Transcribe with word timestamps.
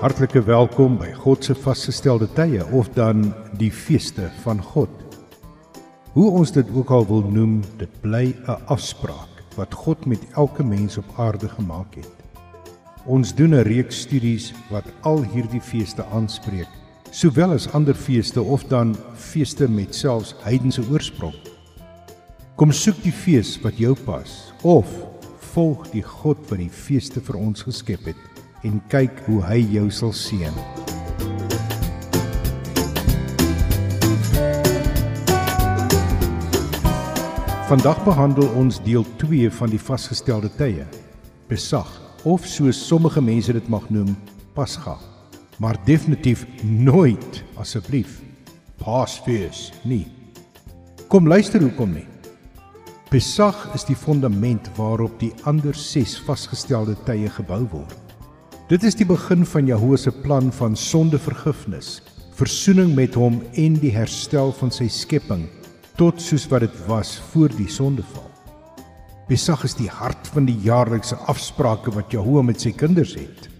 Hartlike 0.00 0.40
welkom 0.48 0.94
by 0.96 1.10
God 1.12 1.44
se 1.44 1.52
vasgestelde 1.52 2.24
tye 2.32 2.62
of 2.72 2.86
dan 2.96 3.34
die 3.60 3.68
feeste 3.68 4.30
van 4.40 4.62
God. 4.64 4.88
Hoe 6.14 6.30
ons 6.40 6.54
dit 6.56 6.70
ook 6.72 6.88
al 6.96 7.04
wil 7.10 7.26
noem, 7.28 7.58
dit 7.76 7.98
bly 8.00 8.32
'n 8.32 8.56
afspraak 8.72 9.42
wat 9.58 9.74
God 9.74 10.06
met 10.06 10.24
elke 10.40 10.64
mens 10.64 10.96
op 10.96 11.04
aarde 11.20 11.48
gemaak 11.48 11.94
het. 12.00 12.16
Ons 13.04 13.34
doen 13.34 13.52
'n 13.54 13.68
reeks 13.68 14.00
studies 14.00 14.54
wat 14.70 14.88
al 15.02 15.20
hierdie 15.22 15.60
feeste 15.60 16.04
aanspreek, 16.12 16.72
sowel 17.10 17.52
as 17.52 17.68
ander 17.72 17.94
feeste 17.94 18.42
of 18.42 18.64
dan 18.64 18.96
feeste 19.14 19.68
met 19.68 19.94
selfs 19.94 20.34
heidense 20.40 20.82
oorsprong. 20.90 21.36
Kom 22.56 22.72
soek 22.72 23.02
die 23.02 23.12
fees 23.12 23.60
wat 23.60 23.76
jou 23.76 23.94
pas 24.04 24.52
of 24.62 24.88
volg 25.52 25.90
die 25.90 26.02
God 26.02 26.38
wat 26.48 26.58
die 26.58 26.72
feeste 26.72 27.20
vir 27.20 27.36
ons 27.36 27.62
geskep 27.62 28.04
het 28.04 28.30
en 28.62 28.80
kyk 28.92 29.22
hoe 29.26 29.40
hy 29.48 29.58
jou 29.72 29.86
sal 29.90 30.12
seën. 30.16 30.54
Vandag 37.70 38.00
behandel 38.02 38.48
ons 38.58 38.80
deel 38.82 39.04
2 39.22 39.50
van 39.60 39.70
die 39.70 39.78
vasgestelde 39.78 40.50
tye. 40.58 40.88
Besag 41.46 41.86
of 42.26 42.42
soos 42.46 42.80
sommige 42.86 43.22
mense 43.22 43.54
dit 43.54 43.68
mag 43.70 43.86
noem, 43.94 44.16
Pasga. 44.56 44.96
Maar 45.62 45.78
definitief 45.86 46.46
nooit 46.64 47.44
asseblief 47.60 48.18
Paasfees 48.80 49.68
nie. 49.84 50.06
Kom 51.12 51.28
luister 51.28 51.60
hoekom 51.62 51.92
nie. 51.94 52.06
Besag 53.10 53.68
is 53.74 53.84
die 53.84 53.98
fondament 53.98 54.70
waarop 54.76 55.18
die 55.20 55.32
ander 55.44 55.76
6 55.76 56.18
vasgestelde 56.26 56.98
tye 57.06 57.28
gebou 57.38 57.66
word. 57.70 57.99
Dit 58.70 58.84
is 58.86 58.94
die 58.94 59.02
begin 59.02 59.40
van 59.50 59.66
Jahoe 59.66 59.96
se 59.98 60.12
plan 60.14 60.52
van 60.54 60.76
sondevergifnis, 60.78 61.88
versoening 62.38 62.92
met 62.94 63.16
hom 63.18 63.40
en 63.58 63.74
die 63.82 63.90
herstel 63.90 64.52
van 64.54 64.70
sy 64.70 64.86
skepping 64.86 65.48
tot 65.98 66.22
soos 66.22 66.44
wat 66.52 66.62
dit 66.62 66.76
was 66.86 67.16
voor 67.32 67.50
die 67.58 67.66
sondeval. 67.66 68.28
Pesach 69.26 69.66
is 69.66 69.74
die 69.74 69.90
hart 69.90 70.30
van 70.30 70.46
die 70.46 70.54
jaarlikse 70.62 71.18
afsprake 71.26 71.90
wat 71.98 72.14
Jahoe 72.14 72.46
met 72.46 72.62
sy 72.62 72.70
kinders 72.70 73.18
het. 73.18 73.50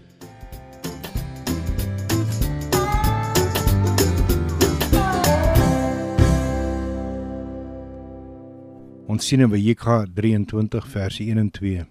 Ons 9.11 9.27
sien 9.27 9.43
in 9.43 9.51
Wejeka 9.51 10.05
23 10.07 10.87
verse 10.87 11.19
1 11.19 11.49
en 11.49 11.51
2. 11.51 11.89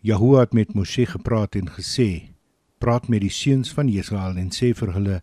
Jahoe 0.00 0.38
het 0.40 0.52
met 0.52 0.74
Moshe 0.74 1.06
gepraat 1.06 1.54
en 1.54 1.70
gesê: 1.70 2.30
"Praat 2.78 3.08
met 3.08 3.20
die 3.20 3.30
seuns 3.30 3.72
van 3.72 3.88
Israel 3.88 4.36
en 4.36 4.50
sê 4.50 4.74
vir 4.74 4.92
hulle: 4.92 5.22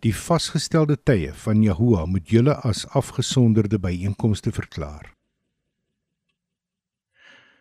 Die 0.00 0.14
vasgestelde 0.14 0.96
tye 1.02 1.32
van 1.32 1.62
Jahoe 1.62 2.06
moet 2.06 2.28
julle 2.28 2.54
as 2.54 2.86
afgesonderde 2.86 3.78
byeenkomste 3.78 4.52
verklaar." 4.52 5.14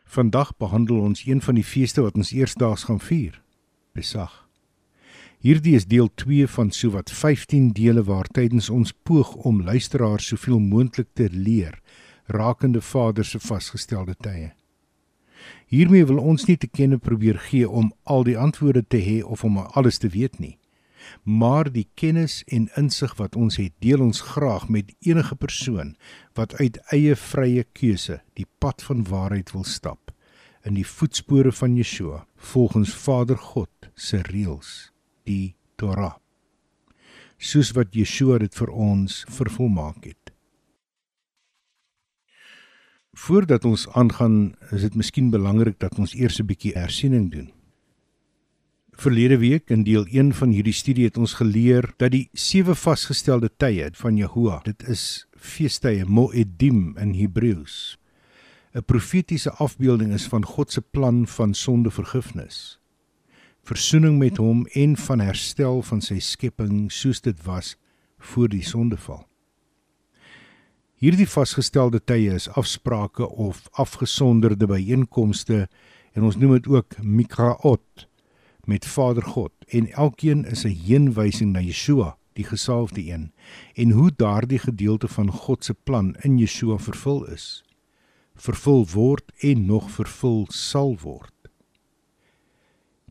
Vandag 0.06 0.58
behandel 0.58 1.00
ons 1.00 1.26
een 1.26 1.42
van 1.42 1.56
die 1.56 1.64
feeste 1.64 2.02
wat 2.02 2.16
ons 2.16 2.32
eersdaags 2.32 2.84
gaan 2.84 3.00
vier, 3.00 3.42
Pesach. 3.94 4.44
Hierdie 5.40 5.76
is 5.76 5.86
deel 5.86 6.10
2 6.16 6.48
van 6.48 6.72
sowat 6.72 7.12
15 7.12 7.72
dele 7.76 8.04
waar 8.04 8.28
tydens 8.28 8.70
ons 8.70 8.94
poog 9.04 9.34
om 9.36 9.64
luisteraars 9.64 10.28
soveel 10.28 10.60
moontlik 10.60 11.08
te 11.14 11.30
leer 11.32 11.82
rakende 12.26 12.82
Vader 12.82 13.26
se 13.26 13.40
vasgestelde 13.40 14.16
tye. 14.16 14.52
Hiermee 15.74 16.06
wil 16.06 16.20
ons 16.22 16.44
nie 16.46 16.58
te 16.62 16.68
kenne 16.70 17.00
probeer 17.02 17.40
gee 17.48 17.66
om 17.66 17.88
al 18.06 18.22
die 18.28 18.36
antwoorde 18.38 18.84
te 18.86 19.00
hê 19.02 19.16
of 19.26 19.42
om 19.48 19.56
alles 19.58 19.98
te 19.98 20.12
weet 20.14 20.38
nie. 20.38 20.60
Maar 21.26 21.72
die 21.74 21.88
kennis 21.98 22.44
en 22.46 22.68
insig 22.78 23.16
wat 23.18 23.34
ons 23.36 23.58
het, 23.58 23.74
deel 23.82 24.04
ons 24.06 24.22
graag 24.36 24.68
met 24.70 24.94
enige 25.02 25.36
persoon 25.36 25.96
wat 26.38 26.54
uit 26.62 26.78
eie 26.94 27.16
vrye 27.18 27.66
keuse 27.74 28.20
die 28.38 28.46
pad 28.62 28.86
van 28.86 29.02
waarheid 29.10 29.50
wil 29.56 29.66
stap 29.66 30.14
in 30.62 30.78
die 30.78 30.86
voetspore 30.86 31.52
van 31.52 31.74
Yeshua 31.76 32.22
volgens 32.54 32.94
Vader 32.94 33.38
God 33.38 33.90
se 33.96 34.22
reëls, 34.30 34.92
die 35.26 35.56
Torah. 35.76 36.20
Soos 37.42 37.74
wat 37.74 37.98
Yeshua 37.98 38.38
dit 38.46 38.54
vir 38.62 38.70
ons 38.70 39.24
vervolmaak 39.42 40.06
het. 40.06 40.33
Voordat 43.24 43.64
ons 43.66 43.86
aangaan, 43.96 44.56
is 44.76 44.82
dit 44.84 44.96
miskien 45.00 45.30
belangrik 45.32 45.78
dat 45.80 45.96
ons 45.96 46.12
eers 46.14 46.42
'n 46.42 46.46
bietjie 46.46 46.74
hersiening 46.76 47.32
doen. 47.32 47.52
Verlede 48.92 49.38
week 49.38 49.70
in 49.70 49.84
deel 49.84 50.06
1 50.12 50.34
van 50.34 50.50
hierdie 50.50 50.74
studie 50.74 51.06
het 51.06 51.18
ons 51.18 51.34
geleer 51.34 51.94
dat 51.98 52.12
die 52.12 52.30
sewe 52.34 52.76
vasgestelde 52.76 53.50
tye 53.58 53.90
van 53.94 54.18
Jehovah, 54.18 54.64
dit 54.64 54.88
is 54.88 55.28
feestye 55.38 56.06
Moedim 56.06 56.98
in 56.98 57.14
Hebreëus, 57.14 57.98
'n 58.76 58.84
profetiese 58.84 59.52
afbeelding 59.52 60.14
is 60.14 60.28
van 60.28 60.46
God 60.46 60.72
se 60.72 60.82
plan 60.82 61.28
van 61.28 61.54
sondevergifnis, 61.54 62.80
versoening 63.64 64.18
met 64.18 64.38
hom 64.38 64.68
en 64.74 64.98
van 64.98 65.20
herstel 65.20 65.82
van 65.82 66.02
sy 66.02 66.20
skepping 66.20 66.92
soos 66.92 67.22
dit 67.22 67.44
was 67.44 67.78
voor 68.18 68.50
die 68.50 68.64
sondeval. 68.64 69.33
Hierdie 71.04 71.28
vasgestelde 71.28 72.00
tye 72.00 72.32
is 72.32 72.46
afsprake 72.56 73.26
of 73.28 73.66
afgesonderde 73.76 74.70
byeenkomste 74.72 75.66
en 76.16 76.24
ons 76.24 76.38
noem 76.40 76.54
dit 76.56 76.70
ook 76.72 76.96
Mikraot 77.04 78.06
met 78.72 78.88
Vader 78.88 79.28
God 79.34 79.52
en 79.68 79.90
elkeen 79.92 80.46
is 80.48 80.64
'n 80.64 80.80
heenwysing 80.86 81.52
na 81.52 81.60
Yeshua, 81.60 82.16
die 82.40 82.48
gesalfde 82.48 83.04
een 83.04 83.34
en 83.76 83.92
hoe 83.92 84.12
daardie 84.16 84.60
gedeelte 84.60 85.08
van 85.08 85.32
God 85.32 85.66
se 85.66 85.74
plan 85.74 86.16
in 86.24 86.38
Yeshua 86.38 86.78
vervul 86.78 87.26
is, 87.26 87.64
vervul 88.36 88.88
word 88.88 89.32
en 89.40 89.66
nog 89.66 89.92
vervul 89.92 90.48
sal 90.50 90.98
word. 91.02 91.36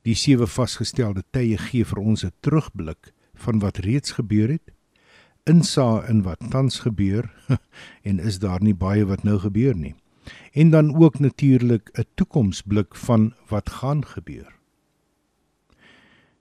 Die 0.02 0.14
sewe 0.14 0.46
vasgestelde 0.46 1.24
tye 1.30 1.58
gee 1.58 1.84
vir 1.84 1.98
ons 1.98 2.24
'n 2.24 2.32
terugblik 2.40 3.12
van 3.34 3.58
wat 3.58 3.76
reeds 3.76 4.10
gebeur 4.12 4.48
het 4.48 4.72
insaag 5.44 6.08
in 6.08 6.22
wat 6.22 6.38
tans 6.50 6.78
gebeur 6.78 7.26
en 8.08 8.18
is 8.18 8.38
daar 8.38 8.62
nie 8.62 8.74
baie 8.74 9.04
wat 9.06 9.22
nou 9.22 9.38
gebeur 9.38 9.74
nie. 9.74 9.94
En 10.52 10.70
dan 10.70 10.94
ook 10.94 11.18
natuurlik 11.18 11.90
'n 11.98 12.06
toekomsblik 12.14 12.96
van 12.96 13.34
wat 13.48 13.70
gaan 13.70 14.06
gebeur. 14.06 14.54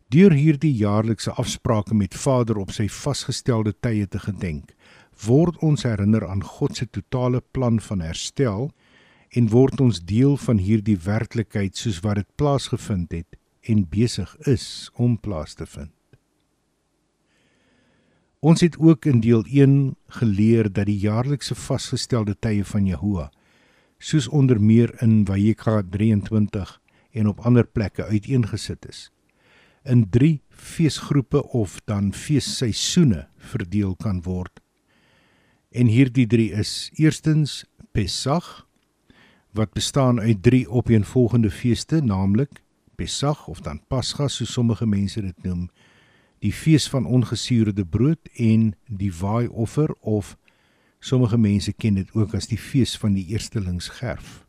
Deur 0.07 0.31
hierdie 0.31 0.73
jaarlikse 0.73 1.31
afsprake 1.31 1.94
met 1.95 2.16
Vader 2.16 2.57
op 2.57 2.72
sy 2.72 2.88
vasgestelde 2.89 3.73
tye 3.79 4.07
te 4.07 4.19
gedenk, 4.19 4.73
word 5.25 5.57
ons 5.57 5.83
herinner 5.83 6.28
aan 6.28 6.44
God 6.44 6.75
se 6.75 6.89
totale 6.89 7.41
plan 7.51 7.79
van 7.79 8.01
herstel 8.01 8.72
en 9.29 9.47
word 9.50 9.79
ons 9.81 10.01
deel 10.03 10.38
van 10.38 10.57
hierdie 10.57 10.97
werklikheid 10.97 11.78
soos 11.78 12.01
wat 12.03 12.16
dit 12.16 12.28
plaasgevind 12.35 13.12
het 13.12 13.39
en 13.62 13.88
besig 13.89 14.35
is 14.38 14.89
om 14.94 15.18
plaas 15.18 15.53
te 15.53 15.66
vind. 15.66 16.00
Ons 18.41 18.63
het 18.66 18.74
ook 18.81 19.06
in 19.06 19.19
deel 19.22 19.44
1 19.46 19.96
geleer 20.07 20.72
dat 20.74 20.88
die 20.90 20.97
jaarlikse 20.97 21.53
vasgestelde 21.56 22.34
tye 22.41 22.63
van 22.66 22.88
Jehovah 22.90 23.29
soos 24.02 24.25
onder 24.28 24.57
meer 24.57 24.90
in 25.06 25.19
Vayikra 25.29 25.84
23 25.85 26.72
en 27.12 27.28
op 27.30 27.44
ander 27.46 27.68
plekke 27.68 28.06
uiteengesit 28.06 28.88
is 28.90 29.12
in 29.85 30.07
3 30.10 30.42
feesgroepe 30.50 31.44
of 31.54 31.77
dan 31.86 32.10
feesseisoene 32.13 33.27
verdeel 33.38 33.94
kan 33.95 34.24
word. 34.25 34.57
En 35.69 35.86
hierdie 35.86 36.25
3 36.27 36.51
is 36.63 36.89
eerstens 36.98 37.65
Pesach 37.94 38.65
wat 39.54 39.74
bestaan 39.77 40.19
uit 40.19 40.42
3 40.44 40.65
opeenvolgende 40.69 41.51
feeste, 41.51 42.01
naamlik 42.01 42.63
Pesach 42.95 43.48
of 43.48 43.62
dan 43.62 43.81
Pasga 43.88 44.27
soos 44.27 44.54
sommige 44.54 44.86
mense 44.86 45.21
dit 45.21 45.44
noem, 45.44 45.69
die 46.41 46.53
fees 46.53 46.88
van 46.89 47.05
ongesuurde 47.05 47.85
brood 47.85 48.29
en 48.33 48.71
die 48.88 49.11
waaioffer 49.13 49.93
of 49.99 50.35
sommige 50.99 51.38
mense 51.38 51.73
ken 51.73 51.99
dit 51.99 52.09
ook 52.17 52.33
as 52.38 52.49
die 52.49 52.59
fees 52.59 52.95
van 52.97 53.13
die 53.17 53.25
eerstelingsgerf. 53.33 54.41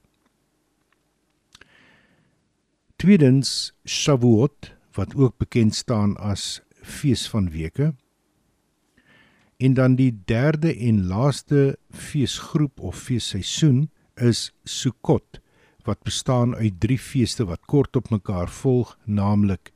Tweedens 2.96 3.72
Shavuot 3.84 4.72
wat 4.96 5.14
ook 5.16 5.36
bekend 5.40 5.74
staan 5.74 6.16
as 6.16 6.60
fees 6.82 7.26
van 7.28 7.50
weke. 7.50 7.92
En 9.56 9.74
dan 9.74 9.94
die 9.96 10.12
derde 10.24 10.74
en 10.76 11.06
laaste 11.06 11.78
feesgroep 11.90 12.80
of 12.80 12.98
feesseisoen 12.98 13.90
is 14.14 14.52
Sukkot 14.64 15.40
wat 15.82 16.02
bestaan 16.06 16.54
uit 16.54 16.80
drie 16.80 16.98
feeste 16.98 17.44
wat 17.44 17.64
kort 17.66 17.96
op 17.96 18.10
mekaar 18.10 18.50
volg, 18.50 18.96
naamlik 19.04 19.72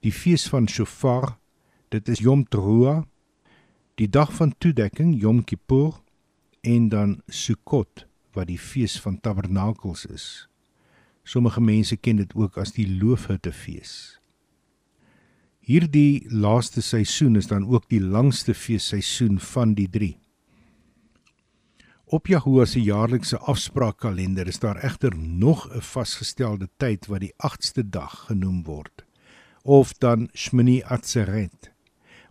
die 0.00 0.12
fees 0.12 0.46
van 0.48 0.68
Shofar 0.68 1.36
Dit 1.92 2.08
is 2.08 2.22
Yom 2.24 2.46
Teruah, 2.48 3.02
die 4.00 4.06
dag 4.08 4.30
van 4.32 4.54
toedekking 4.56 5.10
Yom 5.20 5.42
Kippur 5.44 5.98
en 6.64 6.86
dan 6.88 7.18
Sukkot 7.28 8.06
wat 8.32 8.48
die 8.48 8.56
fees 8.56 8.94
van 9.04 9.18
tabernakels 9.20 10.06
is. 10.08 10.26
Sommige 11.22 11.60
mense 11.60 11.98
ken 12.00 12.16
dit 12.16 12.32
ook 12.32 12.56
as 12.56 12.72
die 12.72 12.86
loofhuttefees. 12.88 13.92
Hierdie 15.60 16.24
laaste 16.32 16.80
seisoen 16.80 17.36
is 17.36 17.50
dan 17.52 17.68
ook 17.68 17.84
die 17.92 18.00
langste 18.00 18.56
feesseisoen 18.56 19.36
van 19.52 19.76
die 19.76 19.90
3. 19.92 20.16
Op 22.08 22.32
Jahoua 22.32 22.64
se 22.64 22.80
jaarlikse 22.80 23.36
afspraakkalender 23.36 24.48
is 24.48 24.64
daar 24.64 24.80
egter 24.80 25.12
nog 25.16 25.68
'n 25.68 25.84
vasgestelde 25.92 26.70
tyd 26.76 27.06
wat 27.06 27.20
die 27.20 27.34
8ste 27.36 27.84
dag 27.84 28.32
genoem 28.32 28.64
word 28.64 29.04
of 29.62 29.92
dan 29.92 30.28
Shmini 30.34 30.82
Atzeret. 30.82 31.71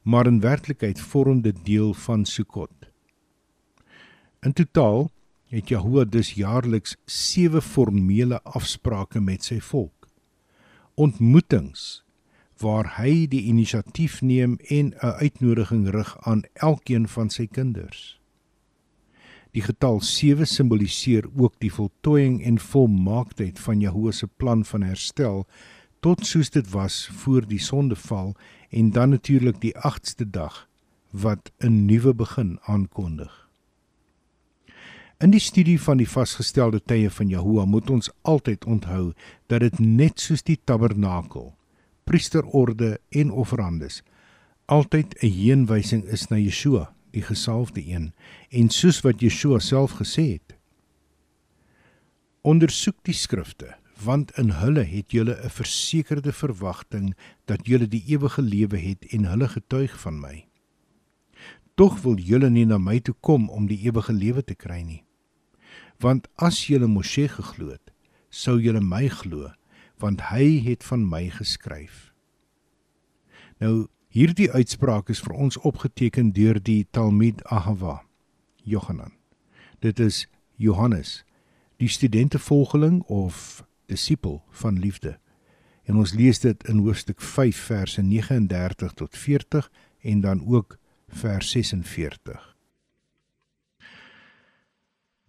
Maar 0.01 0.27
in 0.27 0.39
werklikheid 0.39 0.99
vorm 0.99 1.41
dit 1.41 1.65
deel 1.65 1.93
van 1.93 2.25
Sukkot. 2.25 2.89
In 4.41 4.53
totaal 4.53 5.11
het 5.45 5.69
Jahoua 5.69 6.03
dus 6.03 6.33
jaarliks 6.33 6.95
7 7.05 7.61
formele 7.61 8.41
afsprake 8.41 9.19
met 9.19 9.43
sy 9.43 9.59
volk. 9.59 10.07
Ontmoetings 10.93 12.03
waar 12.61 12.93
hy 12.97 13.25
die 13.27 13.41
inisiatief 13.49 14.21
neem 14.21 14.57
en 14.69 14.93
'n 14.93 15.13
uitnodiging 15.21 15.89
rig 15.89 16.17
aan 16.21 16.43
elkeen 16.53 17.07
van 17.07 17.29
sy 17.29 17.47
kinders. 17.47 18.19
Die 19.51 19.61
getal 19.61 20.01
7 20.01 20.47
simboliseer 20.47 21.27
ook 21.35 21.59
die 21.59 21.73
voltooiing 21.73 22.43
en 22.43 22.59
volmaaktheid 22.59 23.59
van 23.59 23.79
Jahoua 23.79 24.11
se 24.11 24.27
plan 24.27 24.65
van 24.65 24.83
herstel 24.83 25.47
tot 25.99 26.25
soos 26.25 26.49
dit 26.49 26.69
was 26.69 27.09
voor 27.13 27.47
die 27.47 27.59
sondeval 27.59 28.35
en 28.71 28.91
dan 28.95 29.09
natuurlik 29.09 29.61
die 29.61 29.75
8ste 29.75 30.25
dag 30.29 30.67
wat 31.11 31.51
'n 31.59 31.85
nuwe 31.85 32.13
begin 32.13 32.59
aankondig. 32.61 33.49
In 35.19 35.29
die 35.29 35.39
studie 35.39 35.81
van 35.81 35.97
die 35.97 36.09
vasgestelde 36.09 36.81
tye 36.85 37.09
van 37.09 37.27
Jahoua 37.27 37.65
moet 37.65 37.89
ons 37.89 38.09
altyd 38.21 38.65
onthou 38.65 39.13
dat 39.47 39.59
dit 39.59 39.79
net 39.79 40.19
soos 40.19 40.43
die 40.43 40.59
tabernakel 40.63 41.53
priesterorde 42.03 42.99
en 43.09 43.31
offerandes 43.31 44.01
altyd 44.65 45.15
'n 45.19 45.27
heenwysing 45.27 46.03
is 46.03 46.27
na 46.27 46.37
Yeshua, 46.37 46.93
die 47.11 47.21
gesalfde 47.21 47.83
een, 47.87 48.13
en 48.49 48.69
soos 48.69 49.01
wat 49.01 49.19
Yeshua 49.19 49.59
self 49.59 49.91
gesê 49.91 50.23
het. 50.31 50.55
Ondersoek 52.41 52.95
die 53.03 53.13
skrifte, 53.13 53.75
want 54.03 54.31
in 54.37 54.49
hulle 54.49 54.83
het 54.83 55.11
julle 55.11 55.35
'n 55.43 55.49
versekerde 55.49 56.33
verwagting 56.33 57.15
dat 57.45 57.67
julle 57.67 57.87
die 57.87 58.03
ewige 58.07 58.41
lewe 58.41 58.77
het 58.77 59.05
en 59.05 59.25
hulle 59.25 59.47
getuig 59.47 59.99
van 59.99 60.19
my. 60.19 60.47
Tog 61.75 62.01
wil 62.01 62.17
julle 62.17 62.49
nie 62.49 62.65
na 62.65 62.77
my 62.77 62.99
toe 62.99 63.15
kom 63.19 63.49
om 63.49 63.67
die 63.67 63.79
ewige 63.87 64.13
lewe 64.13 64.43
te 64.43 64.55
kry 64.55 64.81
nie. 64.81 65.03
Want 65.99 66.27
as 66.35 66.67
julle 66.67 66.87
Moshe 66.87 67.27
geglo 67.27 67.69
het, 67.69 67.91
sou 68.29 68.59
julle 68.59 68.81
my 68.81 69.07
glo 69.07 69.51
want 70.01 70.21
hy 70.31 70.59
het 70.65 70.83
van 70.83 71.09
my 71.09 71.29
geskryf. 71.29 72.13
Nou 73.59 73.87
hierdie 74.09 74.51
uitspraak 74.51 75.09
is 75.09 75.21
vir 75.21 75.35
ons 75.37 75.57
opgeteken 75.57 76.31
deur 76.33 76.57
die 76.59 76.87
Talmid 76.91 77.43
Ahava 77.45 78.01
Johanan. 78.63 79.13
Dit 79.79 79.99
is 79.99 80.27
Johannes, 80.57 81.23
die 81.77 81.87
studentevolgeling 81.87 83.03
of 83.03 83.61
disipel 83.91 84.39
van 84.63 84.79
liefde. 84.79 85.17
En 85.83 85.99
ons 85.99 86.13
lees 86.15 86.39
dit 86.39 86.63
in 86.71 86.79
hoofstuk 86.85 87.21
5 87.21 87.57
verse 87.71 88.01
39 88.01 88.93
tot 88.93 89.17
40 89.17 89.71
en 90.01 90.21
dan 90.21 90.45
ook 90.47 90.77
vers 91.07 91.51
46. 91.51 92.47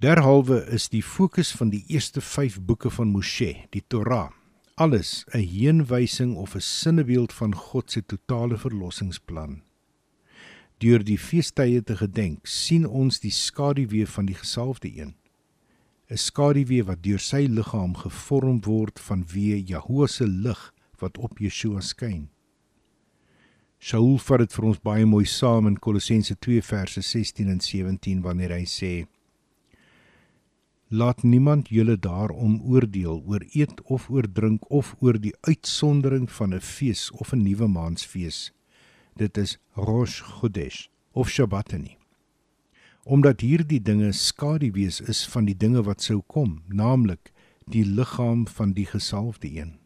Derhalwe 0.03 0.65
is 0.75 0.89
die 0.91 1.03
fokus 1.03 1.53
van 1.55 1.71
die 1.71 1.85
eerste 1.87 2.21
5 2.21 2.61
boeke 2.67 2.91
van 2.91 3.13
Moshe, 3.15 3.53
die 3.71 3.85
Torah, 3.87 4.33
alles 4.75 5.25
'n 5.31 5.47
heenwysing 5.47 6.35
of 6.37 6.55
'n 6.55 6.61
sinnebeeld 6.61 7.33
van 7.33 7.55
God 7.55 7.91
se 7.91 8.03
totale 8.07 8.59
verlossingsplan. 8.59 9.63
Deur 10.79 11.05
die 11.05 11.19
feestydde 11.19 11.83
te 11.83 11.97
gedenk, 11.97 12.47
sien 12.47 12.87
ons 12.87 13.21
die 13.21 13.31
skaduwee 13.31 14.07
van 14.07 14.25
die 14.25 14.35
gesalfde 14.35 14.91
een. 14.99 15.15
'n 16.11 16.17
Skaduwee 16.17 16.85
wat 16.89 17.03
deur 17.03 17.19
sy 17.19 17.47
liggaam 17.47 17.95
gevorm 18.05 18.61
word 18.67 18.99
vanweë 18.99 19.59
Jahoua 19.71 20.09
se 20.09 20.27
lig 20.27 20.63
wat 21.01 21.19
op 21.19 21.39
Yeshua 21.39 21.81
skyn. 21.81 22.29
Shaul 23.79 24.19
vat 24.19 24.39
dit 24.39 24.53
vir 24.53 24.65
ons 24.65 24.79
baie 24.79 25.07
mooi 25.07 25.27
saam 25.27 25.67
in 25.67 25.79
Kolossense 25.79 26.35
2 26.35 26.63
verse 26.63 27.03
16 27.03 27.49
en 27.49 27.61
17 27.61 28.23
wanneer 28.23 28.53
hy 28.59 28.65
sê: 28.65 28.95
laat 30.93 31.23
niemand 31.23 31.69
julle 31.69 31.97
daarom 31.97 32.59
oordeel 32.69 33.23
oor 33.27 33.45
eet 33.57 33.81
of 33.95 34.11
oor 34.11 34.27
drink 34.39 34.67
of 34.71 34.93
oor 35.01 35.17
die 35.17 35.33
uitsondering 35.49 36.27
van 36.39 36.53
'n 36.55 36.61
fees 36.61 37.11
of 37.11 37.33
'n 37.33 37.43
nuwe 37.43 37.69
maansfees 37.69 38.53
dit 39.17 39.39
is 39.39 39.59
Rosh 39.75 40.21
Chodesh 40.21 40.89
of 41.13 41.29
Shabbat 41.29 41.73
nie 41.73 41.97
omdat 43.05 43.41
hierdie 43.41 43.83
dinge 43.83 44.13
skaduwees 44.13 45.01
is 45.01 45.27
van 45.29 45.45
die 45.45 45.57
dinge 45.57 45.83
wat 45.83 46.03
sou 46.03 46.23
kom 46.27 46.63
naamlik 46.69 47.33
die 47.67 47.85
liggaam 47.85 48.47
van 48.47 48.73
die 48.73 48.87
gesalfde 48.87 49.51
een 49.51 49.79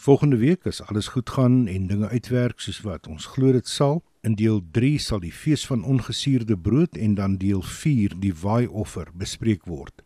Volgende 0.00 0.36
week 0.40 0.64
as 0.66 0.80
alles 0.82 1.12
goed 1.12 1.30
gaan 1.30 1.66
en 1.68 1.86
dinge 1.86 2.08
uitwerk 2.08 2.60
soos 2.60 2.80
wat 2.80 3.06
ons 3.06 3.26
glo 3.26 3.52
dit 3.52 3.68
sal 3.68 4.00
In 4.20 4.34
deel 4.36 4.60
3 4.70 4.98
sal 5.00 5.20
die 5.20 5.32
fees 5.32 5.62
van 5.66 5.84
ongesuurde 5.84 6.58
brood 6.58 6.96
en 6.96 7.14
dan 7.14 7.36
deel 7.40 7.62
4 7.62 8.18
die 8.20 8.34
waaioffer 8.36 9.08
bespreek 9.16 9.64
word. 9.64 10.04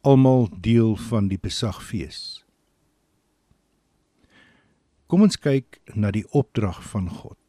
Almal 0.00 0.48
deel 0.60 0.96
van 0.96 1.28
die 1.28 1.38
Pesachfees. 1.38 2.44
Kom 5.06 5.26
ons 5.28 5.36
kyk 5.36 5.80
na 5.92 6.08
die 6.10 6.24
opdrag 6.32 6.80
van 6.88 7.10
God. 7.12 7.43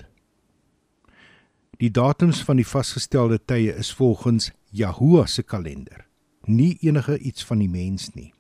Die 1.80 1.92
datums 1.92 2.40
van 2.48 2.56
die 2.56 2.68
vasgestelde 2.68 3.36
tye 3.44 3.74
is 3.76 3.92
volgens 3.94 4.52
Jahoua 4.72 5.26
se 5.28 5.44
kalender, 5.44 6.06
nie 6.48 6.78
enige 6.82 7.18
iets 7.20 7.44
van 7.44 7.60
die 7.60 7.70
mens 7.70 8.14
nie. 8.16 8.32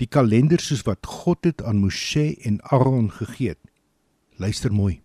Die 0.00 0.08
kalender 0.08 0.60
soos 0.60 0.84
wat 0.86 1.04
God 1.06 1.42
dit 1.44 1.62
aan 1.62 1.82
Moshe 1.82 2.32
en 2.48 2.60
Aaron 2.72 3.10
gegee 3.12 3.52
het. 3.52 3.60
Luister 4.40 4.72
mooi. 4.72 5.02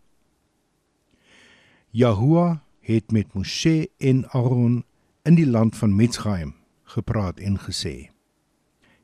Jahoua 1.91 2.63
het 2.87 3.11
met 3.11 3.33
Moshe 3.35 3.89
en 3.97 4.23
Aaron 4.31 4.83
in 5.27 5.35
die 5.35 5.47
land 5.47 5.75
van 5.75 5.95
Mitzrayim 5.95 6.55
gepraat 6.87 7.39
en 7.39 7.59
gesê: 7.59 8.09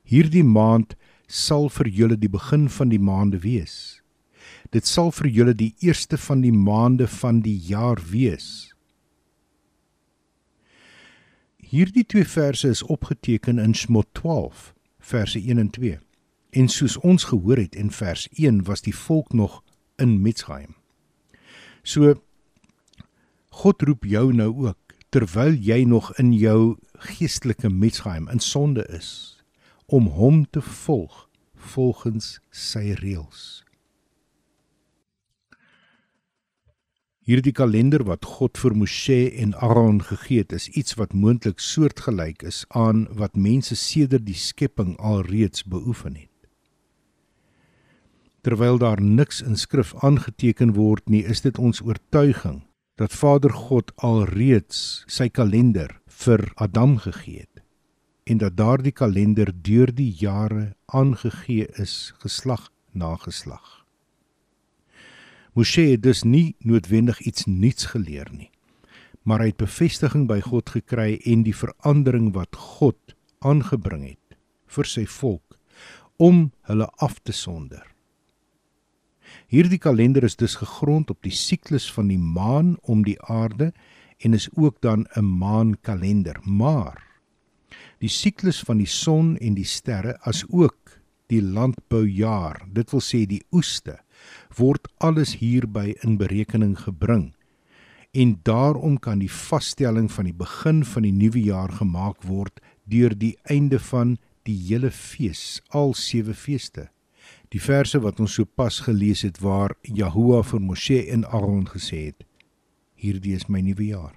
Hierdie 0.08 0.44
maand 0.44 0.96
sal 1.28 1.68
vir 1.70 1.90
julle 1.92 2.18
die 2.20 2.32
begin 2.32 2.70
van 2.70 2.90
die 2.90 3.02
maande 3.02 3.44
wees. 3.44 4.03
Dit 4.74 4.90
sal 4.90 5.12
vir 5.14 5.30
julle 5.30 5.54
die 5.54 5.74
eerste 5.86 6.18
van 6.18 6.42
die 6.42 6.54
maande 6.54 7.08
van 7.08 7.44
die 7.46 7.58
jaar 7.70 8.02
wees. 8.10 8.74
Hierdie 11.62 12.06
twee 12.06 12.26
verse 12.26 12.70
is 12.70 12.82
opgeteken 12.84 13.62
in 13.62 13.74
Shmot 13.78 14.10
12 14.18 14.74
verse 15.04 15.40
1 15.40 15.58
en 15.58 15.70
2. 15.70 16.00
En 16.50 16.68
soos 16.70 16.98
ons 16.98 17.24
gehoor 17.24 17.58
het 17.58 17.76
in 17.76 17.92
vers 17.92 18.28
1 18.38 18.64
was 18.70 18.82
die 18.82 18.96
volk 18.96 19.34
nog 19.34 19.62
in 19.96 20.22
Mitzrayim. 20.22 20.76
So 21.84 22.16
God 23.50 23.82
roep 23.82 24.06
jou 24.06 24.32
nou 24.34 24.50
ook 24.68 24.78
terwyl 25.14 25.54
jy 25.54 25.84
nog 25.86 26.14
in 26.18 26.32
jou 26.34 26.78
geestelike 26.94 27.70
metsgeheim 27.70 28.30
in 28.34 28.40
sonde 28.40 28.86
is 28.90 29.38
om 29.86 30.08
hom 30.18 30.46
te 30.50 30.62
volg 30.62 31.28
volgens 31.74 32.40
sy 32.50 32.96
reëls. 32.98 33.63
Hierdie 37.24 37.54
kalender 37.56 38.02
wat 38.04 38.26
God 38.28 38.60
vir 38.60 38.74
Moshe 38.76 39.30
en 39.40 39.54
Aaron 39.56 40.02
gegee 40.04 40.42
het, 40.42 40.52
is 40.52 40.68
iets 40.76 40.98
wat 41.00 41.14
moontlik 41.16 41.62
soortgelyk 41.64 42.44
is 42.44 42.66
aan 42.76 43.06
wat 43.16 43.40
mense 43.40 43.78
sedert 43.80 44.26
die 44.28 44.36
skepping 44.36 44.98
alreeds 45.00 45.64
beoefen 45.64 46.18
het. 46.20 46.30
Terwyl 48.44 48.76
daar 48.78 49.00
niks 49.00 49.40
in 49.40 49.56
skrif 49.56 49.94
aangeteken 50.04 50.74
word 50.76 51.08
nie, 51.08 51.24
is 51.24 51.40
dit 51.46 51.58
ons 51.58 51.80
oortuiging 51.80 52.66
dat 53.00 53.16
Vader 53.16 53.56
God 53.56 53.94
alreeds 54.04 55.06
sy 55.08 55.30
kalender 55.32 55.96
vir 56.26 56.44
Adam 56.60 56.98
gegee 57.08 57.46
het 57.46 57.64
en 58.28 58.40
dat 58.44 58.56
daardie 58.60 58.92
kalender 58.96 59.52
deur 59.64 59.92
die 59.96 60.12
jare 60.20 60.76
aangegee 60.86 61.68
is 61.80 62.12
geslag 62.20 62.70
na 62.92 63.16
geslag. 63.16 63.83
Moshe 65.54 65.84
het 65.92 66.02
dus 66.02 66.24
nie 66.24 66.56
noodwendig 66.66 67.20
iets 67.22 67.46
nuuts 67.46 67.86
geleer 67.94 68.30
nie, 68.34 68.50
maar 69.22 69.44
hy 69.44 69.52
het 69.52 69.62
bevestiging 69.62 70.26
by 70.26 70.40
God 70.42 70.74
gekry 70.74 71.20
en 71.30 71.44
die 71.46 71.54
verandering 71.54 72.32
wat 72.34 72.58
God 72.58 73.14
aangebring 73.46 74.08
het 74.08 74.38
vir 74.74 74.90
sy 74.90 75.06
volk 75.06 75.60
om 76.18 76.48
hulle 76.70 76.88
af 77.06 77.20
te 77.22 77.36
sonder. 77.38 77.86
Hierdie 79.54 79.78
kalender 79.78 80.26
is 80.26 80.36
dus 80.42 80.56
gegrond 80.58 81.14
op 81.14 81.22
die 81.22 81.36
siklus 81.38 81.86
van 81.94 82.10
die 82.10 82.18
maan 82.18 82.76
om 82.90 83.04
die 83.06 83.20
aarde 83.22 83.74
en 84.26 84.34
is 84.34 84.50
ook 84.58 84.82
dan 84.82 85.06
'n 85.16 85.38
maankalender. 85.38 86.40
Maar 86.44 86.98
die 88.00 88.10
siklus 88.10 88.62
van 88.62 88.78
die 88.78 88.90
son 88.90 89.38
en 89.38 89.54
die 89.54 89.70
sterre 89.70 90.18
as 90.22 90.46
ook 90.50 91.00
die 91.28 91.42
landboujaar, 91.42 92.66
dit 92.74 92.92
wil 92.92 93.02
sê 93.02 93.26
die 93.26 93.44
oeste, 93.52 94.00
word 94.58 94.88
alles 94.98 95.38
hierby 95.42 95.94
in 96.04 96.18
berekening 96.18 96.76
gebring. 96.80 97.34
En 98.14 98.40
daarom 98.44 99.00
kan 99.00 99.20
die 99.20 99.32
vasstelling 99.32 100.12
van 100.12 100.26
die 100.30 100.38
begin 100.38 100.84
van 100.86 101.06
die 101.08 101.14
nuwe 101.14 101.42
jaar 101.42 101.72
gemaak 101.72 102.24
word 102.24 102.62
deur 102.86 103.16
die 103.18 103.38
einde 103.50 103.80
van 103.80 104.18
die 104.44 104.58
hele 104.68 104.92
fees, 104.92 105.62
al 105.70 105.94
sewe 105.98 106.34
feeste. 106.34 106.90
Die 107.54 107.62
verse 107.62 108.00
wat 108.02 108.20
ons 108.20 108.36
sopas 108.40 108.82
gelees 108.88 109.24
het 109.26 109.40
waar 109.42 109.76
Jahoua 109.82 110.42
vir 110.44 110.62
Moshe 110.62 111.00
en 111.14 111.26
Aaron 111.26 111.66
gesê 111.70 112.10
het: 112.10 112.26
Hierdie 112.98 113.36
is 113.38 113.48
my 113.48 113.62
nuwe 113.62 113.92
jaar. 113.94 114.16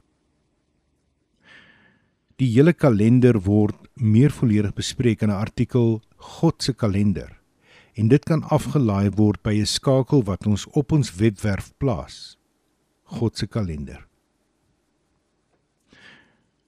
Die 2.37 2.49
hele 2.52 2.75
kalender 2.76 3.38
word 3.45 3.76
meer 3.95 4.33
volledig 4.33 4.75
bespreek 4.76 5.23
in 5.23 5.31
'n 5.31 5.40
artikel 5.40 6.02
God 6.16 6.62
se 6.62 6.73
kalender. 6.75 7.36
En 7.97 8.09
dit 8.12 8.25
kan 8.29 8.43
afgelaai 8.53 9.11
word 9.17 9.41
by 9.43 9.55
'n 9.57 9.67
skakel 9.67 10.23
wat 10.25 10.47
ons 10.47 10.67
op 10.67 10.93
ons 10.93 11.15
webwerf 11.15 11.73
plaas. 11.79 12.37
God 13.05 13.38
se 13.38 13.47
kalender. 13.47 14.07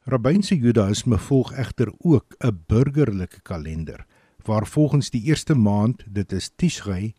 Rabbynse 0.08 0.56
Judaïsme 0.56 1.18
volg 1.18 1.52
egter 1.52 1.92
ook 1.98 2.34
'n 2.40 2.64
burgerlike 2.66 3.40
kalender 3.42 4.06
waar 4.44 4.66
volgens 4.66 5.10
die 5.10 5.22
eerste 5.22 5.54
maand, 5.54 6.04
dit 6.06 6.32
is 6.32 6.50
Tishrei, 6.56 7.14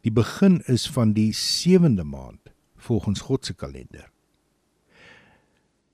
die 0.00 0.12
begin 0.12 0.60
is 0.66 0.90
van 0.90 1.12
die 1.12 1.32
sewende 1.32 2.04
maand 2.04 2.52
volgens 2.76 3.20
God 3.20 3.44
se 3.46 3.54
kalender. 3.54 4.10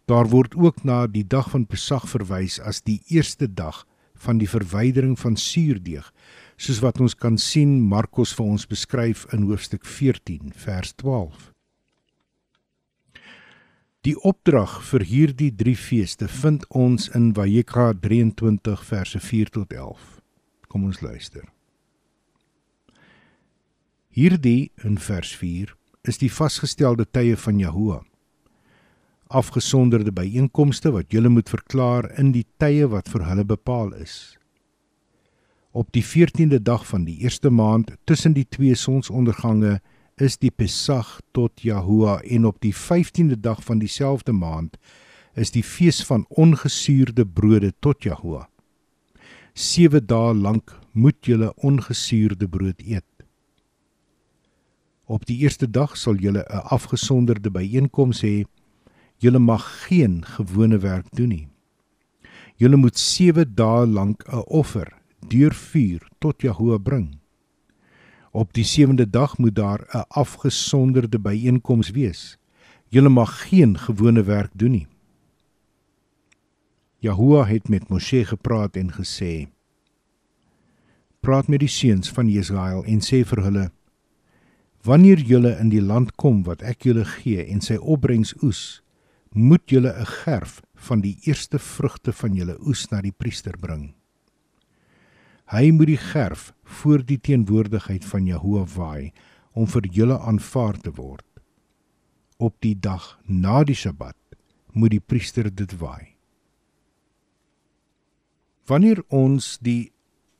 Daar 0.04 0.28
word 0.28 0.54
ook 0.54 0.84
na 0.84 1.06
die 1.06 1.26
dag 1.26 1.50
van 1.50 1.66
Pesach 1.66 2.08
verwys 2.08 2.60
as 2.60 2.82
die 2.82 3.00
eerste 3.08 3.54
dag 3.54 3.86
van 4.14 4.38
die 4.38 4.48
verwydering 4.48 5.18
van 5.18 5.36
suurdeeg 5.36 6.12
soos 6.56 6.80
wat 6.80 7.00
ons 7.00 7.14
kan 7.14 7.38
sien 7.38 7.80
Markus 7.80 8.34
vir 8.34 8.46
ons 8.46 8.66
beskryf 8.66 9.24
in 9.32 9.48
hoofstuk 9.48 9.84
14 9.84 10.52
vers 10.54 10.92
12. 10.92 11.52
Die 14.02 14.16
opdrag 14.26 14.80
vir 14.82 15.04
hierdie 15.06 15.52
drie 15.54 15.76
feeste 15.78 16.26
vind 16.28 16.64
ons 16.74 17.08
in 17.14 17.30
Vayikra 17.38 17.92
23 17.94 18.84
verse 18.84 19.20
4 19.20 19.52
tot 19.54 19.72
11. 19.72 20.06
Kom 20.66 20.88
ons 20.90 21.02
luister. 21.06 21.46
Hierdie 24.12 24.70
in 24.84 24.98
vers 25.00 25.30
4 25.40 25.70
is 26.04 26.18
die 26.20 26.28
vasgestelde 26.28 27.06
tye 27.16 27.32
van 27.40 27.56
Jahoua. 27.56 28.02
Afgesonderde 29.32 30.12
byeenkomste 30.12 30.90
wat 30.92 31.14
julle 31.16 31.30
moet 31.32 31.48
verklaar 31.48 32.10
in 32.20 32.34
die 32.34 32.44
tye 32.60 32.90
wat 32.92 33.08
vir 33.08 33.24
hulle 33.24 33.46
bepaal 33.48 33.94
is. 33.96 34.36
Op 35.72 35.88
die 35.96 36.04
14de 36.04 36.60
dag 36.60 36.84
van 36.90 37.06
die 37.08 37.22
eerste 37.24 37.48
maand 37.48 37.94
tussen 38.04 38.36
die 38.36 38.44
twee 38.44 38.76
sonsondergange 38.76 39.78
is 40.20 40.36
die 40.36 40.52
Pesach 40.52 41.14
tot 41.32 41.64
Jahoua 41.64 42.18
en 42.20 42.44
op 42.44 42.60
die 42.60 42.74
15de 42.76 43.40
dag 43.40 43.64
van 43.64 43.80
dieselfde 43.80 44.36
maand 44.36 44.76
is 45.40 45.56
die 45.56 45.64
fees 45.64 46.04
van 46.04 46.26
ongesuurde 46.28 47.24
brode 47.24 47.72
tot 47.80 48.04
Jahoua. 48.04 48.44
7 49.54 50.04
dae 50.04 50.36
lank 50.36 50.76
moet 50.92 51.16
julle 51.24 51.54
ongesuurde 51.56 52.48
brood 52.48 52.84
eet. 52.84 53.08
Op 55.04 55.26
die 55.26 55.38
eerste 55.38 55.70
dag 55.70 55.96
sal 55.96 56.14
julle 56.14 56.44
'n 56.48 56.66
afgesonderde 56.70 57.50
byeenkoms 57.50 58.22
hê. 58.22 58.44
Julle 59.16 59.38
mag 59.38 59.86
geen 59.86 60.24
gewone 60.24 60.78
werk 60.78 61.06
doen 61.10 61.28
nie. 61.28 61.48
Julle 62.56 62.76
moet 62.76 62.98
7 62.98 63.54
dae 63.54 63.86
lank 63.86 64.24
'n 64.28 64.44
offer 64.46 64.92
deur 65.28 65.54
vuur 65.54 66.08
tot 66.18 66.42
Jahoua 66.42 66.78
bring. 66.78 67.18
Op 68.30 68.52
die 68.52 68.64
sewende 68.64 69.10
dag 69.10 69.38
moet 69.38 69.54
daar 69.54 69.80
'n 69.94 70.04
afgesonderde 70.08 71.18
byeenkoms 71.18 71.90
wees. 71.90 72.38
Julle 72.88 73.08
mag 73.08 73.48
geen 73.48 73.78
gewone 73.78 74.22
werk 74.22 74.50
doen 74.54 74.70
nie. 74.70 74.86
Jahoua 76.98 77.44
het 77.44 77.68
met 77.68 77.88
Moshe 77.88 78.24
gepraat 78.24 78.76
en 78.76 78.92
gesê: 78.92 79.48
Praat 81.20 81.48
met 81.48 81.58
die 81.58 81.68
seuns 81.68 82.10
van 82.10 82.28
Israel 82.28 82.84
en 82.84 83.00
sê 83.00 83.24
vir 83.26 83.42
hulle: 83.42 83.70
Wanneer 84.82 85.20
julle 85.22 85.52
in 85.62 85.68
die 85.70 85.82
land 85.82 86.16
kom 86.18 86.40
wat 86.42 86.62
ek 86.66 86.88
julle 86.88 87.04
gee 87.06 87.44
en 87.44 87.60
sy 87.62 87.76
opbrengs 87.78 88.32
oes, 88.42 88.82
moet 89.30 89.62
julle 89.70 89.92
'n 89.94 90.06
gerf 90.06 90.60
van 90.74 91.00
die 91.00 91.16
eerste 91.22 91.58
vrugte 91.58 92.12
van 92.12 92.34
julle 92.34 92.56
oes 92.66 92.90
na 92.90 93.00
die 93.00 93.14
priester 93.14 93.56
bring. 93.58 93.94
Hy 95.52 95.70
moet 95.70 95.86
die 95.86 96.00
gerf 96.00 96.52
voor 96.64 97.04
die 97.04 97.18
teenwoordigheid 97.18 98.04
van 98.04 98.26
Jehovah 98.26 98.76
waai 98.76 99.12
om 99.52 99.66
vir 99.66 99.86
julle 99.92 100.18
aanvaar 100.18 100.80
te 100.80 100.90
word. 100.96 101.26
Op 102.38 102.56
die 102.60 102.74
dag 102.74 103.18
na 103.26 103.62
die 103.64 103.76
Sabbat 103.76 104.16
moet 104.72 104.90
die 104.90 105.00
priester 105.00 105.54
dit 105.54 105.78
waai. 105.78 106.16
Wanneer 108.66 109.02
ons 109.08 109.58
die 109.60 109.92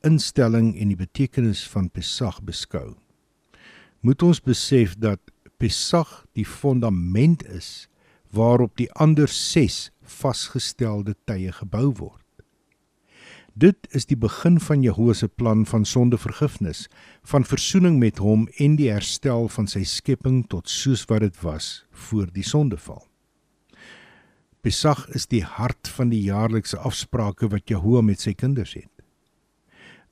instelling 0.03 0.75
en 0.77 0.89
die 0.89 0.97
betekenis 0.97 1.69
van 1.69 1.91
Pesach 1.91 2.41
beskou, 2.43 2.97
moet 4.03 4.23
ons 4.23 4.41
besef 4.43 4.97
dat 4.99 5.21
Pesach 5.63 6.25
die 6.35 6.47
fondament 6.47 7.45
is 7.47 7.87
waarop 8.35 8.77
die 8.81 8.91
ander 8.99 9.29
6 9.31 9.91
vasgestelde 10.03 11.15
tye 11.29 11.53
gebou 11.53 11.93
word. 12.01 12.19
Dit 13.53 13.87
is 13.93 14.09
die 14.09 14.17
begin 14.17 14.57
van 14.65 14.83
Jehovah 14.83 15.15
se 15.15 15.29
plan 15.29 15.67
van 15.69 15.85
sondevergifnis, 15.85 16.87
van 17.23 17.45
verzoening 17.45 17.99
met 18.01 18.19
hom 18.19 18.47
en 18.57 18.79
die 18.81 18.89
herstel 18.89 19.49
van 19.53 19.69
sy 19.69 19.85
skepping 19.85 20.47
tot 20.49 20.73
soos 20.73 21.05
wat 21.11 21.21
dit 21.27 21.43
was 21.45 21.85
voor 21.93 22.33
die 22.33 22.47
sondeval. 22.49 23.05
Pesach 24.63 25.05
is 25.13 25.27
die 25.27 25.45
hart 25.45 25.91
van 25.91 26.09
die 26.09 26.23
jaarlikse 26.23 26.79
afsprake 26.79 27.51
wat 27.53 27.69
Jehovah 27.69 28.05
met 28.07 28.25
sy 28.25 28.33
kinders 28.33 28.77
het. 28.79 28.92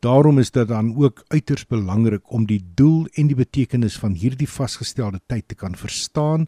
Daarom 0.00 0.38
is 0.38 0.50
dit 0.50 0.68
dan 0.68 0.96
ook 0.96 1.24
uiters 1.28 1.66
belangrik 1.66 2.32
om 2.32 2.46
die 2.46 2.62
doel 2.74 3.06
en 3.20 3.26
die 3.28 3.36
betekenis 3.36 3.98
van 4.00 4.14
hierdie 4.16 4.48
vasgestelde 4.48 5.20
tyd 5.28 5.48
te 5.48 5.54
kan 5.54 5.76
verstaan 5.76 6.46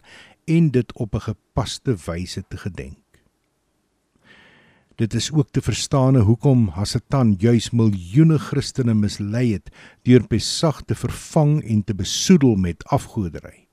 en 0.49 0.71
dit 0.71 0.93
op 0.93 1.13
'n 1.13 1.21
gepaste 1.21 1.95
wyse 2.05 2.43
te 2.47 2.57
gedenk. 2.57 2.97
Dit 4.95 5.13
is 5.13 5.31
ook 5.31 5.49
te 5.51 5.61
verstaan 5.61 6.15
hoekom 6.15 6.67
Hasatan 6.67 7.35
juis 7.37 7.69
miljoene 7.69 8.39
Christene 8.39 8.93
mislei 8.93 9.53
het 9.53 9.69
deur 10.01 10.27
Pesach 10.27 10.81
te 10.81 10.95
vervang 10.95 11.63
en 11.63 11.83
te 11.83 11.95
besoedel 11.95 12.55
met 12.55 12.83
afgoderry. 12.83 13.67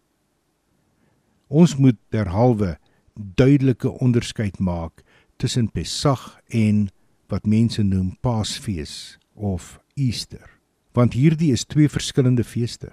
Ons 1.46 1.76
moet 1.76 1.96
derhalwe 2.08 2.78
duidelike 3.14 3.90
onderskeid 3.90 4.58
maak 4.58 5.02
tussen 5.36 5.70
Pesach 5.70 6.38
en 6.46 6.88
wat 7.26 7.46
mense 7.46 7.82
noem 7.82 8.16
Paasfees 8.20 9.19
of 9.40 9.78
Easter, 9.96 10.58
want 10.92 11.16
hierdie 11.16 11.52
is 11.52 11.64
twee 11.64 11.88
verskillende 11.88 12.44
feeste. 12.44 12.92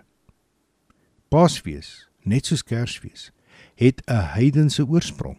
Paasfees, 1.28 2.08
net 2.24 2.48
soos 2.48 2.64
Kersfees, 2.64 3.32
het 3.76 4.02
'n 4.08 4.32
heidense 4.34 4.88
oorsprong. 4.88 5.38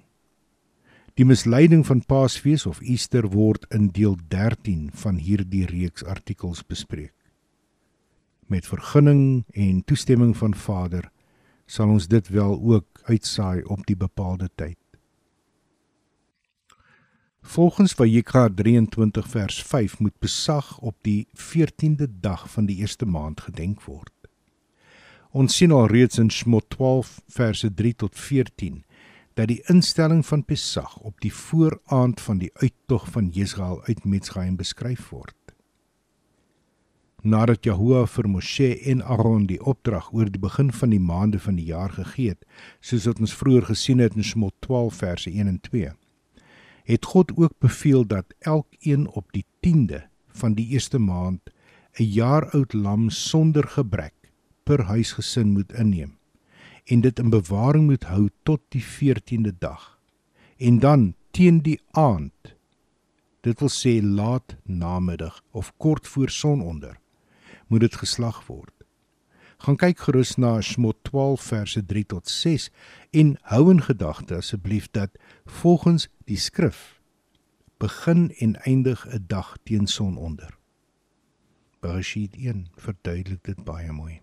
Die 1.14 1.24
misleiding 1.24 1.86
van 1.86 2.04
Paasfees 2.06 2.66
of 2.66 2.80
Easter 2.80 3.26
word 3.28 3.66
in 3.74 3.88
deel 3.88 4.16
13 4.28 4.90
van 4.92 5.16
hierdie 5.16 5.66
reeks 5.66 6.04
artikels 6.04 6.62
bespreek. 6.62 7.14
Met 8.46 8.66
vergunning 8.66 9.44
en 9.52 9.84
toestemming 9.84 10.36
van 10.36 10.54
Vader 10.54 11.10
sal 11.66 11.88
ons 11.88 12.06
dit 12.06 12.28
wel 12.28 12.60
ook 12.62 13.00
uitsaai 13.02 13.62
op 13.62 13.86
die 13.86 13.96
bepaalde 13.96 14.48
tyd. 14.54 14.87
Volgens 17.48 17.92
Vayikra 17.92 18.48
23 18.54 19.28
vers 19.28 19.62
5 19.62 19.98
moet 19.98 20.18
Pesach 20.18 20.78
op 20.78 20.96
die 21.00 21.28
14de 21.32 22.06
dag 22.20 22.50
van 22.50 22.66
die 22.66 22.76
eerste 22.76 23.06
maand 23.06 23.40
gedenk 23.40 23.82
word. 23.82 24.12
Ons 25.32 25.56
sien 25.56 25.72
al 25.72 25.86
reeds 25.88 26.20
in 26.20 26.28
Shmot 26.30 26.66
12 26.74 27.14
verse 27.32 27.70
3 27.74 27.94
tot 28.02 28.18
14 28.20 28.82
dat 29.32 29.48
die 29.48 29.62
instelling 29.72 30.20
van 30.26 30.44
Pesach 30.44 30.98
op 31.00 31.16
die 31.24 31.32
vooraand 31.32 32.20
van 32.20 32.42
die 32.42 32.50
uittog 32.52 33.06
van 33.14 33.30
Israel 33.32 33.80
uit 33.86 34.04
Mitzrayim 34.04 34.58
beskryf 34.60 35.08
word. 35.08 35.54
Nadat 37.22 37.64
Jahoua 37.64 38.02
vir 38.06 38.28
Moshe 38.28 38.68
en 38.92 39.00
Aaron 39.00 39.46
die 39.48 39.62
opdrag 39.64 40.12
oor 40.12 40.28
die 40.28 40.42
begin 40.42 40.68
van 40.82 40.92
die 40.92 41.00
maande 41.00 41.40
van 41.40 41.56
die 41.56 41.70
jaar 41.72 41.96
gegee 41.96 42.36
het, 42.36 42.44
soos 42.80 43.08
wat 43.08 43.24
ons 43.24 43.34
vroeër 43.40 43.70
gesien 43.72 44.04
het 44.04 44.20
in 44.20 44.28
Shmot 44.32 44.54
12 44.68 45.00
verse 45.00 45.32
1 45.32 45.48
en 45.54 45.58
2, 45.70 45.94
het 46.88 47.04
God 47.04 47.36
ook 47.36 47.52
beveel 47.58 48.06
dat 48.06 48.34
elkeen 48.38 49.08
op 49.08 49.32
die 49.32 49.44
10de 49.66 50.02
van 50.28 50.54
die 50.54 50.66
eerste 50.66 50.98
maand 50.98 51.40
'n 52.00 52.02
jaar 52.04 52.50
oud 52.50 52.72
lam 52.72 53.10
sonder 53.10 53.68
gebrek 53.68 54.14
per 54.62 54.82
huisgesin 54.82 55.52
moet 55.52 55.72
inneem 55.72 56.18
en 56.88 57.00
dit 57.00 57.18
in 57.18 57.30
bewaring 57.30 57.86
moet 57.86 58.04
hou 58.08 58.28
tot 58.42 58.60
die 58.72 58.84
14de 58.84 59.52
dag. 59.58 59.98
En 60.56 60.78
dan 60.78 61.14
teen 61.30 61.60
die 61.62 61.80
aand, 61.90 62.54
dit 63.40 63.60
wil 63.60 63.72
sê 63.72 64.00
laat 64.02 64.56
namiddag 64.64 65.42
of 65.50 65.72
kort 65.76 66.08
voor 66.08 66.30
sononder, 66.30 66.96
moet 67.66 67.80
dit 67.80 67.96
geslag 67.96 68.46
word. 68.46 68.72
Gaan 69.58 69.76
kyk 69.76 69.98
gerus 70.06 70.36
na 70.38 70.60
Shmot 70.62 71.00
12 71.02 71.42
verse 71.42 71.80
3 71.82 72.04
tot 72.06 72.28
6 72.30 72.68
en 73.10 73.34
hou 73.50 73.64
in 73.72 73.82
gedagte 73.82 74.38
asseblief 74.38 74.86
dat 74.94 75.18
volgens 75.44 76.06
die 76.30 76.38
skrif 76.38 77.00
begin 77.82 78.30
en 78.38 78.54
eindig 78.62 79.06
'n 79.06 79.24
dag 79.26 79.56
teen 79.62 79.86
sononder. 79.86 80.54
Bereshit 81.80 82.36
1 82.36 82.66
verduidelik 82.76 83.42
dit 83.44 83.64
baie 83.64 83.92
mooi. 83.92 84.20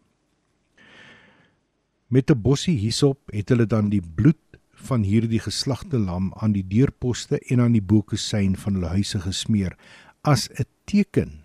Met 2.07 2.31
'n 2.31 2.41
bossie 2.41 2.77
hysop 2.79 3.19
het 3.31 3.49
hulle 3.49 3.65
dan 3.65 3.89
die 3.89 4.03
bloed 4.15 4.39
van 4.71 5.03
hierdie 5.03 5.39
geslagte 5.39 5.97
lam 5.97 6.33
aan 6.33 6.51
die 6.51 6.67
deurposte 6.67 7.39
en 7.39 7.59
aan 7.59 7.71
die 7.71 7.83
boekusyn 7.83 8.55
van 8.55 8.73
hulle 8.73 8.87
huise 8.87 9.19
gesmeer 9.19 9.77
as 10.21 10.49
'n 10.49 10.65
teken. 10.85 11.43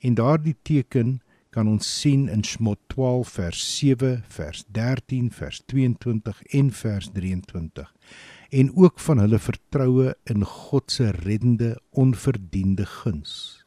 En 0.00 0.14
daardie 0.14 0.56
teken 0.62 1.20
kan 1.54 1.68
ons 1.70 1.86
sien 2.00 2.26
in 2.28 2.42
Shmot 2.42 2.80
12 2.90 3.28
vers 3.38 3.64
7, 3.78 4.14
vers 4.36 4.64
13, 4.74 5.30
vers 5.30 5.60
22 5.70 6.42
en 6.58 6.70
vers 6.74 7.10
23 7.14 7.92
en 8.54 8.70
ook 8.74 9.00
van 9.00 9.18
hulle 9.18 9.38
vertroue 9.38 10.14
in 10.30 10.44
God 10.44 10.92
se 10.92 11.10
reddende 11.10 11.74
onverdiende 11.90 12.86
guns. 12.86 13.64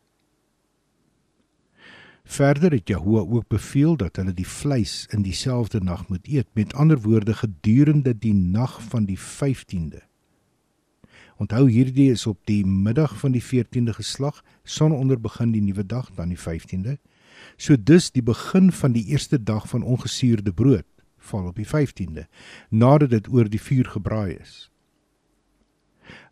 Verder 2.24 2.72
het 2.72 2.88
Jahoua 2.88 3.20
ook 3.20 3.48
beveel 3.48 3.98
dat 3.98 4.16
hulle 4.16 4.34
die 4.36 4.48
vleis 4.48 5.06
in 5.16 5.24
dieselfde 5.24 5.80
nag 5.80 6.08
moet 6.08 6.28
eet, 6.28 6.48
met 6.54 6.74
ander 6.74 7.00
woorde 7.02 7.34
gedurende 7.34 8.14
die 8.16 8.34
nag 8.34 8.80
van 8.84 9.08
die 9.08 9.20
15de. 9.20 10.04
Onthou 11.38 11.70
hierdie 11.70 12.12
is 12.12 12.26
op 12.28 12.40
die 12.50 12.66
middag 12.66 13.16
van 13.20 13.32
die 13.32 13.44
14de 13.44 13.94
geslag, 13.96 14.44
son 14.64 14.92
onder 14.92 15.20
begin 15.22 15.52
die 15.52 15.62
nuwe 15.62 15.86
dag 15.86 16.12
dan 16.16 16.32
die 16.32 16.40
15de. 16.40 16.98
So 17.58 17.76
dus 17.78 18.12
die 18.12 18.24
begin 18.24 18.72
van 18.72 18.92
die 18.92 19.06
eerste 19.06 19.44
dag 19.44 19.68
van 19.70 19.84
ongesuurde 19.84 20.54
brood 20.54 20.86
val 21.18 21.48
op 21.50 21.58
die 21.60 21.68
15de 21.68 22.26
nadat 22.70 23.10
dit 23.10 23.28
oor 23.28 23.50
die 23.50 23.62
vuur 23.62 23.90
gebraai 23.98 24.38
is. 24.38 24.70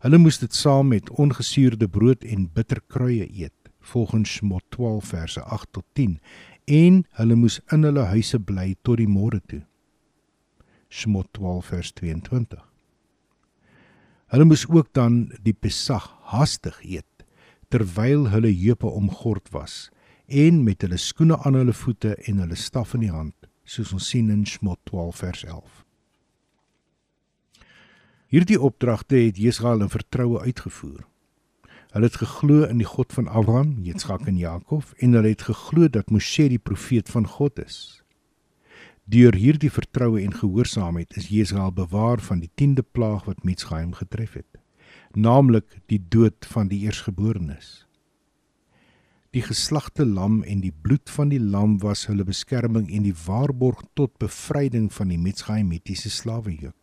Hulle 0.00 0.18
moes 0.18 0.38
dit 0.40 0.54
saam 0.54 0.88
met 0.94 1.10
ongesuurde 1.10 1.88
brood 1.88 2.24
en 2.24 2.48
bitterkruie 2.52 3.26
eet 3.28 3.72
volgens 3.92 4.38
Shmot 4.38 4.64
12 4.74 5.04
verse 5.04 5.42
8 5.42 5.72
tot 5.72 5.84
10 5.92 6.18
en 6.66 7.02
hulle 7.18 7.36
moes 7.38 7.60
in 7.72 7.84
hulle 7.86 8.06
huise 8.12 8.38
bly 8.42 8.74
tot 8.82 8.98
die 8.98 9.10
môre 9.10 9.40
toe. 9.46 9.62
Shmot 10.88 11.28
12 11.36 11.68
vers 11.74 11.92
22. 12.00 12.62
Hulle 14.32 14.46
moes 14.48 14.64
ook 14.66 14.88
dan 14.96 15.26
die 15.46 15.54
Pesach 15.54 16.08
hastig 16.32 16.80
eet 16.82 17.26
terwyl 17.70 18.28
hulle 18.30 18.50
heupe 18.50 18.86
omgord 18.86 19.50
was 19.54 19.88
en 20.26 20.62
met 20.64 20.82
hulle 20.82 20.98
skoene 20.98 21.38
aan 21.46 21.54
hulle 21.54 21.72
voete 21.72 22.14
en 22.26 22.38
hulle 22.42 22.58
staf 22.58 22.94
in 22.94 23.04
die 23.06 23.12
hand 23.14 23.34
soos 23.66 23.92
ons 23.94 24.08
sien 24.10 24.30
in 24.30 24.46
Shmot 24.46 24.78
12 24.90 25.16
vers 25.22 25.44
11. 25.44 25.82
Hierdie 28.26 28.58
opdragte 28.60 29.16
het 29.16 29.38
Jesrael 29.38 29.84
in 29.86 29.90
vertroue 29.90 30.40
uitgevoer. 30.40 31.04
Hulle 31.94 32.10
het 32.10 32.18
geglo 32.18 32.66
in 32.66 32.82
die 32.82 32.88
God 32.88 33.12
van 33.14 33.28
Abraham, 33.28 33.76
Jitskak 33.86 34.26
en 34.26 34.38
Jakob 34.38 34.90
en 34.98 35.14
hulle 35.14 35.30
het 35.30 35.46
geglo 35.46 35.88
dat 35.88 36.10
Moshe 36.10 36.48
die 36.50 36.58
profeet 36.58 37.08
van 37.08 37.26
God 37.26 37.62
is. 37.62 38.02
Deur 39.06 39.34
hierdie 39.38 39.70
vertroue 39.70 40.24
en 40.24 40.34
gehoorsaamheid 40.34 41.16
is 41.16 41.30
Jesrael 41.30 41.72
bewaar 41.72 42.18
van 42.18 42.42
die 42.42 42.50
10de 42.58 42.82
plaag 42.82 43.24
wat 43.30 43.44
Mitsgaim 43.46 43.94
getref 43.94 44.34
het, 44.34 44.58
naamlik 45.14 45.78
die 45.86 46.02
dood 46.02 46.46
van 46.50 46.66
die 46.68 46.82
eersgeborenes. 46.90 47.85
Die 49.36 49.42
geslagte 49.44 50.06
lam 50.08 50.38
en 50.48 50.62
die 50.64 50.72
bloed 50.72 51.10
van 51.12 51.28
die 51.28 51.40
lam 51.40 51.74
was 51.82 52.06
hulle 52.08 52.24
beskerming 52.24 52.86
en 52.88 53.02
die 53.04 53.18
waarborg 53.26 53.82
tot 53.92 54.14
bevryding 54.22 54.86
van 54.96 55.12
die 55.12 55.18
Mitsgaimitiese 55.20 56.08
slawejuk. 56.08 56.78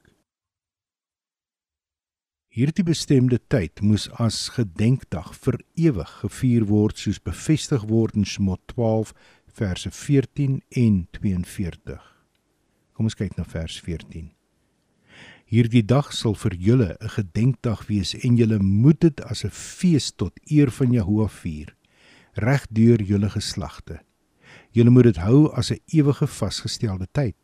Hierdie 2.54 2.86
bestemde 2.86 3.42
tyd 3.50 3.82
moes 3.82 4.06
as 4.22 4.52
gedenkdag 4.54 5.34
vir 5.34 5.58
ewig 5.88 6.14
gevier 6.22 6.70
word 6.70 7.02
soos 7.02 7.18
bevestig 7.18 7.90
word 7.90 8.22
in 8.22 8.30
Shmot 8.36 8.62
12 8.76 9.18
verse 9.50 9.90
14 9.90 10.62
en 10.86 11.04
42. 11.18 12.00
Kom 12.94 13.10
ons 13.10 13.18
kyk 13.18 13.34
na 13.34 13.50
vers 13.50 13.82
14. 13.82 14.30
Hierdie 15.50 15.82
dag 15.82 16.14
sal 16.14 16.38
vir 16.38 16.54
julle 16.54 16.96
'n 17.02 17.16
gedenkdag 17.18 17.88
wees 17.90 18.14
en 18.14 18.38
julle 18.38 18.62
moet 18.62 19.02
dit 19.02 19.22
as 19.22 19.44
'n 19.44 19.50
fees 19.50 20.12
tot 20.12 20.38
eer 20.46 20.70
van 20.70 20.94
Jehovah 20.94 21.34
vier 21.42 21.74
reg 22.34 22.68
deur 22.70 23.02
julle 23.02 23.30
geslagte. 23.30 24.00
Julle 24.72 24.90
moet 24.90 25.04
dit 25.04 25.18
hou 25.18 25.52
as 25.54 25.72
'n 25.72 25.80
ewige 25.86 26.28
vasgestelde 26.28 27.08
tyd. 27.12 27.36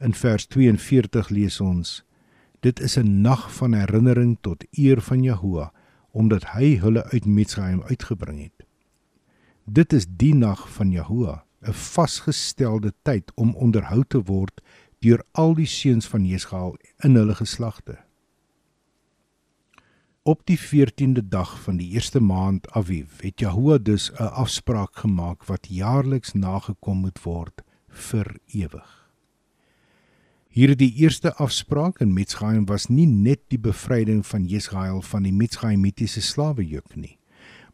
In 0.00 0.14
vers 0.14 0.46
42 0.46 1.28
lees 1.28 1.60
ons 1.60 2.04
Dit 2.60 2.80
is 2.80 2.96
'n 2.98 3.20
nag 3.20 3.54
van 3.54 3.72
herinnering 3.72 4.38
tot 4.40 4.64
eer 4.70 5.00
van 5.00 5.22
Jahoua 5.22 5.72
omdat 6.10 6.44
hy 6.44 6.76
hulle 6.76 7.04
uit 7.04 7.24
Mitsraim 7.24 7.82
uitgebring 7.82 8.42
het. 8.42 8.66
Dit 9.64 9.92
is 9.92 10.06
die 10.08 10.34
nag 10.34 10.72
van 10.72 10.90
Jahoua, 10.90 11.44
'n 11.62 11.72
vasgestelde 11.72 12.92
tyd 13.02 13.32
om 13.34 13.54
onderhou 13.54 14.04
te 14.08 14.22
word 14.22 14.60
deur 14.98 15.24
al 15.32 15.54
die 15.54 15.66
seuns 15.66 16.06
van 16.06 16.26
Jesgaal 16.26 16.76
in 16.98 17.14
hulle 17.14 17.34
geslagte. 17.34 17.98
Op 20.22 20.42
die 20.44 20.58
14de 20.58 21.28
dag 21.28 21.62
van 21.62 21.76
die 21.76 21.88
eerste 21.96 22.20
maand 22.20 22.70
Aviv 22.76 23.22
het 23.24 23.40
Jahoua 23.40 23.78
dus 23.78 24.10
'n 24.12 24.22
afspraak 24.22 24.96
gemaak 24.96 25.44
wat 25.44 25.66
jaarliks 25.68 26.32
nagekom 26.32 26.96
moet 26.96 27.22
word 27.22 27.62
vir 27.88 28.36
ewig. 28.46 29.10
Hierdie 30.48 30.92
eerste 30.94 31.34
afspraak 31.34 32.00
in 32.00 32.12
Mitsgaim 32.12 32.66
was 32.66 32.86
nie 32.86 33.06
net 33.06 33.40
die 33.48 33.58
bevryding 33.58 34.26
van 34.26 34.44
Jesrael 34.44 35.02
van 35.02 35.22
die 35.22 35.32
Mitsgaimitiese 35.32 36.20
slawejuk 36.20 36.96
nie, 36.96 37.18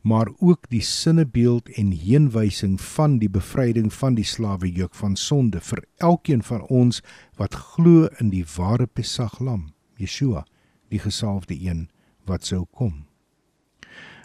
maar 0.00 0.30
ook 0.38 0.68
die 0.68 0.82
sinnebeeld 0.82 1.68
en 1.68 1.90
heenwysing 1.90 2.80
van 2.80 3.18
die 3.18 3.30
bevryding 3.30 3.92
van 3.92 4.14
die 4.14 4.24
slawejuk 4.24 4.94
van 4.94 5.16
sonde 5.16 5.60
vir 5.60 5.84
elkeen 5.96 6.42
van 6.42 6.62
ons 6.62 7.02
wat 7.36 7.54
glo 7.54 8.06
in 8.18 8.30
die 8.30 8.44
ware 8.56 8.86
Pesach 8.86 9.40
lam, 9.40 9.72
Yeshua, 9.96 10.46
die 10.88 10.98
gesalfde 10.98 11.60
een 11.60 11.88
wat 12.26 12.44
sou 12.44 12.66
kom. 12.70 13.06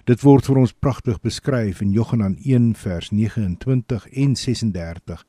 Dit 0.10 0.24
word 0.26 0.48
vir 0.50 0.58
ons 0.64 0.74
pragtig 0.74 1.20
beskryf 1.22 1.82
in 1.86 1.92
Johannes 1.94 2.40
1 2.46 2.74
vers 2.82 3.12
29 3.14 4.08
en 4.12 4.36
36 4.36 5.26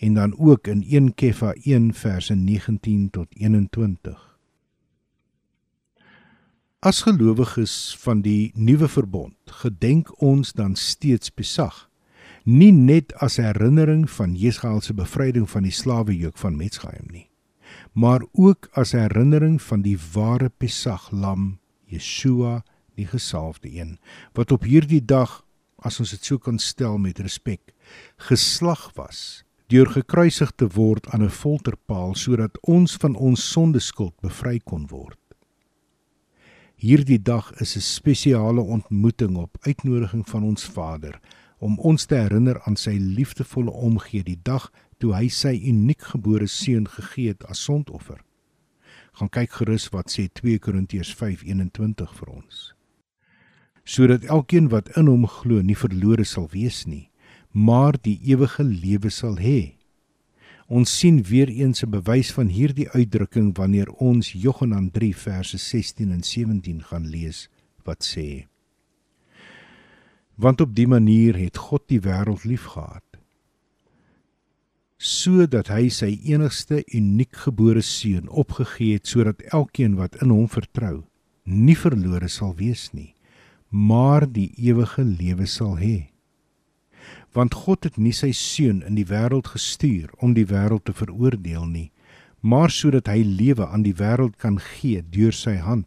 en 0.00 0.14
dan 0.14 0.34
ook 0.38 0.66
in 0.66 0.82
1 0.82 1.14
Kefa 1.14 1.52
1 1.64 1.94
verse 1.94 2.34
19 2.34 3.10
tot 3.10 3.28
21. 3.36 4.30
As 6.80 7.02
gelowiges 7.04 7.96
van 8.00 8.22
die 8.24 8.52
nuwe 8.56 8.88
verbond, 8.88 9.36
gedenk 9.44 10.14
ons 10.24 10.52
dan 10.56 10.76
steeds 10.80 11.28
besag, 11.28 11.90
nie 12.44 12.72
net 12.72 13.12
as 13.20 13.36
herinnering 13.36 14.06
van 14.08 14.32
Jesgaal 14.32 14.80
se 14.80 14.96
bevryding 14.96 15.44
van 15.50 15.68
die 15.68 15.74
slawejuk 15.76 16.40
van 16.40 16.56
Metsgaim 16.56 17.04
nie, 17.12 17.28
maar 17.92 18.24
ook 18.32 18.70
as 18.72 18.96
herinnering 18.96 19.60
van 19.60 19.84
die 19.84 19.98
ware 20.14 20.48
Pesach 20.48 21.10
lam, 21.12 21.59
Yeshua, 21.90 22.62
die 22.96 23.06
gesalfde 23.06 23.70
een, 23.70 23.98
wat 24.34 24.52
op 24.52 24.66
hierdie 24.68 25.04
dag, 25.04 25.42
as 25.78 26.00
ons 26.00 26.10
dit 26.10 26.24
so 26.24 26.38
kan 26.38 26.58
stel 26.58 26.98
met 26.98 27.20
respek, 27.22 27.72
geslag 28.30 28.90
was 28.98 29.42
deur 29.70 29.86
gekruisig 29.86 30.50
te 30.58 30.66
word 30.74 31.06
aan 31.14 31.22
'n 31.22 31.30
folterpaal 31.30 32.14
sodat 32.14 32.58
ons 32.66 32.96
van 33.02 33.14
ons 33.14 33.50
sondeskuld 33.52 34.14
bevry 34.20 34.58
kon 34.58 34.86
word. 34.90 35.18
Hierdie 36.74 37.22
dag 37.22 37.52
is 37.60 37.76
'n 37.76 37.80
spesiale 37.80 38.60
ontmoeting 38.60 39.36
op 39.36 39.56
uitnodiging 39.60 40.28
van 40.28 40.42
ons 40.42 40.64
Vader 40.64 41.20
om 41.58 41.78
ons 41.78 42.04
te 42.04 42.14
herinner 42.14 42.60
aan 42.62 42.76
sy 42.76 42.96
liefdevolle 42.98 43.70
omgee 43.70 44.22
die 44.22 44.40
dag 44.42 44.72
toe 44.98 45.14
hy 45.14 45.28
sy 45.28 45.52
uniekgebore 45.52 46.46
seun 46.46 46.88
gegee 46.88 47.28
het 47.28 47.44
as 47.44 47.62
sondoffer. 47.64 48.24
Gaan 49.20 49.28
kyk 49.28 49.50
gerus 49.52 49.90
wat 49.92 50.08
sê 50.08 50.22
2 50.32 50.56
Korintiërs 50.64 51.10
5:21 51.12 52.12
vir 52.18 52.28
ons. 52.32 52.60
Sodat 53.84 54.22
elkeen 54.24 54.70
wat 54.72 54.88
in 54.96 55.10
hom 55.12 55.26
glo 55.28 55.60
nie 55.60 55.76
verlore 55.76 56.24
sal 56.24 56.46
wees 56.54 56.86
nie, 56.86 57.10
maar 57.52 57.98
die 58.00 58.16
ewige 58.24 58.64
lewe 58.64 59.10
sal 59.12 59.36
hê. 59.36 59.76
Ons 60.68 60.94
sien 60.98 61.20
weer 61.22 61.52
eens 61.52 61.84
'n 61.84 61.90
bewys 61.90 62.32
van 62.32 62.48
hierdie 62.48 62.88
uitdrukking 62.88 63.52
wanneer 63.58 63.90
ons 63.90 64.32
Johannes 64.32 64.88
3 64.92 65.12
verse 65.12 65.58
16 65.58 66.12
en 66.12 66.22
17 66.22 66.80
gaan 66.82 67.06
lees 67.06 67.48
wat 67.84 68.00
sê: 68.00 68.46
Want 70.36 70.60
op 70.60 70.74
die 70.74 70.88
manier 70.88 71.36
het 71.36 71.56
God 71.56 71.82
die 71.88 72.00
wêreld 72.00 72.44
liefgehad 72.44 73.09
sodat 75.00 75.72
hy 75.72 75.88
sy 75.88 76.12
enigste 76.28 76.82
uniekgebore 76.92 77.82
seun 77.82 78.28
opgegee 78.28 78.98
het 78.98 79.08
sodat 79.08 79.40
elkeen 79.52 79.96
wat 79.96 80.20
in 80.20 80.32
hom 80.34 80.46
vertrou 80.48 81.00
nie 81.44 81.78
verlore 81.78 82.28
sal 82.28 82.54
wees 82.60 82.90
nie 82.92 83.14
maar 83.70 84.28
die 84.28 84.50
ewige 84.60 85.04
lewe 85.06 85.48
sal 85.48 85.78
hê 85.80 86.10
want 87.32 87.54
God 87.54 87.86
het 87.86 87.98
nie 87.98 88.12
sy 88.16 88.32
seun 88.34 88.82
in 88.86 88.96
die 88.98 89.06
wêreld 89.06 89.50
gestuur 89.54 90.10
om 90.18 90.34
die 90.34 90.46
wêreld 90.50 90.86
te 90.88 90.94
veroordeel 90.96 91.66
nie, 91.66 91.90
maar 92.40 92.72
sodat 92.74 93.10
hy 93.12 93.22
lewe 93.22 93.66
aan 93.66 93.84
die 93.86 93.94
wêreld 93.94 94.38
kan 94.40 94.58
gee 94.58 95.02
deur 95.02 95.36
sy 95.36 95.56
hand. 95.62 95.86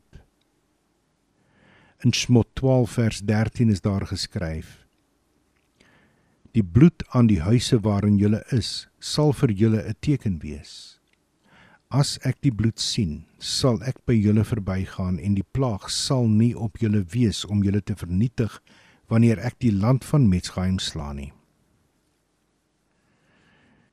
In 2.04 2.13
Smot 2.15 2.49
12 2.60 2.95
vers 2.99 3.19
13 3.28 3.71
is 3.71 3.84
daar 3.84 4.06
geskryf: 4.08 4.83
Die 6.54 6.63
bloed 6.63 7.02
aan 7.10 7.28
die 7.28 7.42
huise 7.42 7.80
waarin 7.82 8.20
julle 8.22 8.44
is, 8.54 8.88
sal 9.00 9.34
vir 9.34 9.52
julle 9.52 9.82
'n 9.82 9.96
teken 10.06 10.39
wees. 10.44 11.00
As 11.89 12.20
ek 12.24 12.42
die 12.42 12.52
bloed 12.52 12.80
sien, 12.80 13.26
sal 13.39 13.82
ek 13.84 14.06
by 14.06 14.13
julle 14.13 14.44
verbygaan 14.44 15.20
en 15.20 15.34
die 15.34 15.46
plaag 15.54 15.89
sal 15.89 16.28
nie 16.28 16.54
op 16.56 16.78
julle 16.78 17.04
wees 17.13 17.46
om 17.46 17.63
julle 17.63 17.82
te 17.82 17.96
vernietig 17.96 18.62
wanneer 19.10 19.39
ek 19.39 19.60
die 19.60 19.72
land 19.72 20.06
van 20.06 20.30
Metsgaim 20.30 20.80
slaan 20.80 21.16
nie. 21.16 21.34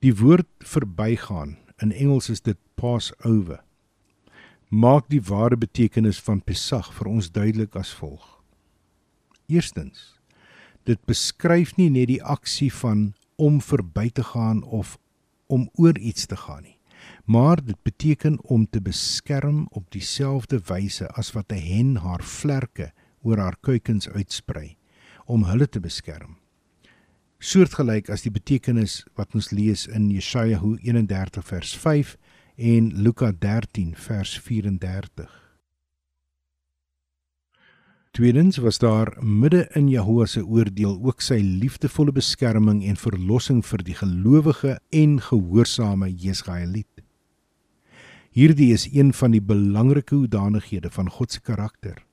Die 0.01 0.13
woord 0.17 0.49
verbygaan 0.65 1.57
in 1.81 1.91
Engels 1.91 2.29
is 2.29 2.41
dit 2.41 2.57
pass 2.75 3.11
over. 3.25 3.61
Maak 4.69 5.09
die 5.09 5.21
ware 5.21 5.57
betekenis 5.57 6.21
van 6.21 6.41
Pesach 6.41 6.93
vir 6.93 7.07
ons 7.07 7.29
duidelik 7.29 7.75
as 7.75 7.93
volg. 7.93 8.41
Eerstens, 9.47 10.20
dit 10.83 10.99
beskryf 11.05 11.75
nie 11.77 11.89
net 11.89 12.07
die 12.07 12.23
aksie 12.23 12.71
van 12.73 13.13
om 13.35 13.61
verby 13.61 14.09
te 14.09 14.23
gaan 14.23 14.63
of 14.63 14.97
om 15.51 15.69
oor 15.73 15.97
iets 15.97 16.25
te 16.25 16.37
gaan 16.37 16.63
nie, 16.63 16.77
maar 17.25 17.63
dit 17.63 17.77
beteken 17.83 18.39
om 18.43 18.67
te 18.69 18.81
beskerm 18.81 19.65
op 19.71 19.89
dieselfde 19.91 20.61
wyse 20.67 21.07
as 21.07 21.31
wat 21.31 21.51
'n 21.51 21.65
hen 21.71 21.95
haar 21.95 22.23
vlerke 22.23 22.91
oor 23.21 23.37
haar 23.37 23.57
kuikens 23.61 24.09
uitsprei 24.09 24.77
om 25.25 25.43
hulle 25.43 25.69
te 25.69 25.79
beskerm. 25.79 26.37
Soortgelyk 27.39 28.09
as 28.09 28.21
die 28.21 28.31
betekenis 28.31 29.03
wat 29.15 29.33
ons 29.33 29.49
lees 29.51 29.87
in 29.87 30.09
Jesaja 30.11 30.59
31 30.61 31.45
vers 31.47 31.77
5 31.77 32.17
en 32.55 32.91
Luka 32.93 33.31
13 33.31 33.95
vers 33.95 34.39
34. 34.39 35.40
Tweedens 38.11 38.57
was 38.57 38.77
daar 38.77 39.17
midde 39.23 39.69
in 39.73 39.87
Jehovah 39.87 40.27
se 40.27 40.43
oordeel 40.43 40.99
ook 40.99 41.21
sy 41.21 41.39
liefdevolle 41.39 42.11
beskerming 42.11 42.83
en 42.83 42.99
verlossing 42.99 43.63
vir 43.65 43.83
die 43.87 43.95
gelowige 43.95 44.79
en 44.89 45.21
gehoorsame 45.23 46.11
Jesgaeliet. 46.11 47.05
Hierdie 48.31 48.73
is 48.73 48.89
een 48.91 49.13
van 49.13 49.31
die 49.31 49.41
belangrike 49.43 50.15
hoedanighede 50.15 50.91
van 50.91 51.09
God 51.09 51.31
se 51.31 51.41
karakter 51.41 52.03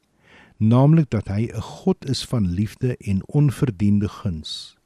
naamlik 0.59 1.11
dat 1.11 1.29
hy 1.29 1.47
'n 1.47 1.61
God 1.63 2.05
is 2.05 2.25
van 2.25 2.47
liefde 2.47 2.97
en 2.97 3.23
onverdiende 3.27 4.09
guns, 4.09 4.77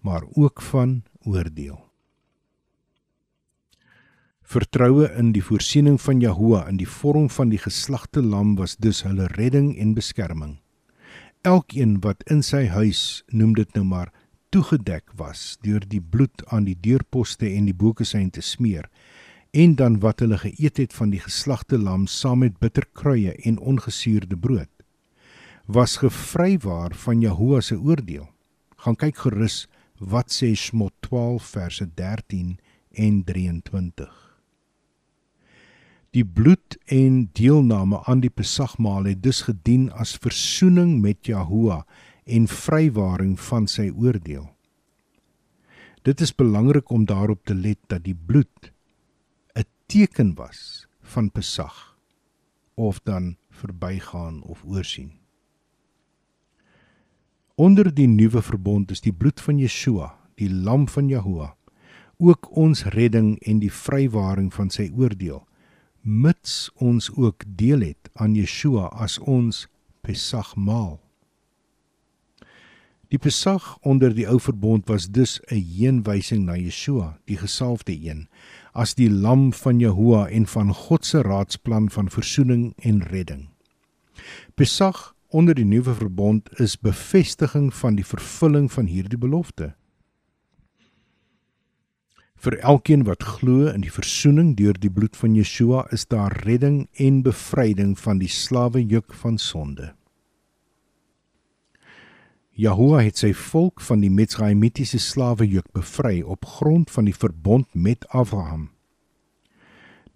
maar 0.00 0.22
ook 0.32 0.62
van 0.62 1.02
oordeel. 1.22 1.90
Vertroue 4.42 5.12
in 5.16 5.32
die 5.32 5.44
voorsiening 5.44 6.00
van 6.00 6.20
Jahoua 6.20 6.68
in 6.68 6.76
die 6.76 6.88
vorm 6.88 7.30
van 7.30 7.48
die 7.48 7.58
geslagte 7.58 8.22
lam 8.22 8.54
was 8.56 8.76
dus 8.76 9.02
hulle 9.02 9.26
redding 9.26 9.78
en 9.78 9.94
beskerming. 9.94 10.61
Elkeen 11.42 11.96
wat 12.00 12.22
in 12.30 12.42
sy 12.46 12.66
huis, 12.70 13.22
noem 13.28 13.54
dit 13.58 13.72
nou 13.74 13.84
maar, 13.84 14.12
toegedek 14.54 15.10
was 15.18 15.56
deur 15.62 15.82
die 15.88 16.00
bloed 16.00 16.44
aan 16.54 16.68
die 16.68 16.76
deurposte 16.78 17.48
en 17.48 17.66
die 17.66 17.74
bokesyn 17.74 18.30
te 18.30 18.44
smeer 18.44 18.86
en 19.52 19.74
dan 19.76 19.98
wat 20.00 20.22
hulle 20.22 20.38
geëet 20.40 20.78
het 20.80 20.94
van 20.96 21.10
die 21.12 21.20
geslagte 21.20 21.76
lam 21.78 22.06
saam 22.06 22.40
met 22.44 22.60
bitterkruie 22.62 23.34
en 23.44 23.58
ongesuurde 23.58 24.36
brood 24.36 24.70
was 25.66 25.96
gevrywaar 25.96 26.94
van 26.94 27.20
Jehovah 27.20 27.60
se 27.60 27.78
oordeel. 27.80 28.28
Gaan 28.76 28.96
kyk 28.96 29.16
gerus 29.16 29.66
wat 29.98 30.32
sê 30.34 30.54
Smot 30.58 30.92
12 31.00 31.44
verse 31.54 31.86
13 31.94 32.58
en 32.90 33.24
23. 33.24 34.21
Die 36.12 36.24
bloed 36.24 36.76
en 36.92 37.30
deelname 37.32 38.02
aan 38.04 38.20
die 38.20 38.30
Pesachmaal 38.30 39.06
het 39.08 39.22
dus 39.24 39.40
gedien 39.46 39.86
as 39.96 40.18
versoening 40.20 40.98
met 41.00 41.24
Jehovah 41.24 41.86
en 42.28 42.44
vrywaring 42.52 43.38
van 43.40 43.64
sy 43.64 43.86
oordeel. 43.88 44.50
Dit 46.04 46.20
is 46.20 46.34
belangrik 46.36 46.90
om 46.92 47.06
daarop 47.08 47.40
te 47.48 47.54
let 47.56 47.78
dat 47.88 48.04
die 48.04 48.14
bloed 48.14 48.72
'n 49.56 49.64
teken 49.86 50.34
was 50.34 50.86
van 51.00 51.30
Pesach 51.30 51.96
of 52.74 53.00
dan 53.00 53.36
verbygaan 53.50 54.42
of 54.42 54.64
oorsien. 54.64 55.12
Onder 57.54 57.94
die 57.94 58.08
nuwe 58.08 58.42
verbond 58.42 58.90
is 58.90 59.00
die 59.00 59.12
bloed 59.12 59.40
van 59.40 59.58
Yeshua, 59.58 60.18
die 60.34 60.50
lam 60.50 60.88
van 60.88 61.08
Jahoua, 61.08 61.56
ook 62.18 62.56
ons 62.56 62.84
redding 62.84 63.38
en 63.38 63.58
die 63.58 63.72
vrywaring 63.72 64.52
van 64.54 64.70
sy 64.70 64.90
oordeel, 64.96 65.46
mits 66.02 66.70
ons 66.74 67.10
ook 67.14 67.44
deel 67.46 67.80
het 67.80 68.10
aan 68.14 68.34
Yeshua 68.34 68.90
as 68.98 69.18
ons 69.18 69.66
Pesach 70.02 70.56
maal. 70.56 70.98
Die 73.12 73.20
Pesach 73.20 73.76
onder 73.84 74.14
die 74.16 74.24
ou 74.26 74.38
verbond 74.40 74.88
was 74.88 75.10
dus 75.10 75.40
'n 75.50 75.60
heenwysing 75.60 76.44
na 76.44 76.56
Yeshua, 76.56 77.18
die 77.24 77.36
gesalfde 77.36 77.92
een, 77.92 78.28
as 78.72 78.94
die 78.94 79.10
lam 79.10 79.52
van 79.52 79.78
Jahoua 79.78 80.28
en 80.28 80.46
van 80.46 80.74
God 80.74 81.04
se 81.04 81.22
raadsplan 81.22 81.90
van 81.90 82.10
verzoening 82.10 82.72
en 82.76 83.02
redding. 83.02 83.48
Pesach 84.54 85.14
onder 85.28 85.54
die 85.54 85.64
nuwe 85.64 85.94
verbond 85.94 86.60
is 86.60 86.80
bevestiging 86.80 87.74
van 87.74 87.94
die 87.94 88.06
vervulling 88.06 88.72
van 88.72 88.86
hierdie 88.86 89.18
belofte. 89.18 89.74
Vir 92.42 92.56
elkeen 92.58 93.04
wat 93.06 93.22
glo 93.22 93.68
in 93.70 93.84
die 93.84 93.92
verzoening 93.94 94.56
deur 94.58 94.74
die 94.74 94.90
bloed 94.90 95.14
van 95.14 95.36
Yeshua 95.38 95.84
is 95.94 96.08
daar 96.10 96.34
redding 96.42 96.88
en 96.98 97.20
bevryding 97.22 97.92
van 97.94 98.18
die 98.18 98.30
slawejuk 98.30 99.14
van 99.14 99.36
sonde. 99.38 99.92
Jahoua 102.58 103.04
het 103.06 103.22
sy 103.22 103.30
volk 103.32 103.80
van 103.86 104.02
die 104.02 104.10
Mitzrayimitiese 104.10 104.98
slawejuk 104.98 105.70
bevry 105.72 106.18
op 106.26 106.50
grond 106.58 106.90
van 106.90 107.06
die 107.06 107.14
verbond 107.14 107.70
met 107.78 108.08
Abraham. 108.10 108.72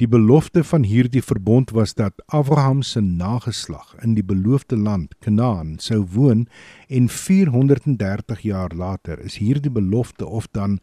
Die 0.02 0.10
belofte 0.10 0.66
van 0.66 0.82
hierdie 0.82 1.22
verbond 1.22 1.70
was 1.70 1.94
dat 1.94 2.18
Abraham 2.26 2.82
se 2.82 3.00
nageslag 3.00 3.94
in 4.02 4.18
die 4.18 4.26
beloofde 4.26 4.76
land 4.76 5.14
Kanaan 5.22 5.78
sou 5.78 6.02
woon 6.02 6.48
en 6.88 7.08
430 7.08 8.42
jaar 8.50 8.74
later 8.74 9.22
is 9.22 9.38
hierdie 9.38 9.70
belofte 9.70 10.26
of 10.26 10.50
dan 10.50 10.80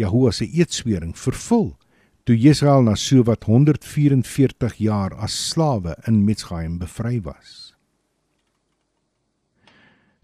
Jahoua 0.00 0.32
se 0.32 0.48
eedswering 0.48 1.14
vervul 1.18 1.74
toe 2.24 2.36
Israel 2.36 2.84
na 2.86 2.94
so 2.96 3.24
wat 3.26 3.44
144 3.44 4.76
jaar 4.78 5.14
as 5.18 5.34
slawe 5.50 5.96
in 6.06 6.24
Mitsraim 6.24 6.78
bevry 6.78 7.20
was. 7.24 7.74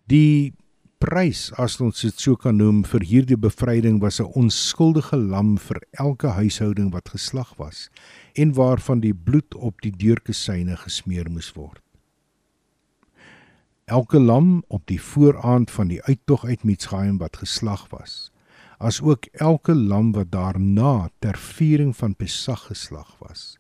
Die 0.07 0.55
prys 1.03 1.51
as 1.61 1.77
ons 1.83 2.01
dit 2.05 2.23
so 2.23 2.39
kan 2.41 2.57
noem 2.61 2.85
vir 2.89 3.05
hierdie 3.05 3.39
bevryding 3.41 3.99
was 4.01 4.21
'n 4.21 4.31
onskuldige 4.39 5.17
lam 5.17 5.57
vir 5.59 5.81
elke 5.99 6.29
huishouding 6.39 6.93
wat 6.93 7.09
geslag 7.09 7.53
was 7.59 7.91
en 8.35 8.55
waarvan 8.55 9.01
die 9.01 9.15
bloed 9.15 9.55
op 9.55 9.83
die 9.83 9.93
deurkusyne 9.93 10.77
gesmeer 10.77 11.29
moes 11.31 11.53
word. 11.57 11.83
Elke 13.87 14.19
lam 14.19 14.65
op 14.69 14.87
die 14.87 15.01
vooraand 15.01 15.71
van 15.71 15.89
die 15.89 16.03
uittog 16.03 16.45
uit 16.45 16.65
Mitsraim 16.65 17.19
wat 17.19 17.37
geslag 17.37 17.87
was, 17.91 18.33
as 18.79 19.01
ook 19.01 19.27
elke 19.33 19.75
lam 19.75 20.13
wat 20.13 20.31
daarna 20.33 21.09
ter 21.21 21.37
viering 21.37 21.95
van 21.97 22.15
Pesach 22.15 22.67
geslag 22.69 23.17
was, 23.19 23.57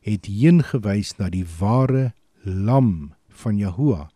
het 0.00 0.26
heen 0.26 0.62
gewys 0.64 1.16
na 1.18 1.28
die 1.32 1.46
ware 1.58 2.12
lam 2.44 3.12
van 3.28 3.58
Jahoua 3.58 4.08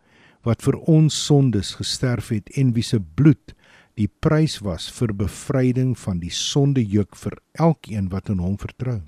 wat 0.45 0.61
vir 0.61 0.77
ons 0.89 1.15
sondes 1.25 1.73
gesterf 1.79 2.29
het 2.33 2.49
en 2.57 2.73
wie 2.75 2.85
se 2.85 2.99
bloed 2.99 3.55
die 3.97 4.09
prys 4.21 4.59
was 4.61 4.89
vir 4.91 5.13
bevryding 5.15 5.95
van 5.97 6.19
die 6.21 6.33
sondejuk 6.33 7.15
vir 7.17 7.39
elkeen 7.53 8.09
wat 8.11 8.29
in 8.29 8.43
hom 8.43 8.57
vertrou. 8.61 9.01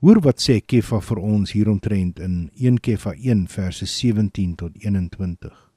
Hoor 0.00 0.20
wat 0.24 0.40
sê 0.40 0.60
Kefa 0.60 1.00
vir 1.04 1.20
ons 1.20 1.52
hieromtrent 1.52 2.20
in 2.24 2.48
1 2.56 2.80
Kefa 2.84 3.12
1 3.16 3.46
verse 3.52 3.86
17 3.86 4.56
tot 4.56 4.76
21. 4.80 5.69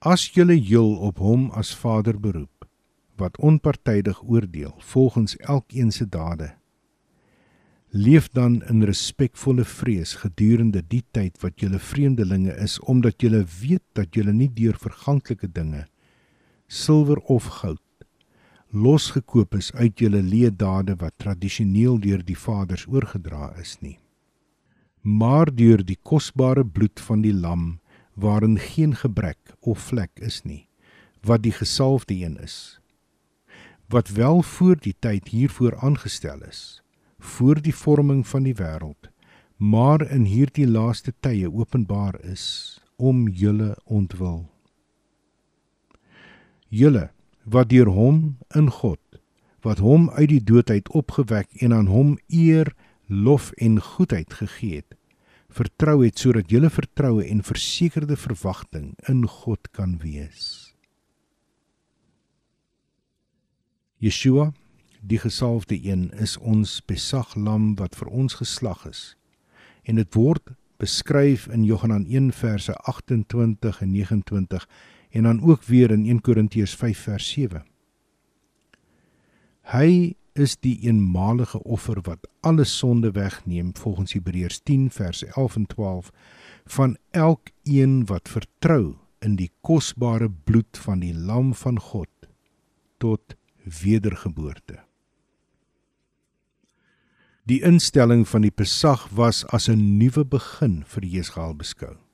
As 0.00 0.28
julle 0.34 0.58
heel 0.60 0.92
op 1.00 1.18
hom 1.18 1.50
as 1.56 1.74
Vader 1.74 2.20
beroep 2.20 2.68
wat 3.16 3.38
onpartydig 3.40 4.22
oordeel 4.22 4.74
volgens 4.78 5.36
elkeen 5.36 5.90
se 5.90 6.08
dade 6.08 6.52
Leef 7.90 8.28
dan 8.28 8.62
in 8.68 8.82
respekvolle 8.82 9.64
vrees 9.64 10.14
gedurende 10.20 10.82
die 10.84 11.02
tyd 11.16 11.38
wat 11.40 11.62
julle 11.62 11.78
vreemdelinge 11.78 12.52
is, 12.60 12.78
omdat 12.80 13.22
julle 13.22 13.44
weet 13.60 13.84
dat 13.96 14.12
julle 14.12 14.34
nie 14.36 14.50
deur 14.52 14.76
verganklike 14.76 15.48
dinge, 15.48 15.86
silwer 16.68 17.22
of 17.32 17.46
goud, 17.62 17.80
losgekoop 18.68 19.54
is 19.56 19.70
uit 19.72 19.96
julle 20.02 20.20
leedade 20.20 20.98
wat 21.00 21.16
tradisioneel 21.16 21.96
deur 22.02 22.20
die 22.26 22.36
vaders 22.36 22.84
oorgedra 22.90 23.54
is 23.62 23.78
nie, 23.80 23.96
maar 25.00 25.48
deur 25.48 25.80
die 25.80 25.98
kosbare 26.02 26.66
bloed 26.66 27.00
van 27.00 27.22
die 27.24 27.32
lam 27.32 27.78
waarin 28.16 28.56
geen 28.58 28.96
gebrek 28.96 29.54
of 29.60 29.78
vlek 29.92 30.10
is 30.24 30.40
nie, 30.42 30.64
wat 31.20 31.44
die 31.44 31.52
gesalfde 31.52 32.16
een 32.16 32.40
is, 32.40 32.80
wat 33.92 34.08
wel 34.16 34.42
voor 34.42 34.80
die 34.80 34.96
tyd 34.98 35.28
hiervoor 35.28 35.76
aangestel 35.78 36.42
is 36.48 36.80
voor 37.18 37.60
die 37.62 37.74
vorming 37.74 38.26
van 38.26 38.42
die 38.42 38.54
wêreld, 38.54 39.10
maar 39.56 40.04
in 40.10 40.26
hierdie 40.28 40.68
laaste 40.68 41.14
tye 41.20 41.48
openbaar 41.48 42.18
is 42.20 42.78
om 42.96 43.26
julle 43.28 43.76
ontwil. 43.84 44.44
Julle 46.68 47.10
wat 47.44 47.70
deur 47.70 47.88
hom 47.88 48.36
in 48.54 48.70
God 48.70 49.00
wat 49.66 49.80
hom 49.82 50.10
uit 50.14 50.28
die 50.30 50.42
dood 50.44 50.70
uit 50.70 50.88
opgewek 50.94 51.48
en 51.58 51.72
aan 51.74 51.88
hom 51.90 52.12
eer, 52.30 52.68
lof 53.06 53.50
en 53.58 53.80
goedheid 53.82 54.30
gegee 54.38 54.76
het, 54.82 54.95
vertrou 55.56 56.02
het 56.04 56.20
sodat 56.20 56.52
julle 56.52 56.70
vertroue 56.70 57.24
en 57.24 57.42
versekerde 57.44 58.16
verwagting 58.20 58.92
in 59.08 59.24
God 59.26 59.70
kan 59.72 59.96
wees. 60.02 60.74
Yeshua 63.98 64.52
die 65.06 65.18
gesalfde 65.22 65.78
een 65.84 66.10
is 66.18 66.34
ons 66.36 66.80
besag 66.90 67.34
lam 67.38 67.74
wat 67.78 67.94
vir 67.94 68.08
ons 68.10 68.34
geslag 68.40 68.82
is. 68.88 69.02
En 69.86 70.00
dit 70.00 70.18
word 70.18 70.50
beskryf 70.82 71.46
in 71.54 71.64
Johannes 71.64 72.08
1 72.10 72.32
verse 72.34 72.74
28 72.90 73.80
en 73.84 73.92
29 73.92 74.66
en 75.10 75.22
dan 75.22 75.42
ook 75.42 75.62
weer 75.70 75.90
in 75.94 76.06
1 76.06 76.20
Korintiërs 76.20 76.74
5 76.74 76.98
vers 76.98 77.28
7. 77.30 77.62
Hy 79.72 80.16
is 80.38 80.56
die 80.60 80.76
eenmalige 80.86 81.62
offer 81.62 82.00
wat 82.04 82.28
alle 82.40 82.64
sonde 82.64 83.10
wegneem 83.16 83.72
volgens 83.76 84.12
Hebreërs 84.12 84.60
10 84.62 84.90
vers 84.90 85.24
11 85.24 85.56
en 85.56 85.66
12 85.66 86.10
van 86.76 86.96
elkeen 87.10 88.06
wat 88.06 88.28
vertrou 88.28 88.96
in 89.18 89.36
die 89.36 89.50
kosbare 89.60 90.30
bloed 90.30 90.78
van 90.78 91.00
die 91.00 91.14
lam 91.14 91.54
van 91.54 91.80
God 91.80 92.28
tot 92.98 93.36
wedergeboorte. 93.82 94.82
Die 97.46 97.62
instelling 97.62 98.26
van 98.28 98.42
die 98.42 98.50
Pesach 98.50 99.08
was 99.14 99.44
as 99.54 99.68
'n 99.68 99.98
nuwe 99.98 100.24
begin 100.24 100.82
vir 100.84 101.04
Jesgaal 101.04 101.54
beskou. 101.54 102.05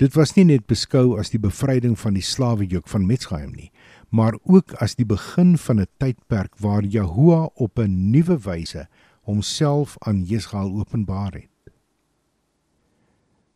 Dit 0.00 0.14
was 0.16 0.30
nie 0.32 0.46
net 0.48 0.62
beskou 0.64 1.18
as 1.20 1.28
die 1.28 1.38
bevryding 1.42 1.92
van 2.00 2.14
die 2.16 2.24
slawejuk 2.24 2.86
van 2.88 3.04
Metsgaim 3.04 3.50
nie, 3.52 3.68
maar 4.08 4.38
ook 4.48 4.72
as 4.80 4.94
die 4.96 5.04
begin 5.04 5.58
van 5.60 5.80
'n 5.80 5.92
tydperk 6.00 6.56
waar 6.56 6.84
Jahoua 6.84 7.50
op 7.54 7.78
'n 7.78 8.10
nuwe 8.10 8.38
wyse 8.38 8.88
homself 9.28 9.96
aan 10.00 10.24
Jesgaal 10.24 10.72
openbaar 10.72 11.34
het. 11.34 11.74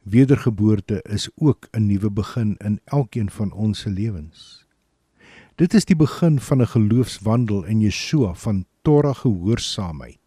Wedergeboorte 0.02 1.00
is 1.08 1.30
ook 1.34 1.68
'n 1.72 1.86
nuwe 1.86 2.10
begin 2.10 2.56
in 2.56 2.80
elkeen 2.84 3.30
van 3.30 3.52
ons 3.52 3.80
se 3.80 3.90
lewens. 3.90 4.66
Dit 5.56 5.74
is 5.74 5.84
die 5.84 5.96
begin 5.96 6.40
van 6.40 6.60
'n 6.60 6.66
geloofswandel 6.66 7.64
in 7.64 7.80
Yeshua 7.80 8.34
van 8.34 8.66
Torah 8.82 9.16
gehoorsaamheid 9.16 10.18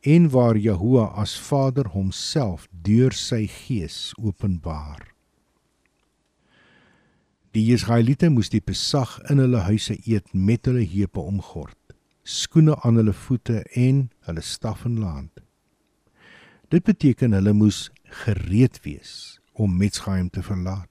en 0.00 0.30
waar 0.30 0.56
Jahoua 0.56 1.04
as 1.04 1.38
Vader 1.38 1.88
homself 1.88 2.66
deur 2.70 3.12
sy 3.12 3.46
gees 3.46 4.12
openbaar. 4.18 5.11
Die 7.52 7.68
Israeliete 7.68 8.30
moes 8.32 8.48
die 8.48 8.62
Pesag 8.64 9.18
in 9.28 9.36
hulle 9.42 9.66
huise 9.66 9.92
eet 10.08 10.30
met 10.32 10.64
hulle 10.64 10.86
heupe 10.88 11.20
omgord, 11.20 11.76
skoene 12.24 12.78
aan 12.80 12.96
hulle 12.96 13.12
voete 13.12 13.58
en 13.76 14.06
hulle 14.24 14.40
staf 14.40 14.86
in 14.88 14.94
land. 15.02 15.42
Dit 16.72 16.86
beteken 16.88 17.36
hulle 17.36 17.52
moes 17.52 17.90
gereed 18.22 18.80
wees 18.86 19.36
om 19.52 19.76
Metsgaim 19.76 20.32
te 20.32 20.40
verlaat. 20.40 20.88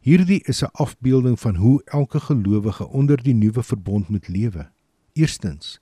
Hierdie 0.00 0.40
is 0.48 0.64
'n 0.64 0.72
afbeelding 0.80 1.36
van 1.40 1.60
hoe 1.60 1.82
elke 1.84 2.20
gelowige 2.20 2.88
onder 2.88 3.22
die 3.22 3.34
nuwe 3.34 3.62
verbond 3.62 4.08
moet 4.08 4.28
lewe. 4.28 4.70
Eerstens, 5.12 5.78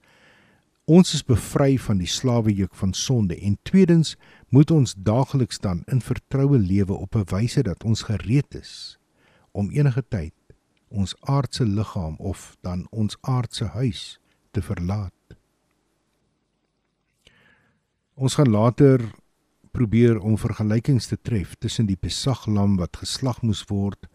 Ons 0.84 1.14
is 1.14 1.22
bevry 1.22 1.78
van 1.78 1.98
die 1.98 2.06
slawejuk 2.06 2.74
van 2.74 2.92
sonde 2.92 3.38
en 3.38 3.58
tweedens 3.62 4.16
moet 4.48 4.70
ons 4.70 4.94
daagliks 4.98 5.58
dan 5.58 5.82
in 5.86 6.00
vertroue 6.00 6.58
lewe 6.58 6.92
op 6.92 7.14
'n 7.14 7.24
wyse 7.30 7.62
dat 7.62 7.84
ons 7.84 8.02
gereed 8.02 8.54
is 8.54 8.99
om 9.52 9.70
enige 9.70 10.02
tyd 10.08 10.34
ons 10.90 11.14
aardse 11.20 11.64
liggaam 11.64 12.16
of 12.18 12.56
dan 12.60 12.86
ons 12.90 13.16
aardse 13.20 13.64
huis 13.64 14.18
te 14.50 14.62
verlaat. 14.62 15.14
Ons 18.14 18.34
gaan 18.34 18.50
later 18.50 19.04
probeer 19.70 20.18
om 20.18 20.38
vergelykings 20.38 21.06
te 21.06 21.16
tref 21.22 21.54
tussen 21.58 21.86
die 21.86 21.96
Pesaglam 21.96 22.76
wat 22.76 22.98
geslag 23.00 23.42
moes 23.42 23.62
word 23.70 24.10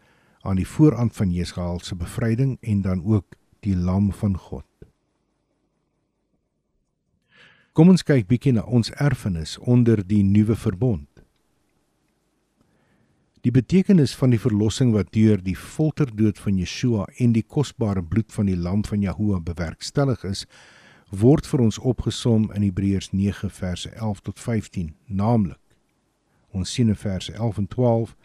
aan 0.46 0.60
die 0.60 0.68
vooraan 0.68 1.10
van 1.10 1.32
Jesgaal 1.32 1.80
se 1.80 1.96
bevryding 1.96 2.58
en 2.60 2.82
dan 2.82 3.02
ook 3.04 3.34
die 3.64 3.76
lam 3.76 4.12
van 4.12 4.36
God. 4.38 4.68
Kom 7.72 7.88
ons 7.92 8.04
kyk 8.06 8.28
bietjie 8.28 8.54
na 8.56 8.62
ons 8.62 8.92
erfenis 8.94 9.56
onder 9.58 10.00
die 10.06 10.22
nuwe 10.24 10.56
verbond. 10.56 11.08
Die 13.46 13.52
betekenis 13.54 14.10
van 14.18 14.32
die 14.34 14.40
verlossing 14.42 14.88
wat 14.90 15.12
deur 15.14 15.38
die 15.38 15.54
folterdood 15.54 16.40
van 16.42 16.56
Yeshua 16.58 17.04
en 17.22 17.30
die 17.30 17.44
kosbare 17.46 18.02
bloed 18.02 18.32
van 18.34 18.48
die 18.50 18.56
lam 18.58 18.80
van 18.82 19.04
Jahoua 19.04 19.38
bewerkstellig 19.38 20.24
is, 20.26 20.40
word 21.14 21.46
vir 21.46 21.62
ons 21.62 21.78
opgesom 21.78 22.48
in 22.56 22.64
Hebreërs 22.66 23.12
9 23.12 23.52
verse 23.54 23.92
11 23.92 24.24
tot 24.26 24.42
15, 24.42 24.88
naamlik 25.06 25.60
ons 26.50 26.72
sien 26.74 26.90
in 26.90 26.98
verse 26.98 27.30
11 27.36 27.62
en 27.62 27.70
12 27.76 28.16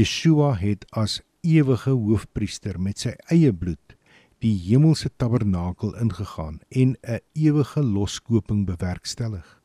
Yeshua 0.00 0.50
het 0.58 0.88
as 0.90 1.20
ewige 1.46 1.94
hoofpriester 1.94 2.80
met 2.82 3.06
sy 3.06 3.14
eie 3.30 3.54
bloed 3.54 3.94
die 4.42 4.56
hemelse 4.64 5.12
tabernakel 5.22 5.94
ingegaan 6.02 6.58
en 6.70 6.96
'n 7.06 7.22
ewige 7.38 7.82
loskoping 7.82 8.66
bewerkstellig. 8.66 9.62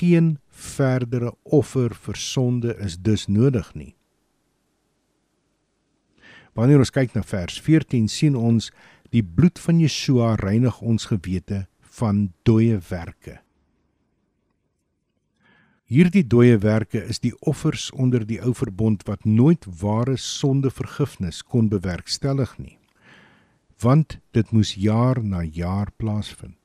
Geen 0.00 0.38
verdere 0.56 1.34
offer 1.42 1.94
vir 1.94 2.16
sonde 2.16 2.76
is 2.80 2.98
dus 2.98 3.26
nodig 3.26 3.74
nie. 3.74 3.92
Wanneer 6.56 6.80
ons 6.80 6.90
kyk 6.90 7.12
na 7.12 7.22
vers 7.22 7.60
14 7.60 8.08
sien 8.08 8.36
ons 8.36 8.70
Die 9.16 9.22
bloed 9.22 9.58
van 9.62 9.80
Yeshua 9.80 10.34
reinig 10.40 10.80
ons 10.82 11.06
gewete 11.10 11.66
van 11.98 12.30
dooie 12.44 12.78
werke. 12.90 13.40
Hierdie 15.86 16.24
dooie 16.26 16.58
werke 16.58 16.98
is 16.98 17.22
die 17.22 17.32
offers 17.46 17.90
onder 17.94 18.26
die 18.26 18.40
ou 18.42 18.52
verbond 18.58 19.04
wat 19.06 19.24
nooit 19.24 19.64
ware 19.80 20.16
sondevergifnis 20.18 21.44
kon 21.46 21.70
bewerkstellig 21.70 22.56
nie. 22.58 22.78
Want 23.78 24.18
dit 24.34 24.50
moes 24.50 24.74
jaar 24.74 25.22
na 25.22 25.44
jaar 25.44 25.92
plaasvind. 25.96 26.58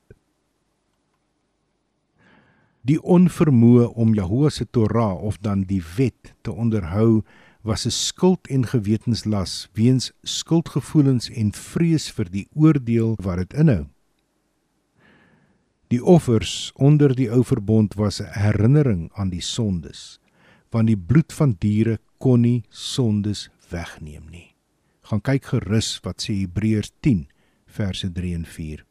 Die 2.82 2.98
onvermoë 2.98 3.92
om 3.94 4.16
Jahoua 4.18 4.50
se 4.50 4.66
Torah 4.66 5.14
of 5.22 5.38
dan 5.46 5.68
die 5.70 5.84
wet 5.98 6.34
te 6.42 6.52
onderhou 6.52 7.22
was 7.62 7.86
'n 7.86 7.92
skuld 7.92 8.48
en 8.48 8.66
gewetenslas 8.66 9.70
weens 9.74 10.12
skuldgevoelens 10.24 11.30
en 11.30 11.52
vrees 11.52 12.12
vir 12.12 12.30
die 12.30 12.48
oordeel 12.54 13.16
wat 13.22 13.38
dit 13.38 13.54
inhou. 13.54 13.86
Die 15.88 16.04
offers 16.04 16.72
onder 16.76 17.16
die 17.16 17.30
ou 17.32 17.44
verbond 17.44 17.94
was 17.94 18.22
'n 18.22 18.32
herinnering 18.34 19.12
aan 19.14 19.30
die 19.30 19.42
sondes, 19.42 20.20
want 20.70 20.88
die 20.88 20.98
bloed 20.98 21.34
van 21.34 21.56
diere 21.60 22.00
kon 22.18 22.42
nie 22.42 22.64
sondes 22.70 23.50
wegneem 23.70 24.30
nie. 24.30 24.56
Gaan 25.02 25.22
kyk 25.22 25.46
gerus 25.46 26.00
wat 26.04 26.22
sê 26.22 26.34
Hebreërs 26.34 26.92
10 27.00 27.28
verse 27.66 28.12
3 28.12 28.34
en 28.34 28.46
4. 28.46 28.86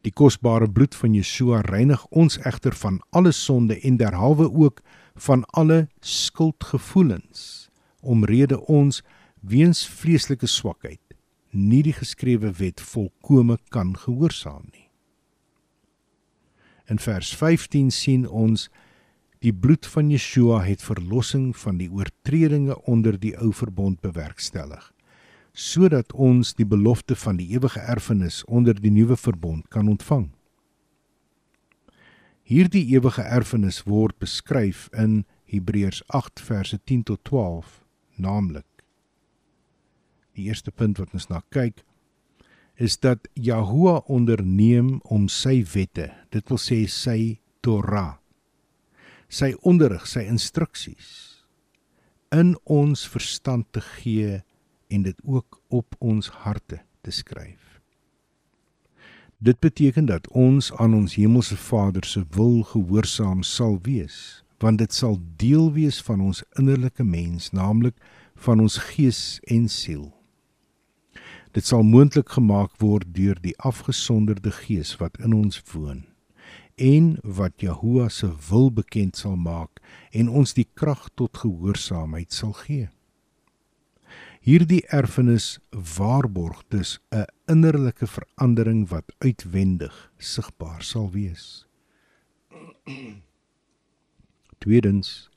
Die 0.00 0.12
kosbare 0.12 0.70
bloed 0.72 0.94
van 0.96 1.12
Yeshua 1.12 1.60
reinig 1.66 2.06
ons 2.08 2.38
egter 2.48 2.72
van 2.72 3.00
alle 3.10 3.32
sonde 3.36 3.76
en 3.84 3.98
derhalwe 4.00 4.48
ook 4.48 4.80
van 5.14 5.44
alle 5.44 5.88
skuldgevoelens 6.00 7.68
omrede 8.00 8.56
ons 8.66 9.02
weens 9.40 9.84
vleeslike 9.88 10.48
swakheid 10.48 11.00
nie 11.50 11.82
die 11.82 11.92
geskrewe 11.92 12.52
wet 12.56 12.80
volkome 12.80 13.58
kan 13.68 13.92
gehoorsaam 13.98 14.70
nie. 14.70 14.86
In 16.88 16.98
vers 16.98 17.34
15 17.36 17.90
sien 17.90 18.24
ons 18.28 18.68
die 19.44 19.52
bloed 19.52 19.86
van 19.86 20.08
Yeshua 20.10 20.62
het 20.64 20.82
verlossing 20.82 21.52
van 21.56 21.76
die 21.76 21.90
oortredinge 21.90 22.78
onder 22.88 23.18
die 23.20 23.34
ou 23.36 23.52
verbond 23.52 24.00
bewerkstellig 24.00 24.92
sodat 25.60 26.12
ons 26.12 26.54
die 26.56 26.64
belofte 26.64 27.16
van 27.20 27.36
die 27.36 27.50
ewige 27.52 27.80
erfenis 27.80 28.40
onder 28.48 28.78
die 28.80 28.92
nuwe 28.94 29.16
verbond 29.20 29.68
kan 29.68 29.88
ontvang. 29.92 30.30
Hierdie 32.48 32.86
ewige 32.96 33.22
erfenis 33.22 33.82
word 33.84 34.16
beskryf 34.18 34.88
in 34.96 35.24
Hebreërs 35.50 36.00
8 36.08 36.40
verse 36.40 36.78
10 36.88 37.04
tot 37.12 37.24
12, 37.28 37.84
naamlik 38.16 38.64
die 40.40 40.48
eerste 40.48 40.70
punt 40.70 41.00
wat 41.00 41.12
ons 41.16 41.28
na 41.30 41.42
kyk 41.54 41.82
is 42.80 42.96
dat 42.96 43.28
Jahoua 43.36 44.00
onderneem 44.08 45.00
om 45.04 45.26
sy 45.28 45.60
wette, 45.74 46.08
dit 46.32 46.46
wil 46.48 46.60
sê 46.60 46.86
sy 46.88 47.18
Torah, 47.60 48.16
sy 49.28 49.52
onderrig, 49.68 50.06
sy 50.08 50.24
instruksies 50.24 51.10
in 52.32 52.54
ons 52.64 53.02
verstand 53.10 53.66
te 53.74 53.82
gee 53.98 54.38
en 54.90 55.02
dit 55.06 55.16
ook 55.24 55.60
op 55.68 55.94
ons 55.98 56.28
harte 56.28 56.82
te 57.00 57.10
skryf. 57.10 57.80
Dit 59.38 59.58
beteken 59.58 60.04
dat 60.04 60.28
ons 60.28 60.72
aan 60.76 60.94
ons 60.94 61.14
hemelse 61.14 61.56
Vader 61.56 62.04
se 62.04 62.24
wil 62.30 62.62
gehoorsaam 62.62 63.42
sal 63.42 63.78
wees, 63.82 64.44
want 64.58 64.78
dit 64.78 64.92
sal 64.92 65.16
deel 65.36 65.72
wees 65.72 66.02
van 66.02 66.20
ons 66.20 66.42
innerlike 66.60 67.04
mens, 67.04 67.50
naamlik 67.50 67.96
van 68.34 68.60
ons 68.60 68.76
gees 68.92 69.38
en 69.48 69.68
siel. 69.68 70.10
Dit 71.56 71.66
sal 71.66 71.82
moontlik 71.82 72.28
gemaak 72.36 72.76
word 72.78 73.08
deur 73.16 73.40
die 73.40 73.56
afgesonderde 73.58 74.52
gees 74.54 74.96
wat 75.00 75.16
in 75.24 75.32
ons 75.34 75.62
woon 75.72 76.04
en 76.80 77.18
wat 77.36 77.60
Jahoua 77.60 78.08
se 78.08 78.28
wil 78.48 78.70
bekend 78.72 79.16
sal 79.16 79.36
maak 79.36 79.82
en 80.16 80.28
ons 80.28 80.54
die 80.56 80.68
krag 80.74 81.08
tot 81.14 81.36
gehoorsaamheid 81.42 82.32
sal 82.32 82.54
gee. 82.56 82.88
Hierdie 84.40 84.86
erfenis 84.88 85.58
waarborg 85.70 86.62
dus 86.68 86.98
'n 87.12 87.26
innerlike 87.46 88.06
verandering 88.06 88.88
wat 88.88 89.12
uitwendig 89.18 90.12
sigbaar 90.16 90.82
sal 90.82 91.10
wees. 91.10 91.66
Tweedens 94.58 95.28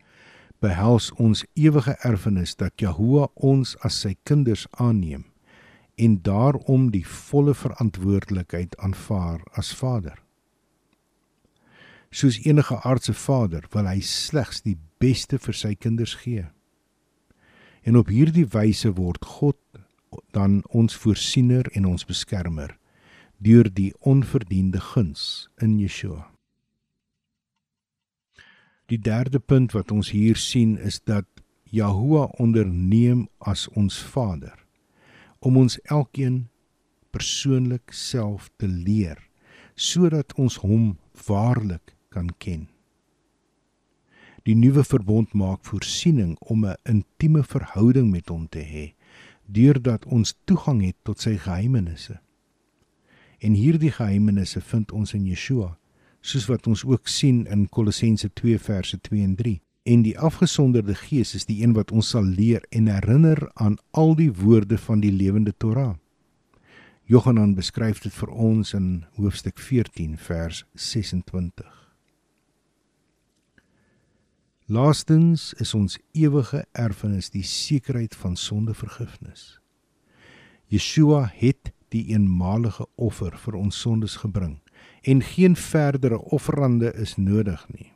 behels 0.60 1.12
ons 1.12 1.46
ewige 1.54 1.98
erfenis 2.00 2.56
dat 2.56 2.80
Jahoua 2.80 3.28
ons 3.34 3.76
as 3.80 4.00
sy 4.00 4.16
kinders 4.24 4.68
aanneem 4.72 5.26
en 5.96 6.22
daarom 6.22 6.92
die 6.92 7.08
volle 7.08 7.54
verantwoordelikheid 7.54 8.78
aanvaar 8.78 9.42
as 9.52 9.76
Vader. 9.76 10.24
Soos 12.10 12.40
enige 12.46 12.80
aardse 12.82 13.14
vader 13.14 13.66
wil 13.70 13.86
hy 13.86 14.00
slegs 14.00 14.62
die 14.62 14.78
beste 14.98 15.40
vir 15.40 15.54
sy 15.54 15.76
kinders 15.76 16.16
gee. 16.16 16.46
En 17.84 17.98
op 18.00 18.08
hierdie 18.08 18.48
wyse 18.48 18.94
word 18.96 19.26
God 19.26 19.60
dan 20.32 20.62
ons 20.70 20.96
voorsiener 20.96 21.68
en 21.76 21.86
ons 21.86 22.06
beskermer 22.06 22.78
deur 23.44 23.68
die 23.68 23.92
onverdiende 24.00 24.80
guns 24.80 25.50
in 25.60 25.76
Yeshua. 25.80 26.30
Die 28.88 29.00
derde 29.00 29.40
punt 29.40 29.74
wat 29.76 29.92
ons 29.92 30.14
hier 30.16 30.40
sien 30.40 30.78
is 30.78 31.02
dat 31.04 31.28
Jahoua 31.74 32.30
onderneem 32.40 33.28
as 33.40 33.68
ons 33.76 33.98
Vader 34.14 34.60
om 35.44 35.58
ons 35.58 35.80
elkeen 35.92 36.46
persoonlik 37.12 37.92
self 37.92 38.52
te 38.62 38.68
leer 38.68 39.20
sodat 39.76 40.36
ons 40.40 40.60
hom 40.62 40.94
waarlik 41.28 41.96
kan 42.14 42.30
ken. 42.38 42.73
Die 44.44 44.56
nuwe 44.60 44.84
verbond 44.84 45.34
maak 45.34 45.64
voorsiening 45.64 46.36
om 46.40 46.66
'n 46.66 46.76
intieme 46.84 47.44
verhouding 47.44 48.12
met 48.12 48.30
hom 48.30 48.48
te 48.50 48.60
hê 48.60 48.94
deurdat 49.46 50.06
ons 50.06 50.36
toegang 50.44 50.82
het 50.86 50.96
tot 51.04 51.22
sy 51.22 51.38
geheimenisse. 51.38 52.20
En 53.40 53.54
hierdie 53.54 53.92
geheimenisse 53.92 54.62
vind 54.62 54.92
ons 54.92 55.14
in 55.14 55.26
Yeshua, 55.26 55.78
soos 56.22 56.46
wat 56.48 56.68
ons 56.68 56.84
ook 56.84 57.08
sien 57.08 57.46
in 57.46 57.70
Kolossense 57.70 58.30
2 58.34 58.60
verse 58.60 59.00
2 59.02 59.24
en 59.24 59.36
3. 59.36 59.62
En 59.84 60.02
die 60.02 60.20
afgesonderde 60.20 60.96
Gees 60.96 61.36
is 61.36 61.46
die 61.46 61.62
een 61.64 61.74
wat 61.74 61.92
ons 61.92 62.10
sal 62.10 62.24
leer 62.24 62.64
en 62.70 62.88
herinner 62.88 63.52
aan 63.54 63.78
al 63.92 64.16
die 64.16 64.32
woorde 64.32 64.78
van 64.78 65.00
die 65.00 65.12
lewende 65.12 65.54
Torah. 65.58 65.96
Johanan 67.04 67.56
beskryf 67.56 68.00
dit 68.00 68.14
vir 68.14 68.30
ons 68.30 68.74
in 68.74 69.04
hoofstuk 69.16 69.60
14 69.60 70.18
vers 70.18 70.66
26. 70.74 71.83
Laastens 74.66 75.54
is 75.54 75.74
ons 75.74 75.98
ewige 76.12 76.66
erfenis 76.72 77.28
die 77.30 77.44
sekerheid 77.44 78.16
van 78.16 78.38
sondevergifnis. 78.40 79.60
Yeshua 80.72 81.26
het 81.36 81.74
die 81.92 82.06
eenmalige 82.16 82.86
offer 82.96 83.36
vir 83.44 83.58
ons 83.60 83.82
sondes 83.84 84.16
gebring 84.22 84.62
en 85.04 85.20
geen 85.34 85.58
verdere 85.60 86.22
offerande 86.32 86.94
is 86.96 87.18
nodig 87.20 87.66
nie. 87.76 87.92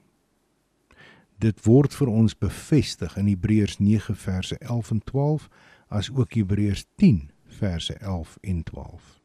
Dit 1.39 1.63
word 1.63 1.95
vir 1.95 2.11
ons 2.11 2.35
bevestig 2.35 3.15
in 3.15 3.31
Hebreërs 3.31 3.79
9 3.79 4.19
verse 4.19 4.59
11 4.59 4.91
en 4.91 5.01
12 5.07 5.49
as 5.87 6.11
ook 6.11 6.35
Hebreërs 6.35 6.83
10 6.99 7.29
verse 7.47 7.95
11 7.95 8.37
en 8.43 8.63
12. 8.63 9.17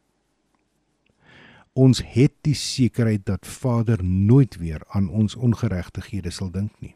Ons 1.75 2.07
het 2.07 2.39
die 2.47 2.55
sekerheid 2.55 3.27
dat 3.27 3.47
Vader 3.47 4.05
nooit 4.05 4.57
weer 4.63 4.87
aan 4.95 5.11
ons 5.11 5.35
ongeregtighede 5.35 6.31
sal 6.31 6.55
dink 6.55 6.79
nie. 6.79 6.95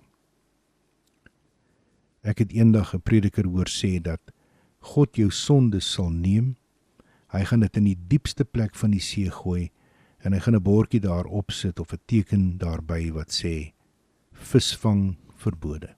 Ek 2.27 2.43
het 2.43 2.53
eendag 2.53 2.95
'n 2.95 3.03
prediker 3.07 3.47
hoor 3.47 3.71
sê 3.71 4.03
dat 4.03 4.21
God 4.81 5.17
jou 5.17 5.31
sondes 5.31 5.93
sal 5.93 6.11
neem. 6.11 6.57
Hy 7.31 7.45
gaan 7.45 7.61
dit 7.61 7.77
in 7.77 7.85
die 7.85 7.99
diepste 8.09 8.45
plek 8.45 8.75
van 8.75 8.91
die 8.91 9.01
see 9.01 9.31
gooi 9.31 9.71
en 10.25 10.33
hy 10.33 10.41
gaan 10.41 10.57
'n 10.57 10.63
bordjie 10.63 11.01
daarop 11.01 11.51
sit 11.51 11.81
of 11.81 11.93
'n 11.93 12.01
teken 12.07 12.59
daarby 12.59 13.13
wat 13.13 13.31
sê 13.31 13.73
visvang 14.33 15.17
verbode. 15.37 15.97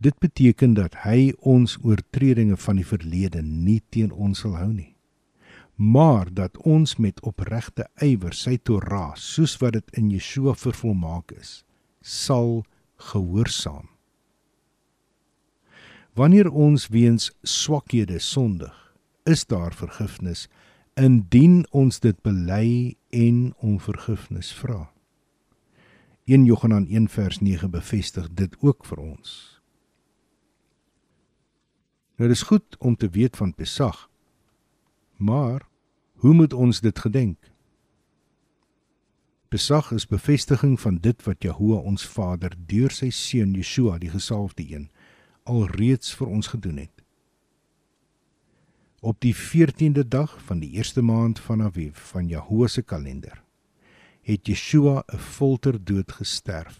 Dit 0.00 0.18
beteken 0.18 0.74
dat 0.74 0.94
hy 0.94 1.32
ons 1.38 1.78
oortredinge 1.82 2.56
van 2.56 2.76
die 2.76 2.86
verlede 2.86 3.42
nie 3.42 3.82
teen 3.90 4.12
ons 4.12 4.38
sal 4.38 4.56
hou 4.56 4.72
nie 4.72 4.96
maar 5.80 6.34
dat 6.34 6.58
ons 6.58 6.96
met 6.96 7.20
opregte 7.24 7.86
ywer 8.04 8.34
sy 8.36 8.58
Torah 8.60 9.14
soos 9.16 9.54
wat 9.62 9.78
dit 9.78 9.94
in 9.96 10.10
Yeshua 10.12 10.52
vervolmaak 10.52 11.32
is 11.32 11.62
sal 12.04 12.66
gehoorsaam. 13.00 13.88
Wanneer 16.18 16.50
ons 16.50 16.88
weens 16.92 17.30
swakhede 17.42 18.18
sondig, 18.18 18.74
is 19.24 19.46
daar 19.46 19.74
vergifnis 19.74 20.48
indien 20.98 21.62
ons 21.70 22.00
dit 22.02 22.16
bely 22.26 22.96
en 23.14 23.54
om 23.62 23.78
vergifnis 23.80 24.50
vra. 24.52 24.90
1 26.30 26.44
Johannes 26.44 26.90
1 26.90 27.08
vers 27.08 27.40
9 27.40 27.70
bevestig 27.70 28.28
dit 28.34 28.56
ook 28.60 28.84
vir 28.84 28.98
ons. 29.02 29.30
Nou 32.20 32.28
dis 32.28 32.42
goed 32.42 32.76
om 32.78 32.96
te 32.96 33.08
weet 33.08 33.36
van 33.36 33.54
Pesach. 33.54 34.10
Maar 35.16 35.64
hoe 36.20 36.34
moet 36.34 36.52
ons 36.52 36.80
dit 36.80 36.98
gedenk? 36.98 37.38
Pesach 39.50 39.90
is 39.92 40.06
bevestiging 40.06 40.80
van 40.80 40.98
dit 41.02 41.22
wat 41.26 41.42
Jahoua 41.42 41.80
ons 41.82 42.04
Vader 42.06 42.52
deur 42.70 42.92
sy 42.94 43.08
seun 43.10 43.50
Yeshua 43.58 43.96
die 43.98 44.12
gesalfde 44.12 44.62
een 44.62 44.84
alreeds 45.42 46.12
vir 46.14 46.30
ons 46.30 46.50
gedoen 46.52 46.76
het. 46.78 47.02
Op 49.02 49.18
die 49.26 49.34
14de 49.34 50.04
dag 50.06 50.36
van 50.46 50.62
die 50.62 50.70
eerste 50.78 51.02
maand 51.02 51.42
van 51.42 51.64
Aviv 51.66 51.98
van 52.12 52.28
Jahoua 52.30 52.68
se 52.70 52.84
kalender 52.86 53.42
het 54.22 54.46
Yeshua 54.46 55.02
'n 55.02 55.18
folterdood 55.18 56.12
gesterf 56.12 56.78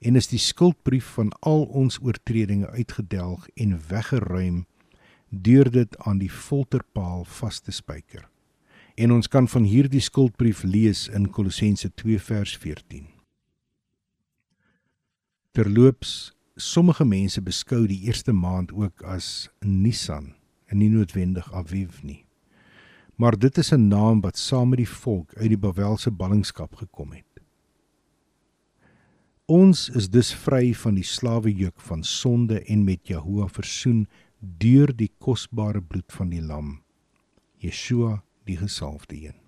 en 0.00 0.16
is 0.16 0.26
die 0.26 0.42
skuldbrief 0.42 1.14
van 1.14 1.30
al 1.40 1.62
ons 1.62 2.00
oortredinge 2.02 2.66
uitgedelg 2.66 3.48
en 3.54 3.78
weggeruim 3.88 4.66
deur 5.30 5.70
dit 5.70 5.98
aan 5.98 6.18
die 6.18 6.30
folterpaal 6.30 7.24
vas 7.24 7.60
te 7.60 7.70
spyker. 7.70 8.31
En 8.94 9.12
ons 9.12 9.28
kan 9.28 9.48
van 9.48 9.64
hierdie 9.64 10.00
skuldbrief 10.00 10.62
lees 10.62 11.08
in 11.08 11.30
Kolossense 11.30 11.88
2 11.94 12.18
vers 12.20 12.56
14. 12.56 13.06
Terloops, 15.52 16.32
sommige 16.56 17.04
mense 17.04 17.40
beskou 17.42 17.86
die 17.86 18.02
eerste 18.08 18.32
maand 18.32 18.72
ook 18.72 19.02
as 19.02 19.48
Nisan 19.60 20.34
en 20.66 20.78
nie 20.78 20.90
noodwendig 20.92 21.52
Aviv 21.52 22.02
nie 22.02 22.22
maar 23.22 23.38
dit 23.38 23.58
is 23.58 23.72
'n 23.72 23.88
naam 23.88 24.20
wat 24.20 24.38
saam 24.38 24.68
met 24.68 24.78
die 24.78 24.88
volk 24.88 25.34
uit 25.34 25.48
die 25.48 25.58
Babelse 25.58 26.10
ballingskap 26.10 26.74
gekom 26.74 27.12
het. 27.12 27.40
Ons 29.44 29.88
is 29.88 30.10
dus 30.10 30.34
vry 30.34 30.74
van 30.74 30.94
die 30.94 31.04
slawejuk 31.04 31.80
van 31.80 32.02
sonde 32.02 32.62
en 32.62 32.84
met 32.84 33.06
Jahoua 33.06 33.48
versoen 33.48 34.08
deur 34.40 34.96
die 34.96 35.12
kosbare 35.18 35.82
bloed 35.82 36.12
van 36.12 36.28
die 36.28 36.42
lam, 36.42 36.82
Yeshua 37.56 38.24
die 38.44 38.56
gesalfde 38.56 39.16
een. 39.16 39.38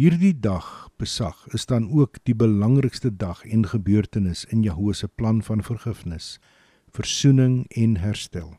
Hierdie 0.00 0.32
dag, 0.40 0.88
Pesach, 0.96 1.46
is 1.52 1.66
dan 1.66 1.90
ook 1.92 2.16
die 2.24 2.34
belangrikste 2.34 3.10
dag 3.16 3.44
en 3.44 3.66
gebeurtenis 3.68 4.44
in 4.48 4.62
Jahoua 4.62 4.92
se 4.92 5.08
plan 5.08 5.42
van 5.42 5.62
vergifnis, 5.62 6.38
versoening 6.88 7.66
en 7.68 7.96
herstel. 7.96 8.54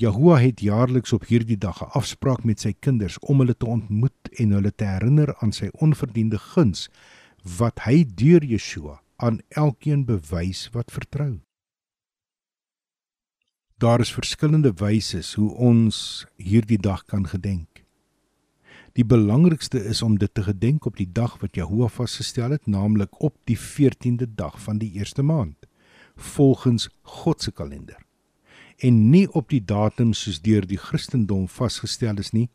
Jahoua 0.00 0.38
het 0.38 0.60
jaarliks 0.60 1.12
op 1.12 1.26
hierdie 1.26 1.58
dag 1.58 1.82
'n 1.82 1.90
afspraak 1.98 2.44
met 2.44 2.60
sy 2.60 2.72
kinders 2.72 3.18
om 3.18 3.38
hulle 3.38 3.56
te 3.56 3.66
ontmoet 3.66 4.28
en 4.38 4.50
hulle 4.50 4.72
te 4.74 4.84
herinner 4.84 5.36
aan 5.36 5.52
sy 5.52 5.68
onverdiende 5.72 6.38
guns 6.38 6.88
wat 7.58 7.80
hy 7.84 8.04
deur 8.14 8.44
Yeshua 8.44 9.02
aan 9.16 9.40
elkeen 9.48 10.04
bewys 10.04 10.68
wat 10.72 10.92
vertrou. 10.92 11.40
Daar 13.80 14.00
is 14.00 14.12
verskillende 14.12 14.72
wyse 14.76 15.22
hoe 15.40 15.54
ons 15.54 16.26
hierdie 16.36 16.78
dag 16.78 17.04
kan 17.08 17.22
gedenk. 17.26 17.84
Die 18.92 19.04
belangrikste 19.04 19.80
is 19.84 20.02
om 20.02 20.18
dit 20.18 20.34
te 20.34 20.42
gedenk 20.42 20.84
op 20.84 20.98
die 21.00 21.08
dag 21.12 21.38
wat 21.40 21.56
Jahoua 21.56 21.88
vasgestel 21.88 22.50
het, 22.50 22.66
naamlik 22.66 23.22
op 23.24 23.36
die 23.48 23.56
14de 23.56 24.28
dag 24.34 24.60
van 24.60 24.78
die 24.78 24.92
eerste 24.92 25.22
maand, 25.22 25.56
volgens 26.16 26.90
God 27.02 27.42
se 27.42 27.52
kalender 27.52 27.96
en 28.80 29.10
nie 29.10 29.26
op 29.32 29.48
die 29.48 29.62
datum 29.64 30.12
soos 30.16 30.40
deur 30.44 30.66
die 30.66 30.80
Christendom 30.80 31.48
vasgestel 31.48 32.20
is 32.20 32.32
nie 32.36 32.48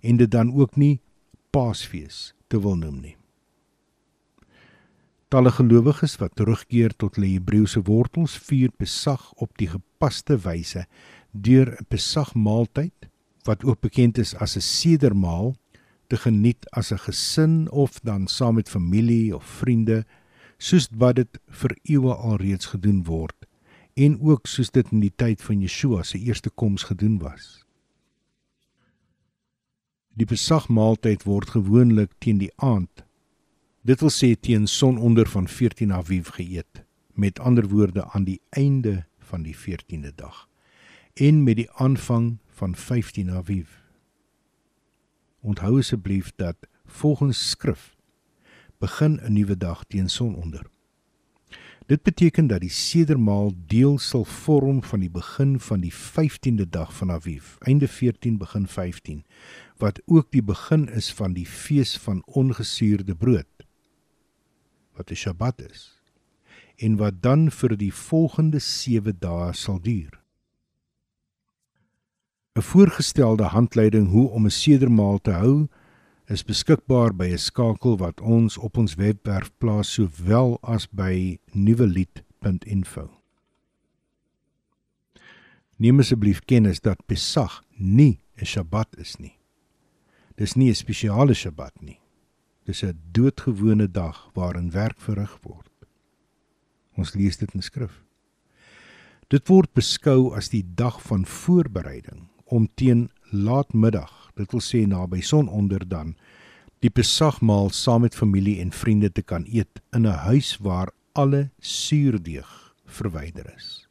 en 0.00 0.20
dit 0.20 0.30
dan 0.30 0.52
ook 0.52 0.76
nie 0.76 1.00
Paasfees 1.50 2.34
te 2.48 2.60
wil 2.60 2.76
noem 2.76 3.00
nie. 3.00 3.19
Talle 5.30 5.52
gelowiges 5.54 6.16
wat 6.18 6.32
terugkeer 6.34 6.90
tot 6.98 7.14
hulle 7.14 7.28
Hebreëse 7.30 7.84
wortels 7.86 8.32
vier 8.48 8.72
Pesach 8.74 9.28
op 9.38 9.52
die 9.62 9.68
gepaste 9.70 10.34
wyse 10.42 10.82
deur 11.30 11.68
'n 11.70 11.86
Pesach 11.86 12.32
maaltyd 12.34 13.06
wat 13.46 13.62
ook 13.64 13.80
bekend 13.80 14.18
is 14.18 14.34
as 14.34 14.56
'n 14.56 14.60
sedermaal 14.60 15.54
te 16.08 16.16
geniet 16.16 16.66
as 16.70 16.90
'n 16.90 16.98
gesin 17.06 17.70
of 17.70 18.00
dan 18.02 18.26
saam 18.26 18.54
met 18.54 18.68
familie 18.68 19.36
of 19.36 19.44
vriende 19.44 20.04
soos 20.58 20.88
wat 20.90 21.16
dit 21.16 21.38
vir 21.48 21.76
eeue 21.82 22.14
alreeds 22.14 22.66
gedoen 22.66 23.04
word 23.04 23.46
en 23.94 24.20
ook 24.20 24.46
soos 24.46 24.70
dit 24.70 24.92
in 24.92 25.00
die 25.00 25.14
tyd 25.16 25.42
van 25.42 25.60
Yeshua 25.60 26.02
se 26.02 26.18
eerste 26.18 26.50
koms 26.50 26.82
gedoen 26.82 27.18
was. 27.18 27.64
Die 30.16 30.26
Pesachmaaltyd 30.26 31.22
word 31.22 31.50
gewoonlik 31.50 32.10
teen 32.18 32.38
die 32.38 32.52
aand, 32.56 33.04
dit 33.80 34.00
wil 34.00 34.10
sê 34.12 34.34
teen 34.36 34.66
sononder 34.68 35.28
van 35.28 35.48
14 35.48 35.92
Aviv 35.92 36.28
geëet, 36.36 36.84
met 37.12 37.38
ander 37.40 37.68
woorde 37.68 38.04
aan 38.12 38.24
die 38.24 38.40
einde 38.50 39.06
van 39.18 39.42
die 39.42 39.56
14de 39.56 40.12
dag 40.14 40.48
en 41.14 41.42
met 41.42 41.56
die 41.56 41.70
aanvang 41.70 42.38
van 42.60 42.74
15 42.76 43.30
Aviv. 43.30 43.68
Onthou 45.40 45.78
asseblief 45.78 46.32
dat 46.36 46.56
volgens 46.84 47.48
skrif 47.50 47.96
begin 48.78 49.20
'n 49.22 49.32
nuwe 49.32 49.56
dag 49.56 49.84
teen 49.84 50.08
sononder. 50.08 50.66
Dit 51.86 52.02
beteken 52.02 52.46
dat 52.46 52.60
die 52.60 52.70
sedermaal 52.70 53.52
deel 53.66 53.98
sal 53.98 54.24
vorm 54.24 54.82
van 54.82 55.00
die 55.00 55.10
begin 55.10 55.60
van 55.60 55.80
die 55.80 55.92
15de 55.92 56.68
dag 56.68 56.96
van 56.96 57.10
Aviv, 57.10 57.56
einde 57.58 57.88
14 57.88 58.38
begin 58.38 58.66
15, 58.66 59.24
wat 59.76 60.02
ook 60.06 60.30
die 60.30 60.42
begin 60.42 60.88
is 60.88 61.12
van 61.12 61.32
die 61.32 61.46
fees 61.46 61.98
van 61.98 62.22
ongesuurde 62.26 63.14
brood 63.14 63.60
wat 65.00 65.10
'n 65.10 65.16
Sabbat 65.16 65.60
is 65.70 65.96
en 66.76 66.96
wat 66.96 67.22
dan 67.22 67.50
vir 67.50 67.76
die 67.76 67.92
volgende 67.92 68.58
7 68.58 69.16
dae 69.20 69.52
sal 69.52 69.80
duur. 69.80 70.20
'n 72.56 72.62
Voorgestelde 72.62 73.44
handleiding 73.44 74.08
hoe 74.08 74.28
om 74.28 74.44
'n 74.46 74.50
sedermaal 74.50 75.18
te 75.18 75.30
hou 75.30 75.68
is 76.26 76.44
beskikbaar 76.44 77.14
by 77.14 77.28
'n 77.32 77.38
skakel 77.38 77.96
wat 77.96 78.20
ons 78.20 78.58
op 78.58 78.76
ons 78.76 78.94
webwerf 78.94 79.50
plaas 79.58 79.92
sowel 79.92 80.58
as 80.62 80.88
by 80.88 81.38
nuwelied.info. 81.52 83.10
Neem 85.76 85.98
asseblief 85.98 86.40
kennis 86.44 86.80
dat 86.80 87.06
Pesach 87.06 87.62
nie 87.76 88.20
'n 88.36 88.46
Sabbat 88.46 88.96
is 88.98 89.16
nie. 89.16 89.38
Dis 90.36 90.54
nie 90.54 90.68
'n 90.68 90.74
spesiale 90.74 91.34
Sabbat 91.34 91.82
nie. 91.82 92.00
Dis 92.70 92.84
'n 92.84 92.98
doodgewone 93.10 93.90
dag 93.90 94.30
waarin 94.34 94.70
werk 94.70 95.00
verrig 95.00 95.38
word. 95.42 95.70
Ons 96.94 97.14
lees 97.14 97.36
dit 97.36 97.54
in 97.54 97.62
skrif. 97.62 98.02
Dit 99.28 99.48
word 99.48 99.72
beskou 99.74 100.34
as 100.38 100.48
die 100.48 100.62
dag 100.74 101.02
van 101.02 101.26
voorbereiding 101.26 102.28
om 102.44 102.68
teen 102.74 103.10
laatmiddag 103.30 104.30
dit 104.34 104.52
wil 104.52 104.62
sê 104.62 104.86
naby 104.86 105.20
sononder 105.20 105.88
dan 105.88 106.14
die 106.78 106.90
Pesachmaal 106.90 107.70
saam 107.70 108.00
met 108.06 108.14
familie 108.14 108.60
en 108.60 108.70
vriende 108.70 109.10
te 109.12 109.22
kan 109.22 109.46
eet 109.50 109.82
in 109.92 110.06
'n 110.06 110.22
huis 110.30 110.56
waar 110.56 110.92
alle 111.12 111.50
suurdeeg 111.58 112.74
verwyder 112.86 113.52
is. 113.56 113.88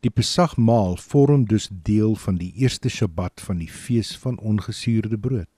Die 0.00 0.10
Pesachmaal 0.10 0.96
vorm 0.96 1.44
dus 1.44 1.68
deel 1.72 2.14
van 2.14 2.36
die 2.36 2.52
eerste 2.54 2.88
Sabbat 2.88 3.40
van 3.40 3.58
die 3.58 3.70
fees 3.70 4.16
van 4.16 4.38
ongesuurde 4.38 5.18
brood. 5.18 5.55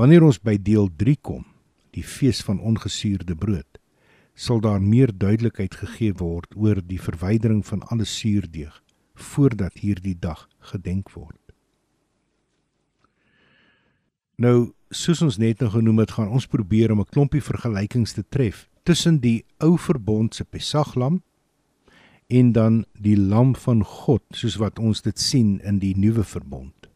Wanneer 0.00 0.24
ons 0.24 0.38
by 0.40 0.54
deel 0.56 0.86
3 0.96 1.18
kom, 1.20 1.42
die 1.92 2.04
fees 2.06 2.38
van 2.46 2.56
ongesuurde 2.64 3.34
brood, 3.36 3.76
sal 4.32 4.62
daar 4.64 4.80
meer 4.80 5.10
duidelikheid 5.12 5.74
gegee 5.76 6.14
word 6.16 6.54
oor 6.56 6.78
die 6.80 6.96
verwydering 6.96 7.60
van 7.68 7.82
alle 7.92 8.06
suurdeeg 8.08 8.78
voordat 9.20 9.74
hierdie 9.82 10.14
dag 10.16 10.46
gedenk 10.70 11.10
word. 11.12 11.36
Nou, 14.40 14.72
soos 14.88 15.20
ons 15.20 15.36
net 15.36 15.60
nou 15.60 15.68
genoem 15.74 16.00
het, 16.00 16.14
gaan 16.16 16.32
ons 16.32 16.48
probeer 16.48 16.94
om 16.94 17.02
'n 17.04 17.12
klompie 17.12 17.44
vergelykings 17.44 18.16
te 18.16 18.24
tref 18.24 18.70
tussen 18.88 19.20
die 19.20 19.44
ou 19.60 19.76
verbond 19.76 20.34
se 20.34 20.44
Pesachlam 20.44 21.20
en 22.28 22.52
dan 22.52 22.86
die 22.94 23.16
lam 23.16 23.54
van 23.54 23.84
God, 23.84 24.22
soos 24.32 24.56
wat 24.56 24.78
ons 24.78 25.02
dit 25.02 25.18
sien 25.18 25.60
in 25.60 25.78
die 25.78 25.94
nuwe 25.94 26.24
verbond. 26.24 26.88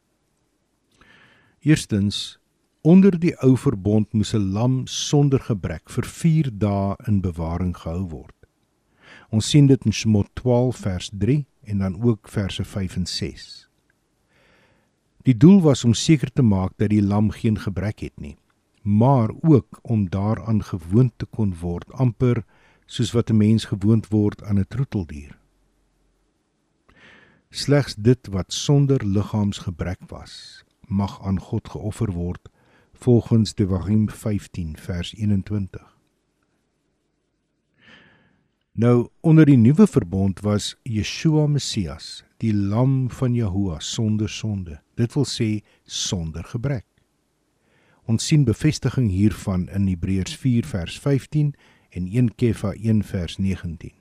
Eerstens, 1.61 2.39
onder 2.85 3.15
die 3.17 3.33
ou 3.41 3.55
verbond 3.57 4.13
moes 4.13 4.35
'n 4.37 4.53
lam 4.53 4.75
sonder 4.87 5.41
gebrek 5.41 5.89
vir 5.91 6.05
4 6.05 6.51
dae 6.53 6.97
in 7.09 7.21
bewaring 7.21 7.77
gehou 7.77 8.09
word. 8.09 8.35
Ons 9.31 9.49
sien 9.49 9.67
dit 9.67 9.85
in 9.87 9.93
Shemot 9.93 10.29
12 10.35 10.77
vers 10.77 11.11
3 11.13 11.47
en 11.65 11.79
dan 11.79 12.03
ook 12.03 12.29
verse 12.29 12.65
5 12.65 12.97
en 12.97 13.07
6. 13.07 13.69
Die 15.23 15.37
doel 15.37 15.63
was 15.63 15.85
om 15.85 15.95
seker 15.95 16.33
te 16.33 16.43
maak 16.43 16.73
dat 16.77 16.91
die 16.91 17.03
lam 17.03 17.31
geen 17.31 17.59
gebrek 17.59 18.01
het 18.01 18.21
nie, 18.21 18.37
maar 18.83 19.31
ook 19.43 19.79
om 19.83 20.11
daaraan 20.11 20.63
gewoond 20.63 21.13
te 21.17 21.27
kon 21.27 21.55
word, 21.61 21.93
amper 21.93 22.45
soos 22.87 23.13
wat 23.13 23.31
'n 23.31 23.37
mens 23.37 23.65
gewoond 23.65 24.09
word 24.09 24.43
aan 24.43 24.59
'n 24.59 24.69
troeteldier. 24.69 25.39
Slegs 27.51 27.95
dit 27.95 28.27
wat 28.27 28.53
sonder 28.53 29.07
liggaamsgebrek 29.07 30.01
was, 30.09 30.65
mag 30.87 31.23
aan 31.23 31.41
God 31.41 31.69
geoffer 31.69 32.13
word 32.13 32.53
volgens 32.95 33.55
Devarim 33.55 34.09
15 34.09 34.77
vers 34.77 35.15
21. 35.15 35.99
Nou 38.73 39.09
onder 39.21 39.47
die 39.47 39.57
nuwe 39.57 39.87
verbond 39.87 40.41
was 40.41 40.77
Yeshua 40.83 41.47
Messias, 41.47 42.25
die 42.37 42.55
lam 42.55 43.11
van 43.11 43.35
Jahoua 43.35 43.79
sonder 43.79 44.29
sonde. 44.29 44.81
Dit 44.95 45.15
wil 45.15 45.27
sê 45.31 45.63
sonder 45.85 46.45
gebrek. 46.45 46.87
Ons 48.05 48.27
sien 48.27 48.45
bevestiging 48.45 49.09
hiervan 49.11 49.69
in 49.69 49.87
Hebreërs 49.87 50.35
4 50.37 50.67
vers 50.67 50.99
15 51.01 51.55
en 51.95 52.09
1 52.11 52.35
Kefa 52.35 52.73
1 52.75 53.03
vers 53.03 53.39
19. 53.39 53.95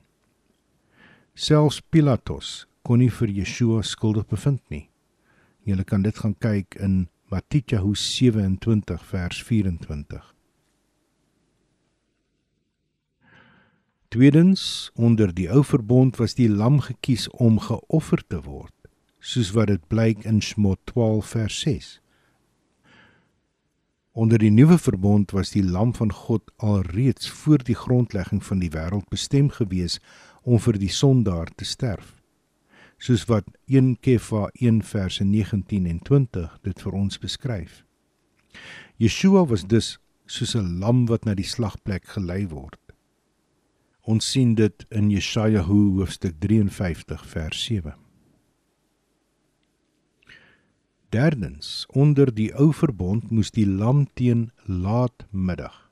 Selfs 1.34 1.80
Pilatus 1.90 2.66
kon 2.82 2.98
nie 2.98 3.10
vir 3.10 3.30
Yeshua 3.30 3.82
skuldig 3.82 4.26
bevind 4.26 4.60
nie. 4.74 4.88
Jy 5.64 5.86
kan 5.88 6.02
dit 6.02 6.18
gaan 6.18 6.34
kyk 6.42 6.76
in 6.82 7.06
Matteus 7.34 8.16
27 8.16 9.04
vers 9.04 9.42
24. 9.42 10.34
Tweedens, 14.08 14.90
onder 14.94 15.34
die 15.34 15.48
ou 15.50 15.64
verbond 15.66 16.20
was 16.22 16.36
die 16.38 16.46
lam 16.46 16.78
gekies 16.84 17.26
om 17.42 17.58
geoffer 17.58 18.22
te 18.30 18.38
word, 18.44 18.74
soos 19.18 19.50
wat 19.56 19.72
dit 19.72 19.82
blyk 19.90 20.22
in 20.22 20.38
Shmot 20.38 20.78
12 20.92 21.34
vers 21.34 21.58
6. 21.66 21.90
Onder 24.14 24.38
die 24.38 24.54
nuwe 24.54 24.78
verbond 24.78 25.34
was 25.34 25.50
die 25.56 25.66
lam 25.66 25.90
van 25.98 26.14
God 26.14 26.54
alreeds 26.62 27.34
voor 27.42 27.66
die 27.66 27.74
grondlegging 27.74 28.44
van 28.46 28.62
die 28.62 28.70
wêreld 28.70 29.10
bestem 29.10 29.50
gewees 29.50 29.98
om 30.46 30.62
vir 30.62 30.78
die 30.78 30.94
sondaar 31.02 31.50
te 31.50 31.66
sterf. 31.66 32.14
Soos 33.04 33.26
wat 33.28 33.44
1 33.68 33.98
Kefa 34.00 34.46
1 34.54 34.78
verse 34.82 35.24
19 35.24 35.86
en 35.86 35.98
20 36.00 36.52
dit 36.64 36.78
vir 36.86 36.94
ons 36.96 37.18
beskryf. 37.20 37.82
Yeshua 38.96 39.42
was 39.50 39.66
dus 39.68 39.98
soos 40.24 40.54
'n 40.56 40.78
lam 40.80 41.04
wat 41.10 41.24
na 41.24 41.34
die 41.34 41.44
slagplek 41.44 42.06
gelei 42.14 42.46
word. 42.48 42.80
Ons 44.08 44.30
sien 44.30 44.54
dit 44.54 44.86
in 44.88 45.10
Jesaja 45.10 45.62
hoofstuk 45.68 46.40
53 46.40 47.26
vers 47.26 47.64
7. 47.64 47.94
Derdens, 51.10 51.86
onder 51.88 52.34
die 52.34 52.54
ou 52.54 52.72
verbond 52.72 53.30
moes 53.30 53.50
die 53.50 53.66
lam 53.66 54.06
teen 54.14 54.50
laatmiddag. 54.64 55.90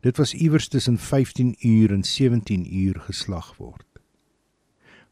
Dit 0.00 0.18
was 0.18 0.34
iewers 0.34 0.68
tussen 0.68 0.98
15 0.98 1.56
uur 1.60 1.92
en 1.92 2.04
17 2.04 2.74
uur 2.74 3.00
geslag 3.00 3.56
word. 3.56 3.95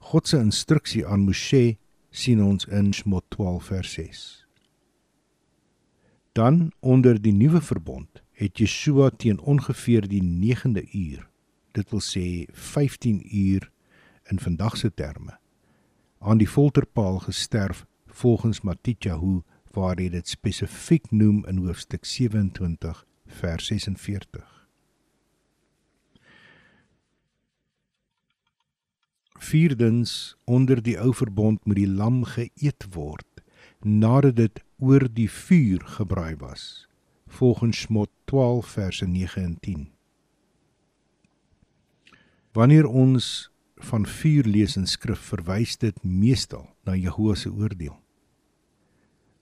God 0.05 0.28
se 0.28 0.36
instruksie 0.38 1.07
aan 1.07 1.24
Moshe 1.24 1.78
sien 2.12 2.42
ons 2.44 2.66
in 2.68 2.92
Shmot 2.92 3.24
12 3.32 3.70
vers 3.72 3.92
6. 3.92 4.24
Dan 6.36 6.72
onder 6.80 7.16
die 7.22 7.32
nuwe 7.32 7.62
verbond 7.64 8.20
het 8.36 8.59
Yeshua 8.59 9.09
teen 9.16 9.40
ongeveer 9.40 10.09
die 10.09 10.22
9de 10.22 10.84
uur 10.92 11.24
dit 11.74 11.90
wil 11.90 12.05
sê 12.05 12.26
15 12.52 13.22
uur 13.32 13.70
in 14.30 14.38
vandag 14.38 14.76
se 14.76 14.92
terme 14.94 15.38
aan 16.20 16.38
die 16.38 16.48
folterpaal 16.48 17.18
gesterf 17.24 17.86
volgens 18.07 18.61
Matityahu 18.61 19.40
waar 19.72 19.96
hy 19.98 20.11
dit 20.12 20.28
spesifiek 20.28 21.11
noem 21.11 21.42
in 21.50 21.64
hoofstuk 21.64 22.05
27 22.05 23.07
vers 23.40 23.72
46 23.72 24.53
Vierdens 29.45 30.36
onder 30.45 30.82
die 30.82 30.97
ou 31.01 31.12
verbond 31.14 31.64
moet 31.64 31.82
die 31.82 31.90
lam 31.90 32.22
geëet 32.24 32.86
word 32.95 33.42
nadat 33.84 34.38
dit 34.40 34.62
oor 34.80 35.05
die 35.12 35.28
vuur 35.30 35.84
gebraai 35.97 36.36
was 36.40 36.86
volgens 37.26 37.84
Shmot 37.84 38.11
12 38.30 38.66
verse 38.76 39.07
9 39.07 39.42
en 39.42 39.59
10 39.61 39.90
Wanneer 42.55 42.86
ons 42.86 43.51
van 43.90 44.07
vuur 44.07 44.47
lees 44.47 44.76
in 44.78 44.86
skrif, 44.86 45.18
verwys 45.34 45.76
dit 45.82 45.97
meestal 46.07 46.68
na 46.86 46.95
Jehovah 46.95 47.36
se 47.36 47.51
oordeel. 47.51 47.97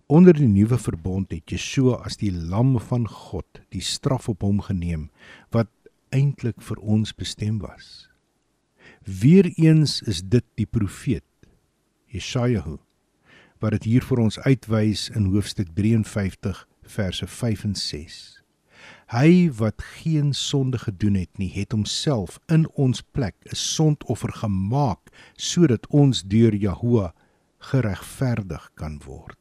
Onder 0.09 0.33
die 0.37 0.49
nuwe 0.49 0.79
verbond 0.81 1.31
het 1.33 1.53
Yeshua 1.53 1.99
as 2.07 2.17
die 2.21 2.33
lam 2.33 2.79
van 2.81 3.05
God 3.09 3.61
die 3.73 3.85
straf 3.85 4.31
op 4.33 4.43
hom 4.45 4.63
geneem 4.65 5.11
wat 5.53 5.69
eintlik 6.13 6.65
vir 6.65 6.81
ons 6.81 7.13
bestem 7.17 7.61
was. 7.61 8.12
Weereens 9.05 10.01
is 10.03 10.23
dit 10.23 10.45
die 10.55 10.67
profeet 10.67 11.25
Jesaja 12.07 12.63
wat 13.59 13.75
dit 13.75 13.89
hier 13.91 14.05
vir 14.07 14.21
ons 14.23 14.39
uitwys 14.45 15.09
in 15.11 15.33
hoofstuk 15.33 15.73
53 15.75 16.61
verse 16.87 17.27
5 17.27 17.65
en 17.67 17.75
6. 17.75 18.19
Hy 19.11 19.51
wat 19.59 19.83
geen 20.03 20.31
sonde 20.35 20.79
gedoen 20.79 21.19
het 21.19 21.39
nie, 21.39 21.51
het 21.51 21.75
homself 21.75 22.39
in 22.47 22.69
ons 22.79 23.03
plek 23.03 23.35
'n 23.51 23.59
sondoffer 23.59 24.33
gemaak 24.33 25.11
sodat 25.37 25.87
ons 25.87 26.23
deur 26.23 26.55
Jahoua 26.55 27.13
geregverdig 27.59 28.71
kan 28.75 29.01
word. 29.05 29.39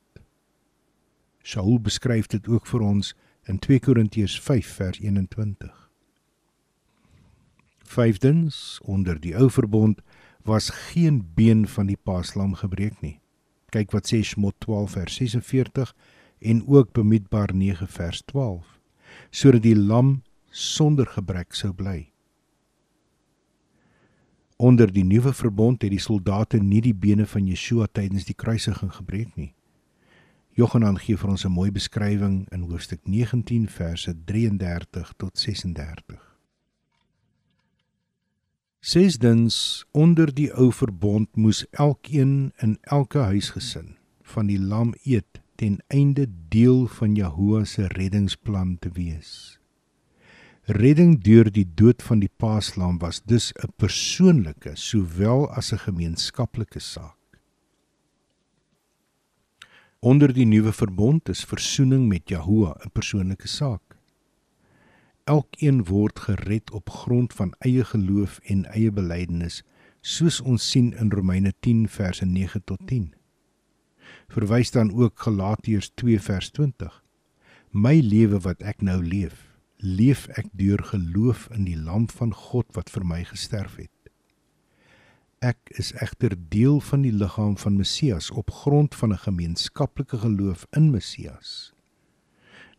Saul 1.43 1.79
beskryf 1.79 2.27
dit 2.27 2.47
ook 2.47 2.65
vir 2.65 2.81
ons 2.81 3.13
in 3.45 3.59
2 3.59 3.79
Korintiërs 3.79 4.39
5 4.39 4.67
vers 4.67 4.99
21. 4.99 5.90
Vyfdens, 7.91 8.79
onder 8.87 9.19
die 9.19 9.33
ou 9.35 9.49
verbond 9.51 10.01
was 10.47 10.69
geen 10.69 11.21
been 11.35 11.67
van 11.67 11.89
die 11.91 11.99
paaslam 11.99 12.53
gebreek 12.55 13.01
nie. 13.01 13.19
Kyk 13.71 13.91
wat 13.91 14.07
sê 14.07 14.21
Shmot 14.23 14.55
12 14.63 14.95
vers 14.95 15.17
46 15.19 15.91
en 16.39 16.63
ook 16.67 16.93
Bemidbar 16.95 17.53
9 17.53 17.87
vers 17.87 18.23
12 18.31 18.77
sodat 19.31 19.65
die 19.65 19.75
lam 19.75 20.21
sonder 20.51 21.07
gebrek 21.07 21.51
sou 21.55 21.73
bly. 21.75 22.07
Onder 24.55 24.91
die 24.93 25.03
nuwe 25.03 25.33
verbond 25.33 25.83
het 25.83 25.91
die 25.91 25.99
soldate 25.99 26.61
nie 26.63 26.79
die 26.85 26.95
bene 26.95 27.25
van 27.27 27.47
Yeshua 27.49 27.89
tydens 27.91 28.27
die 28.27 28.37
kruisiging 28.37 28.93
gebreek 28.95 29.35
nie. 29.35 29.51
Johannes 30.55 31.03
gee 31.03 31.17
vir 31.17 31.29
ons 31.29 31.45
'n 31.45 31.51
mooi 31.51 31.71
beskrywing 31.71 32.47
in 32.51 32.67
hoofstuk 32.71 33.03
19 33.07 33.67
verse 33.67 34.13
33 34.25 35.13
tot 35.17 35.37
36. 35.37 36.30
Sesdens 38.81 39.85
onder 39.93 40.31
die 40.33 40.47
ou 40.57 40.71
verbond 40.73 41.29
moes 41.37 41.59
elkeen 41.69 42.49
in 42.65 42.79
elke 42.81 43.21
huisgesin 43.29 43.91
van 44.33 44.47
die 44.49 44.57
lam 44.57 44.95
eet 45.05 45.37
ten 45.61 45.75
einde 45.93 46.25
deel 46.49 46.87
van 46.89 47.13
Jahoua 47.13 47.61
se 47.69 47.85
reddingsplan 47.93 48.79
te 48.81 48.89
wees. 48.95 49.59
Redding 50.65 51.13
deur 51.21 51.51
die 51.53 51.67
dood 51.75 52.01
van 52.01 52.23
die 52.25 52.31
paaslam 52.41 52.97
was 53.05 53.21
dus 53.21 53.51
'n 53.53 53.69
persoonlike 53.77 54.73
sowel 54.75 55.45
as 55.53 55.71
'n 55.73 55.77
gemeenskaplike 55.85 56.79
saak. 56.79 57.37
Onder 59.99 60.33
die 60.33 60.45
nuwe 60.45 60.73
verbond 60.73 61.29
is 61.29 61.45
versoening 61.45 62.07
met 62.07 62.29
Jahoua 62.29 62.73
'n 62.81 62.89
persoonlike 62.91 63.47
saak. 63.47 63.90
Elkeen 65.23 65.85
word 65.85 66.19
gered 66.19 66.71
op 66.71 66.89
grond 66.89 67.33
van 67.33 67.53
eie 67.59 67.83
geloof 67.83 68.39
en 68.43 68.65
eie 68.65 68.91
belydenis, 68.91 69.63
soos 70.01 70.41
ons 70.41 70.69
sien 70.69 70.93
in 70.93 71.11
Romeine 71.11 71.53
10 71.59 71.87
verse 71.89 72.25
9 72.25 72.63
tot 72.63 72.79
10 72.87 73.13
verwys 74.31 74.71
dan 74.71 74.91
ook 74.93 75.19
Galasiërs 75.19 75.91
2 75.95 76.19
vers 76.19 76.49
20. 76.49 77.03
My 77.71 77.99
lewe 77.99 78.39
wat 78.39 78.63
ek 78.63 78.81
nou 78.83 78.99
leef, 79.03 79.47
leef 79.77 80.27
ek 80.39 80.51
deur 80.55 80.83
geloof 80.91 81.47
in 81.55 81.65
die 81.67 81.77
lam 81.77 82.07
van 82.11 82.33
God 82.35 82.67
wat 82.77 82.91
vir 82.93 83.05
my 83.07 83.23
gesterf 83.27 83.77
het. 83.79 83.91
Ek 85.41 85.71
is 85.81 85.91
egter 85.97 86.35
deel 86.53 86.79
van 86.85 87.01
die 87.01 87.13
liggaam 87.15 87.55
van 87.57 87.79
Messias 87.79 88.29
op 88.31 88.51
grond 88.61 88.95
van 88.95 89.11
'n 89.13 89.23
gemeenskaplike 89.25 90.17
geloof 90.17 90.67
in 90.71 90.91
Messias. 90.91 91.70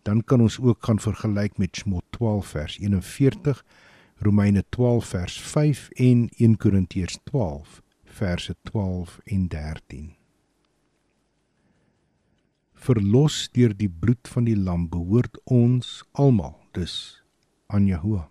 Dan 0.02 0.24
kan 0.24 0.40
ons 0.40 0.60
ook 0.60 0.84
gaan 0.84 0.98
vergelyk 1.00 1.58
met 1.58 1.76
Shmot 1.76 2.04
12 2.10 2.46
vers 2.46 2.78
41, 2.78 3.64
Romeine 4.18 4.64
12 4.68 5.06
vers 5.06 5.40
5 5.40 5.88
en 5.88 6.28
1 6.36 6.56
Korintiërs 6.56 7.18
12 7.24 7.82
verse 8.04 8.56
12 8.62 9.20
en 9.24 9.48
13 9.48 10.12
verlos 12.82 13.46
deur 13.54 13.74
die 13.78 13.90
bloed 13.90 14.28
van 14.34 14.46
die 14.48 14.58
lam 14.58 14.88
behoort 14.90 15.38
ons 15.44 16.00
almal 16.18 16.56
dus 16.74 17.22
aan 17.72 17.86
Jehovah. 17.86 18.26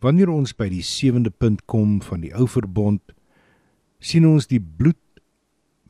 Wanneer 0.00 0.30
ons 0.30 0.52
by 0.56 0.68
die 0.70 0.84
sewende 0.84 1.32
punt 1.32 1.64
kom 1.70 1.98
van 2.04 2.22
die 2.24 2.32
ou 2.36 2.46
verbond, 2.50 3.02
sien 3.98 4.26
ons 4.28 4.48
die 4.48 4.60
bloed 4.60 5.00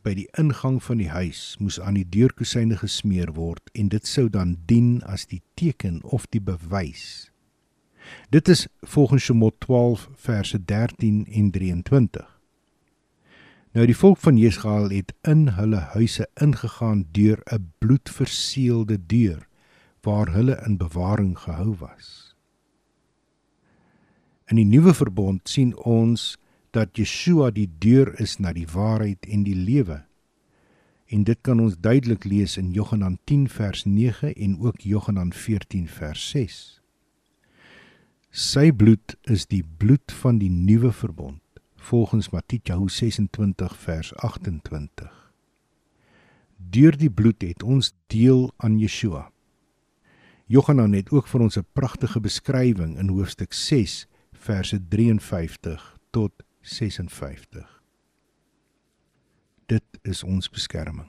by 0.07 0.15
die 0.15 0.29
ingang 0.39 0.79
van 0.87 1.01
die 1.03 1.11
huis 1.11 1.57
moes 1.59 1.81
aan 1.83 1.97
die 1.99 2.07
deurkusyne 2.07 2.79
gesmeer 2.79 3.33
word 3.35 3.73
en 3.75 3.89
dit 3.91 4.07
sou 4.07 4.29
dan 4.31 4.55
dien 4.71 5.01
as 5.03 5.27
die 5.27 5.43
teken 5.59 5.99
of 6.15 6.29
die 6.31 6.43
bewys. 6.43 7.33
Dit 8.31 8.47
is 8.49 8.69
volgens 8.87 9.27
Shemot 9.27 9.59
12 9.67 10.07
verse 10.15 10.61
13 10.63 11.25
en 11.27 11.51
23. 11.51 12.23
Nou 13.75 13.87
die 13.91 13.99
volk 13.99 14.23
van 14.23 14.39
Jesrael 14.39 14.95
het 14.95 15.11
in 15.27 15.49
hulle 15.59 15.83
huise 15.99 16.29
ingegaan 16.41 17.03
deur 17.13 17.43
'n 17.51 17.73
bloedverseelde 17.79 18.99
deur 19.07 19.49
waar 20.07 20.31
hulle 20.33 20.63
in 20.67 20.79
bewaring 20.79 21.35
gehou 21.39 21.75
was. 21.83 22.37
In 24.47 24.57
die 24.57 24.65
nuwe 24.71 24.95
verbond 24.95 25.49
sien 25.49 25.77
ons 25.77 26.39
dat 26.77 26.99
Yeshua 27.01 27.51
die 27.57 27.69
deur 27.81 28.13
is 28.21 28.37
na 28.37 28.53
die 28.53 28.67
waarheid 28.69 29.25
en 29.33 29.47
die 29.47 29.57
lewe. 29.57 30.03
En 31.09 31.23
dit 31.25 31.39
kan 31.47 31.61
ons 31.63 31.79
duidelik 31.81 32.27
lees 32.29 32.57
in 32.61 32.73
Johannes 32.75 33.17
10 33.31 33.47
vers 33.49 33.85
9 33.87 34.35
en 34.35 34.59
ook 34.61 34.83
Johannes 34.85 35.37
14 35.37 35.87
vers 35.89 36.25
6. 36.35 36.57
Sy 38.31 38.69
bloed 38.73 39.15
is 39.25 39.47
die 39.49 39.63
bloed 39.79 40.13
van 40.21 40.41
die 40.43 40.51
nuwe 40.53 40.93
verbond 40.93 41.41
volgens 41.87 42.33
Matteus 42.35 42.97
26 42.99 43.77
vers 43.79 44.11
28. 44.17 45.13
Deur 46.57 46.97
die 46.99 47.11
bloed 47.11 47.47
het 47.47 47.63
ons 47.63 47.93
deel 48.11 48.51
aan 48.57 48.81
Yeshua. 48.83 49.31
Johannes 50.51 50.99
het 50.99 51.13
ook 51.15 51.31
vir 51.31 51.41
ons 51.41 51.57
'n 51.59 51.67
pragtige 51.73 52.21
beskrywing 52.21 52.99
in 52.99 53.09
hoofstuk 53.09 53.53
6 53.53 54.07
verse 54.33 54.79
53 54.89 55.97
tot 56.11 56.46
56. 56.67 57.83
Dit 59.67 59.85
is 60.03 60.23
ons 60.23 60.51
beskerming. 60.51 61.09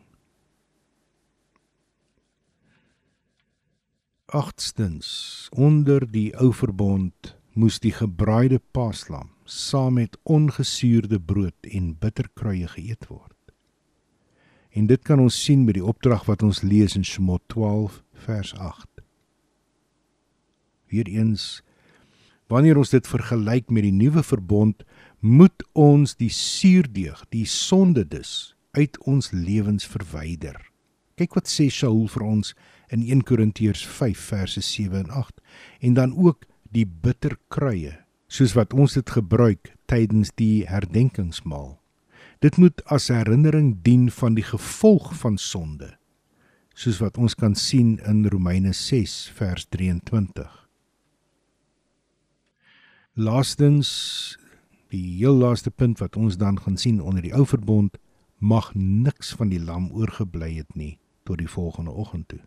Agstens 4.26 5.10
onder 5.51 6.05
die 6.12 6.30
ou 6.38 6.51
verbond 6.53 7.34
moes 7.58 7.80
die 7.82 7.93
gebraaide 7.95 8.60
paaslam 8.72 9.32
saam 9.49 9.97
met 9.97 10.18
ongesuurde 10.30 11.18
brood 11.20 11.72
en 11.72 11.95
bitterkruie 11.97 12.68
geëet 12.76 13.08
word. 13.10 13.34
En 14.78 14.86
dit 14.86 15.01
kan 15.01 15.20
ons 15.20 15.43
sien 15.43 15.64
met 15.66 15.80
die 15.80 15.86
opdrag 15.86 16.28
wat 16.30 16.45
ons 16.45 16.62
lees 16.62 16.93
in 16.99 17.08
Shemot 17.08 17.41
12 17.49 18.03
vers 18.28 18.53
8. 18.53 18.86
Weereens 20.93 21.64
wanneer 22.47 22.78
ons 22.80 22.93
dit 22.93 23.08
vergelyk 23.08 23.72
met 23.74 23.84
die 23.88 23.95
nuwe 23.95 24.24
verbond, 24.24 24.84
moet 25.28 25.63
ons 25.75 26.15
die 26.15 26.32
suurdeeg, 26.32 27.19
die 27.36 27.45
sonde 27.45 28.05
dus 28.07 28.55
uit 28.78 28.97
ons 29.09 29.32
lewens 29.34 29.88
verwyder. 29.89 30.55
Kyk 31.17 31.36
wat 31.36 31.49
sê 31.49 31.67
Saul 31.73 32.05
vir 32.13 32.23
ons 32.23 32.53
in 32.93 33.03
1 33.03 33.25
Korintiërs 33.28 33.84
5 33.86 34.28
verse 34.32 34.61
7 34.63 35.03
en 35.03 35.09
8 35.09 35.41
en 35.89 35.97
dan 35.97 36.13
ook 36.15 36.45
die 36.71 36.86
bitterkruie 36.86 37.95
soos 38.32 38.53
wat 38.57 38.75
ons 38.75 38.97
dit 38.99 39.09
gebruik 39.09 39.73
tydens 39.89 40.34
die 40.36 40.67
herdenkingsmaal. 40.67 41.78
Dit 42.43 42.59
moet 42.61 42.84
as 42.86 43.09
herinnering 43.09 43.80
dien 43.82 44.11
van 44.13 44.36
die 44.38 44.45
gevolg 44.45 45.13
van 45.23 45.39
sonde 45.41 45.95
soos 46.78 46.99
wat 47.01 47.17
ons 47.17 47.34
kan 47.34 47.55
sien 47.57 47.95
in 48.05 48.28
Romeine 48.30 48.69
6 48.69 49.32
vers 49.34 49.65
23. 49.73 50.51
Laastens 53.17 53.89
die 54.89 55.17
heel 55.17 55.35
laaste 55.35 55.71
punt 55.71 55.99
wat 55.99 56.15
ons 56.15 56.38
dan 56.38 56.59
gaan 56.59 56.77
sien 56.77 57.01
onder 57.01 57.21
die 57.21 57.33
ou 57.33 57.45
verbond 57.45 57.97
mag 58.38 58.73
niks 58.75 59.33
van 59.35 59.49
die 59.49 59.59
lam 59.59 59.89
oorgebly 59.91 60.55
het 60.55 60.75
nie 60.75 60.97
tot 61.23 61.38
die 61.38 61.49
volgende 61.49 61.91
oggend 61.91 62.27
toe. 62.27 62.43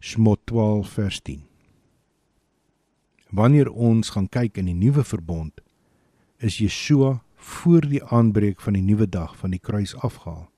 Shmot 0.00 0.40
12 0.44 0.88
vers 0.88 1.20
10. 1.20 1.44
Wanneer 3.30 3.70
ons 3.70 4.10
gaan 4.10 4.28
kyk 4.28 4.56
in 4.56 4.66
die 4.70 4.78
nuwe 4.78 5.04
verbond, 5.04 5.60
is 6.38 6.58
Yeshua 6.58 7.22
voor 7.34 7.86
die 7.88 8.04
aanbreek 8.04 8.60
van 8.60 8.76
die 8.76 8.82
nuwe 8.82 9.08
dag 9.08 9.36
van 9.36 9.50
die 9.50 9.60
kruis 9.60 9.94
afgehaal. 9.96 10.48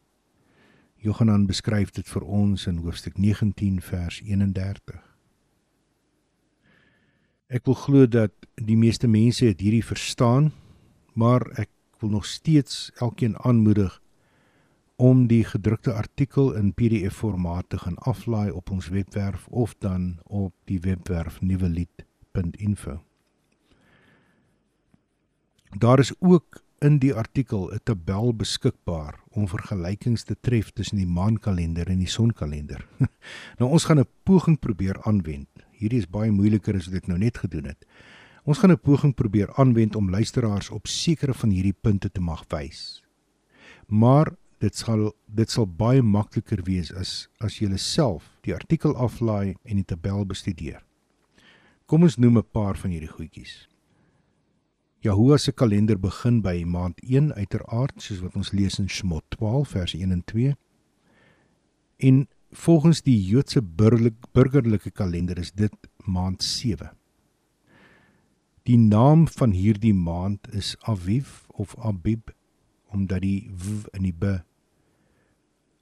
Johanan 0.96 1.46
beskryf 1.46 1.90
dit 1.94 2.08
vir 2.08 2.24
ons 2.24 2.66
in 2.66 2.82
hoofstuk 2.82 3.18
19 3.18 3.80
vers 3.80 4.20
31. 4.24 5.05
Ek 7.46 7.62
wil 7.68 7.76
glo 7.78 8.06
dat 8.10 8.32
die 8.58 8.74
meeste 8.74 9.06
mense 9.06 9.46
dit 9.46 9.60
hierdie 9.62 9.84
verstaan, 9.86 10.48
maar 11.14 11.44
ek 11.62 11.70
wil 12.02 12.10
nog 12.16 12.24
steeds 12.26 12.90
elkeen 12.98 13.36
aanmoedig 13.38 14.00
om 14.96 15.26
die 15.30 15.44
gedrukte 15.46 15.92
artikel 15.94 16.56
in 16.58 16.72
PDF 16.74 17.20
formaat 17.22 17.68
te 17.70 17.78
gaan 17.78 17.98
aflaai 18.02 18.50
op 18.50 18.70
ons 18.74 18.88
webwerf 18.90 19.46
of 19.46 19.76
dan 19.78 20.16
op 20.24 20.54
die 20.66 20.80
webwerf 20.80 21.38
nuwelied.info. 21.40 22.98
Daar 25.78 25.98
is 26.02 26.14
ook 26.18 26.64
in 26.78 26.98
die 26.98 27.14
artikel 27.14 27.70
'n 27.72 27.80
tabel 27.84 28.34
beskikbaar 28.34 29.22
om 29.30 29.48
vergelykings 29.48 30.24
te 30.24 30.36
tref 30.40 30.70
tussen 30.70 30.96
die 30.96 31.06
maankalender 31.06 31.86
en 31.88 31.98
die 31.98 32.10
sonkalender. 32.10 32.88
nou 33.58 33.70
ons 33.70 33.84
gaan 33.84 34.00
'n 34.00 34.08
poging 34.22 34.58
probeer 34.58 35.02
aanwend. 35.02 35.65
Hierdie 35.76 35.98
is 35.98 36.08
baie 36.08 36.30
moeiliker 36.32 36.76
as 36.76 36.88
wat 36.88 37.02
ek 37.02 37.08
nou 37.10 37.18
net 37.18 37.38
gedoen 37.38 37.68
het. 37.70 37.84
Ons 38.44 38.58
gaan 38.58 38.70
'n 38.72 38.78
poging 38.78 39.14
probeer 39.14 39.52
aanwend 39.54 39.96
om 39.96 40.10
luisteraars 40.10 40.70
op 40.70 40.86
sekere 40.86 41.34
van 41.34 41.50
hierdie 41.50 41.76
punte 41.80 42.10
te 42.10 42.20
mag 42.20 42.44
wys. 42.48 43.02
Maar 43.88 44.36
dit 44.58 44.76
sal 44.76 45.12
dit 45.26 45.50
sal 45.50 45.66
baie 45.66 46.02
makliker 46.02 46.62
wees 46.62 46.92
as 46.92 47.28
as 47.40 47.58
jy 47.60 47.76
self 47.76 48.30
die 48.42 48.54
artikel 48.54 48.96
aflaai 48.96 49.56
en 49.64 49.76
die 49.76 49.84
tabel 49.84 50.24
bestudeer. 50.24 50.82
Kom 51.86 52.02
ons 52.02 52.16
noem 52.16 52.38
'n 52.38 52.50
paar 52.52 52.76
van 52.76 52.90
hierdie 52.90 53.12
goedjies. 53.12 53.68
Jahoua 55.00 55.36
se 55.38 55.52
kalender 55.52 55.98
begin 55.98 56.40
by 56.42 56.64
maand 56.64 57.00
1 57.02 57.34
uiteraard 57.34 58.02
soos 58.02 58.20
wat 58.20 58.36
ons 58.36 58.52
lees 58.52 58.78
in 58.78 58.88
Shmot 58.88 59.24
12 59.28 59.68
vers 59.68 59.94
1 59.94 60.12
en 60.12 60.22
2. 60.24 60.56
En 61.96 62.28
volgens 62.56 63.02
die 63.02 63.18
Joodse 63.20 63.62
burgerlike 64.32 64.90
kalender 64.90 65.38
is 65.38 65.52
dit 65.52 65.74
maand 66.04 66.42
7. 66.42 66.90
Die 68.66 68.78
naam 68.78 69.28
van 69.28 69.52
hierdie 69.54 69.94
maand 69.94 70.48
is 70.54 70.74
Aviv 70.80 71.44
of 71.48 71.76
Abib 71.78 72.32
omdat 72.90 73.20
die 73.22 73.50
w 73.52 73.84
in 73.92 74.08
die 74.08 74.14
b 74.14 74.40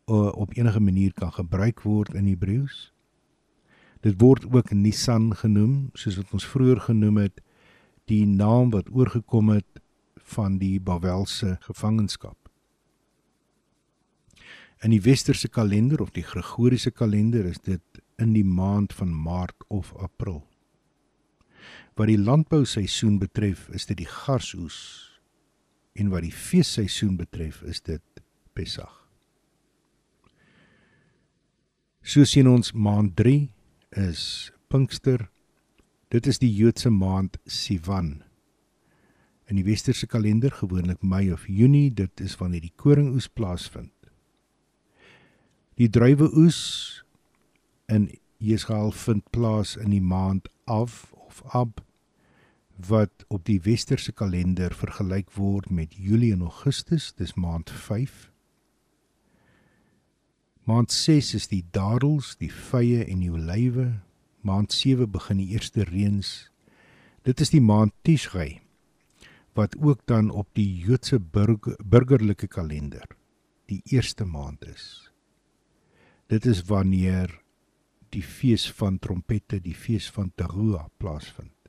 op 0.07 0.53
enige 0.53 0.81
manier 0.81 1.13
kan 1.17 1.33
gebruik 1.33 1.81
word 1.87 2.15
in 2.15 2.27
Hebreëus. 2.29 2.91
Dit 4.05 4.21
word 4.21 4.45
ook 4.53 4.73
Nisan 4.77 5.31
genoem, 5.37 5.89
soos 5.97 6.19
wat 6.21 6.33
ons 6.37 6.45
vroeër 6.45 6.83
genoem 6.91 7.23
het, 7.23 7.41
die 8.11 8.27
naam 8.29 8.75
wat 8.75 8.91
oorgekom 8.93 9.55
het 9.55 9.81
van 10.37 10.59
die 10.61 10.77
Babelse 10.81 11.57
gevangenskap. 11.65 12.44
In 14.85 14.93
die 14.93 15.01
westerse 15.01 15.49
kalender 15.49 16.03
of 16.05 16.11
die 16.13 16.23
Gregoriese 16.23 16.91
kalender 16.93 17.47
is 17.49 17.61
dit 17.65 18.03
in 18.21 18.35
die 18.35 18.45
maand 18.45 18.93
van 18.93 19.15
Maart 19.17 19.65
of 19.73 19.95
April. 19.97 20.43
Wat 21.97 22.11
die 22.11 22.19
landbouseisoen 22.21 23.17
betref, 23.23 23.71
is 23.73 23.89
dit 23.89 24.03
die 24.03 24.11
garsoes. 24.11 24.77
En 25.97 26.11
wat 26.13 26.27
die 26.27 26.35
feesseisoen 26.35 27.17
betref, 27.17 27.63
is 27.63 27.81
dit 27.81 28.03
Pessach. 28.53 29.01
So 32.05 32.29
sien 32.29 32.51
ons 32.51 32.75
maand 32.77 33.17
3 33.17 33.49
is 34.05 34.53
Pinkster. 34.69 35.31
Dit 36.13 36.29
is 36.29 36.43
die 36.43 36.53
Joodse 36.53 36.93
maand 36.93 37.41
Sivan. 37.49 38.19
In 39.49 39.57
die 39.57 39.65
westerse 39.65 40.05
kalender 40.07 40.53
gewoonlik 40.53 41.01
Mei 41.01 41.31
of 41.33 41.49
Junie, 41.49 41.89
dit 41.89 42.21
is 42.21 42.37
wanneer 42.37 42.67
die 42.69 42.77
koringoes 42.77 43.31
plaasvind. 43.33 43.94
Die 45.75 45.91
druiweoes 45.91 47.05
in 47.91 48.07
Israel 48.39 48.93
vind 48.93 49.31
plaas 49.31 49.75
in 49.77 49.91
die 49.91 50.03
maand 50.03 50.47
Av 50.71 51.13
of 51.27 51.43
Ab 51.51 51.81
wat 52.89 53.25
op 53.29 53.45
die 53.47 53.61
westerse 53.63 54.13
kalender 54.13 54.75
vergelyk 54.75 55.33
word 55.35 55.71
met 55.71 55.95
Julie 55.95 56.33
en 56.35 56.43
Augustus, 56.47 57.13
dis 57.15 57.35
maand 57.35 57.71
5. 57.71 58.31
Maand 60.67 60.93
6 60.93 61.35
is 61.39 61.47
die 61.51 61.63
dadels, 61.71 62.35
die 62.39 62.51
vye 62.51 63.05
en 63.05 63.23
die 63.23 63.31
olywe. 63.31 64.01
Maand 64.47 64.75
7 64.75 65.11
begin 65.11 65.43
die 65.43 65.53
eerste 65.55 65.87
reëns. 65.87 66.51
Dit 67.27 67.43
is 67.43 67.51
die 67.55 67.63
maand 67.63 67.95
Tishrei 68.03 68.61
wat 69.55 69.77
ook 69.79 70.01
dan 70.11 70.31
op 70.35 70.49
die 70.59 70.67
Joodse 70.83 71.21
burger, 71.21 71.79
burgerlike 71.79 72.49
kalender 72.51 73.07
die 73.71 73.83
eerste 73.87 74.27
maand 74.27 74.67
is. 74.67 75.14
Dit 76.35 76.47
is 76.51 76.65
wanneer 76.67 77.31
die 78.11 78.23
fees 78.23 78.65
van 78.75 78.97
trompette, 78.99 79.61
die 79.63 79.75
fees 79.75 80.09
van 80.11 80.33
Teruah 80.35 80.89
plaasvind. 80.99 81.69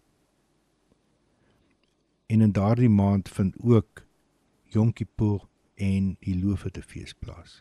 En 2.25 2.41
in 2.41 2.53
daardie 2.55 2.89
maand 2.89 3.29
vind 3.29 3.53
ook 3.61 4.01
Yom 4.73 4.93
Kippur 4.93 5.43
en 5.75 6.15
die 6.25 6.33
Loofete 6.39 6.81
fees 6.81 7.13
plaas. 7.13 7.59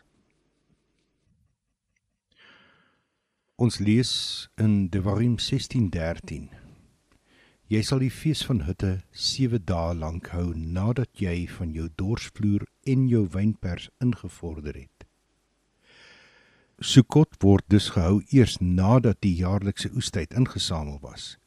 Ons 3.55 3.77
lees 3.77 4.15
in 4.57 4.89
Devarim 4.89 5.37
16:13. 5.37 6.49
Jy 7.67 7.81
sal 7.81 8.01
die 8.01 8.13
fees 8.21 8.41
van 8.49 8.65
Hitte 8.65 9.03
7 9.11 9.61
dae 9.65 9.93
lank 9.93 10.33
hou 10.33 10.55
nadat 10.57 11.21
jy 11.21 11.45
van 11.59 11.71
jou 11.71 11.89
dorsvloer 12.01 12.65
en 12.83 13.07
jou 13.07 13.27
wynpers 13.29 13.89
ingevorder 14.01 14.73
het. 14.73 14.94
Sukkot 16.83 17.37
word 17.39 17.63
dus 17.71 17.93
gehou 17.95 18.17
eers 18.35 18.57
nadat 18.59 19.21
die 19.23 19.31
jaarlikse 19.39 19.87
oestyd 19.95 20.33
ingesamel 20.35 20.97
was, 20.99 21.37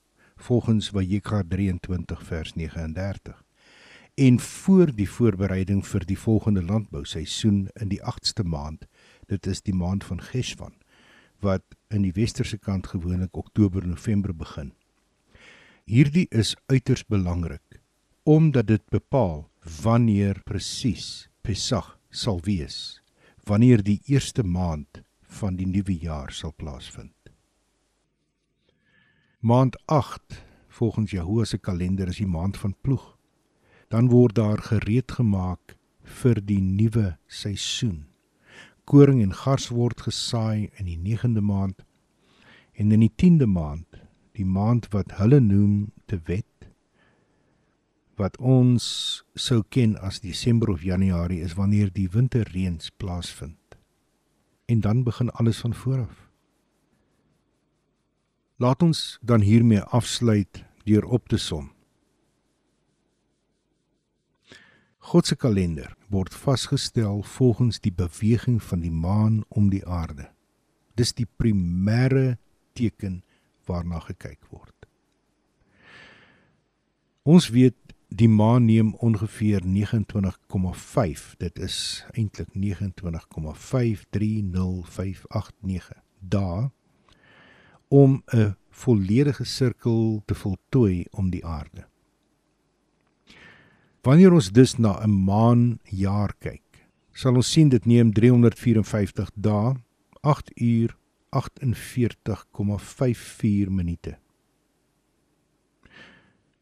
volgens 0.41 0.87
Vayikra 0.89 1.43
23 1.45 2.23
vers 2.25 2.55
39. 2.57 3.35
En 4.17 4.39
voor 4.41 4.89
die 4.97 5.09
voorbereiding 5.09 5.83
vir 5.85 6.07
die 6.09 6.17
volgende 6.17 6.63
landbouseisoen 6.65 7.69
in 7.77 7.91
die 7.93 8.01
8ste 8.01 8.41
maand, 8.43 8.87
dit 9.29 9.47
is 9.47 9.61
die 9.61 9.75
maand 9.77 10.07
van 10.09 10.23
Geswan, 10.31 10.73
wat 11.45 11.77
in 11.93 12.09
die 12.09 12.15
westerse 12.17 12.57
kant 12.57 12.89
gewoonlik 12.89 13.37
Oktober-November 13.37 14.33
begin. 14.33 14.73
Hierdie 15.85 16.27
is 16.31 16.55
uiters 16.73 17.05
belangrik 17.05 17.83
omdat 18.25 18.67
dit 18.69 18.83
bepaal 18.93 19.47
wanneer 19.83 20.41
presies 20.45 21.29
Pesach 21.41 21.99
sal 22.11 22.41
wees, 22.45 23.01
wanneer 23.45 23.81
die 23.83 24.01
eerste 24.05 24.45
maand 24.45 25.01
van 25.39 25.57
die 25.59 25.67
nuwe 25.67 25.95
jaar 25.95 26.33
sal 26.35 26.53
plaasvind. 26.57 27.15
Maand 29.41 29.79
8 29.87 30.43
volgens 30.69 31.11
Jahoua 31.11 31.45
se 31.45 31.59
kalender 31.59 32.09
is 32.09 32.19
die 32.19 32.27
maand 32.27 32.57
van 32.59 32.75
ploeg. 32.81 33.17
Dan 33.89 34.11
word 34.11 34.35
daar 34.35 34.59
gereed 34.59 35.13
gemaak 35.13 35.77
vir 36.03 36.41
die 36.45 36.61
nuwe 36.61 37.17
seisoen. 37.27 38.07
Koring 38.85 39.23
en 39.23 39.35
gars 39.35 39.69
word 39.69 40.01
gesaai 40.01 40.71
in 40.81 40.89
die 40.89 40.99
9de 40.99 41.45
maand 41.45 41.85
en 42.79 42.93
in 42.93 43.03
die 43.05 43.13
10de 43.23 43.47
maand 43.47 44.03
die 44.39 44.47
maand 44.47 44.89
wat 44.95 45.19
hulle 45.19 45.41
noem 45.43 45.91
te 46.07 46.21
wet 46.27 46.69
wat 48.19 48.39
ons 48.39 48.85
sou 49.39 49.63
ken 49.71 49.95
as 50.03 50.21
Desember 50.25 50.71
of 50.75 50.83
Januarie 50.83 51.41
is 51.47 51.55
wanneer 51.59 51.91
die 51.95 52.09
winterreëns 52.11 52.91
plaasvind. 52.99 53.58
En 54.69 54.81
dan 54.81 55.03
begin 55.03 55.31
alles 55.31 55.59
van 55.59 55.75
voor 55.75 55.99
af. 55.99 56.29
Laat 58.57 58.83
ons 58.83 59.19
dan 59.23 59.41
hiermee 59.41 59.81
afsluit 59.81 60.65
deur 60.85 61.05
op 61.05 61.29
te 61.29 61.37
som. 61.37 61.73
God 65.09 65.27
se 65.27 65.37
kalender 65.37 65.95
word 66.13 66.35
vasgestel 66.35 67.23
volgens 67.23 67.81
die 67.81 67.93
beweging 67.93 68.59
van 68.63 68.83
die 68.85 68.93
maan 68.93 69.41
om 69.49 69.71
die 69.73 69.87
aarde. 69.87 70.29
Dis 71.01 71.15
die 71.17 71.29
primêre 71.41 72.37
teken 72.77 73.23
waarna 73.65 74.03
gekyk 74.05 74.51
word. 74.53 74.75
Ons 77.25 77.49
weet 77.49 77.88
die 78.09 78.29
maan 78.29 78.65
neem 78.65 78.95
ongeveer 78.95 79.63
29,5. 79.65 81.35
Dit 81.39 81.59
is 81.59 82.07
eintlik 82.13 82.49
29,530589 82.55 82.61
dae 86.21 86.71
om 87.89 88.23
'n 88.35 88.55
volledige 88.71 89.45
sirkel 89.45 90.23
te 90.27 90.35
voltooi 90.35 91.07
om 91.11 91.31
die 91.31 91.47
aarde. 91.47 91.87
Wanneer 94.03 94.33
ons 94.33 94.53
dus 94.53 94.79
na 94.79 95.05
'n 95.05 95.25
maanjaar 95.25 96.35
kyk, 96.39 96.89
sal 97.13 97.35
ons 97.35 97.53
sien 97.53 97.69
dit 97.69 97.87
neem 97.87 98.13
354 98.13 99.31
dae, 99.35 99.75
8 100.21 100.61
uur 100.61 100.97
48,54 101.31 103.71
minute. 103.71 104.19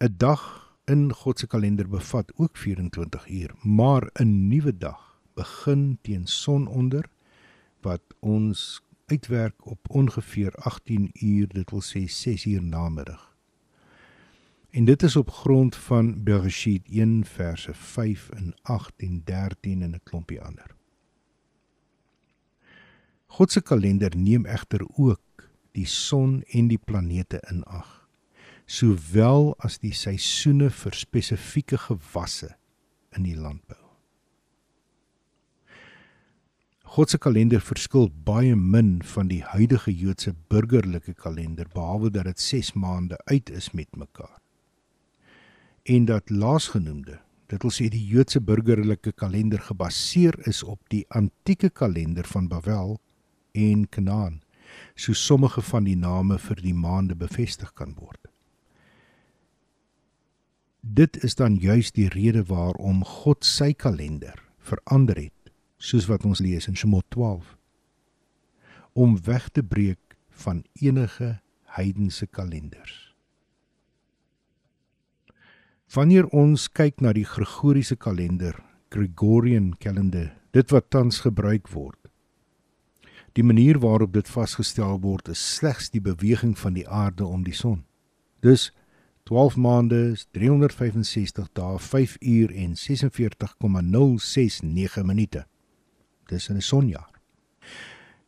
'n 0.01 0.15
Dag 0.17 0.66
in 0.87 1.13
God 1.13 1.39
se 1.39 1.47
kalender 1.47 1.89
bevat 1.89 2.33
ook 2.37 2.57
24 2.57 3.29
uur, 3.29 3.55
maar 3.63 4.11
'n 4.13 4.49
nuwe 4.49 4.77
dag 4.79 5.21
begin 5.35 5.99
teen 6.03 6.27
sononder 6.27 7.11
wat 7.81 8.03
ons 8.21 8.83
uitwerk 9.07 9.67
op 9.67 9.79
ongeveer 9.89 10.55
18 10.55 11.11
uur, 11.13 11.49
dit 11.49 11.71
wil 11.71 11.83
sê 11.83 12.09
6 12.09 12.45
uur 12.45 12.63
namiddag. 12.63 13.37
En 14.71 14.85
dit 14.85 15.03
is 15.03 15.17
op 15.17 15.31
grond 15.31 15.77
van 15.77 16.23
Bereshit 16.23 16.89
1 16.89 17.25
verse 17.25 17.75
5 17.75 18.29
en 18.29 18.55
8 18.63 18.93
en 18.97 19.23
13 19.25 19.83
en 19.83 19.91
'n 19.91 20.01
klompie 20.03 20.43
ander. 20.43 20.75
God 23.27 23.53
se 23.53 23.63
kalender 23.63 24.17
neem 24.17 24.47
egter 24.47 24.87
ook 24.97 25.21
die 25.73 25.87
son 25.87 26.43
en 26.43 26.69
die 26.69 26.79
planete 26.79 27.43
in 27.51 27.63
ag, 27.65 27.96
sowel 28.67 29.55
as 29.63 29.79
die 29.79 29.95
seisoene 29.95 30.71
vir 30.75 30.95
spesifieke 30.99 31.79
gewasse 31.79 32.57
in 33.17 33.27
die 33.27 33.37
landbou. 33.39 33.79
God 36.97 37.13
se 37.13 37.19
kalender 37.21 37.61
verskil 37.61 38.09
baie 38.25 38.55
min 38.57 39.03
van 39.05 39.29
die 39.29 39.43
huidige 39.45 39.93
Joodse 39.93 40.33
burgerlike 40.51 41.15
kalender 41.19 41.69
behalwe 41.75 42.11
dat 42.11 42.25
dit 42.31 42.41
6 42.41 42.73
maande 42.73 43.19
uit 43.27 43.51
is 43.51 43.71
met 43.73 43.97
mekaar. 43.97 44.39
En 45.85 46.07
dat 46.07 46.31
laasgenoemde, 46.31 47.19
dit 47.47 47.63
wil 47.63 47.75
sê 47.75 47.89
die 47.93 48.03
Joodse 48.03 48.41
burgerlike 48.41 49.13
kalender 49.13 49.61
gebaseer 49.63 50.39
is 50.49 50.63
op 50.63 50.81
die 50.91 51.05
antieke 51.09 51.71
kalender 51.71 52.27
van 52.27 52.49
Babel 52.49 52.97
en 53.53 53.89
Kanaan, 53.89 54.41
so 54.95 55.13
sommige 55.13 55.63
van 55.63 55.85
die 55.85 55.99
name 55.99 56.39
vir 56.39 56.63
die 56.63 56.75
maande 56.75 57.15
bevestig 57.15 57.75
kan 57.75 57.95
word. 57.99 58.25
Dit 60.87 61.19
is 61.25 61.35
dan 61.35 61.57
juis 61.59 61.91
die 61.93 62.09
rede 62.09 62.45
waarom 62.47 63.03
God 63.05 63.45
sy 63.45 63.73
kalender 63.75 64.39
verander 64.63 65.19
het, 65.19 65.51
soos 65.79 66.07
wat 66.11 66.25
ons 66.27 66.43
lees 66.43 66.67
in 66.71 66.77
Shemot 66.79 67.07
12, 67.15 67.57
om 68.95 69.19
weg 69.27 69.49
te 69.51 69.63
breek 69.63 70.17
van 70.47 70.65
enige 70.79 71.39
heidense 71.77 72.27
kalenders. 72.27 72.95
Wanneer 75.95 76.27
ons 76.35 76.67
kyk 76.71 77.03
na 77.03 77.13
die 77.15 77.27
Gregoriese 77.27 77.97
kalender, 77.97 78.59
Gregorian 78.91 79.75
calendar, 79.79 80.33
dit 80.55 80.75
wat 80.75 80.91
tans 80.91 81.23
gebruik 81.27 81.71
word, 81.71 82.07
Die 83.37 83.45
manier 83.45 83.77
waarop 83.79 84.15
dit 84.15 84.29
vasgestel 84.33 84.97
word 85.05 85.29
is 85.29 85.41
slegs 85.57 85.91
die 85.93 86.01
beweging 86.01 86.55
van 86.57 86.73
die 86.73 86.87
aarde 86.89 87.27
om 87.27 87.43
die 87.45 87.55
son. 87.55 87.83
Dus 88.41 88.71
12 89.27 89.59
maande 89.59 90.13
is 90.13 90.29
365 90.31 91.49
dae, 91.53 91.79
5 91.79 92.17
uur 92.21 92.55
en 92.55 92.77
46,069 92.77 95.03
minute. 95.03 95.47
Dis 96.31 96.49
'n 96.49 96.61
sonjaar. 96.61 97.11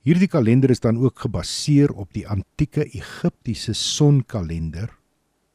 Hierdie 0.02 0.28
kalender 0.28 0.70
is 0.70 0.80
dan 0.80 0.98
ook 0.98 1.18
gebaseer 1.18 1.92
op 1.92 2.12
die 2.12 2.28
antieke 2.28 2.84
Egiptiese 2.84 3.72
sonkalender 3.72 4.98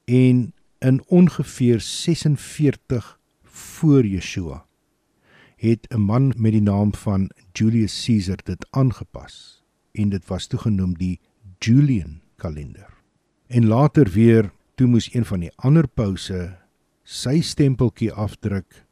en 0.06 0.54
in 0.80 1.04
ongeveer 1.08 1.82
46 1.82 3.20
voor 3.44 4.06
Yeshua 4.06 4.66
het 5.56 5.88
'n 5.90 6.00
man 6.00 6.34
met 6.38 6.52
die 6.52 6.62
naam 6.62 6.94
van 6.94 7.30
Julius 7.52 8.06
Caesar 8.06 8.40
dit 8.44 8.68
aangepas 8.70 9.64
en 9.92 10.10
dit 10.10 10.28
was 10.28 10.48
toegenoem 10.48 10.98
die 10.98 11.20
Julian 11.60 12.22
kalender. 12.36 12.94
En 13.48 13.68
later 13.68 14.10
weer 14.10 14.52
toe 14.76 14.88
moes 14.88 15.14
een 15.14 15.26
van 15.26 15.44
die 15.46 15.52
ander 15.56 15.88
pouse 15.88 16.40
sy 17.04 17.42
stempeltjie 17.46 18.12
afdruk 18.12 18.84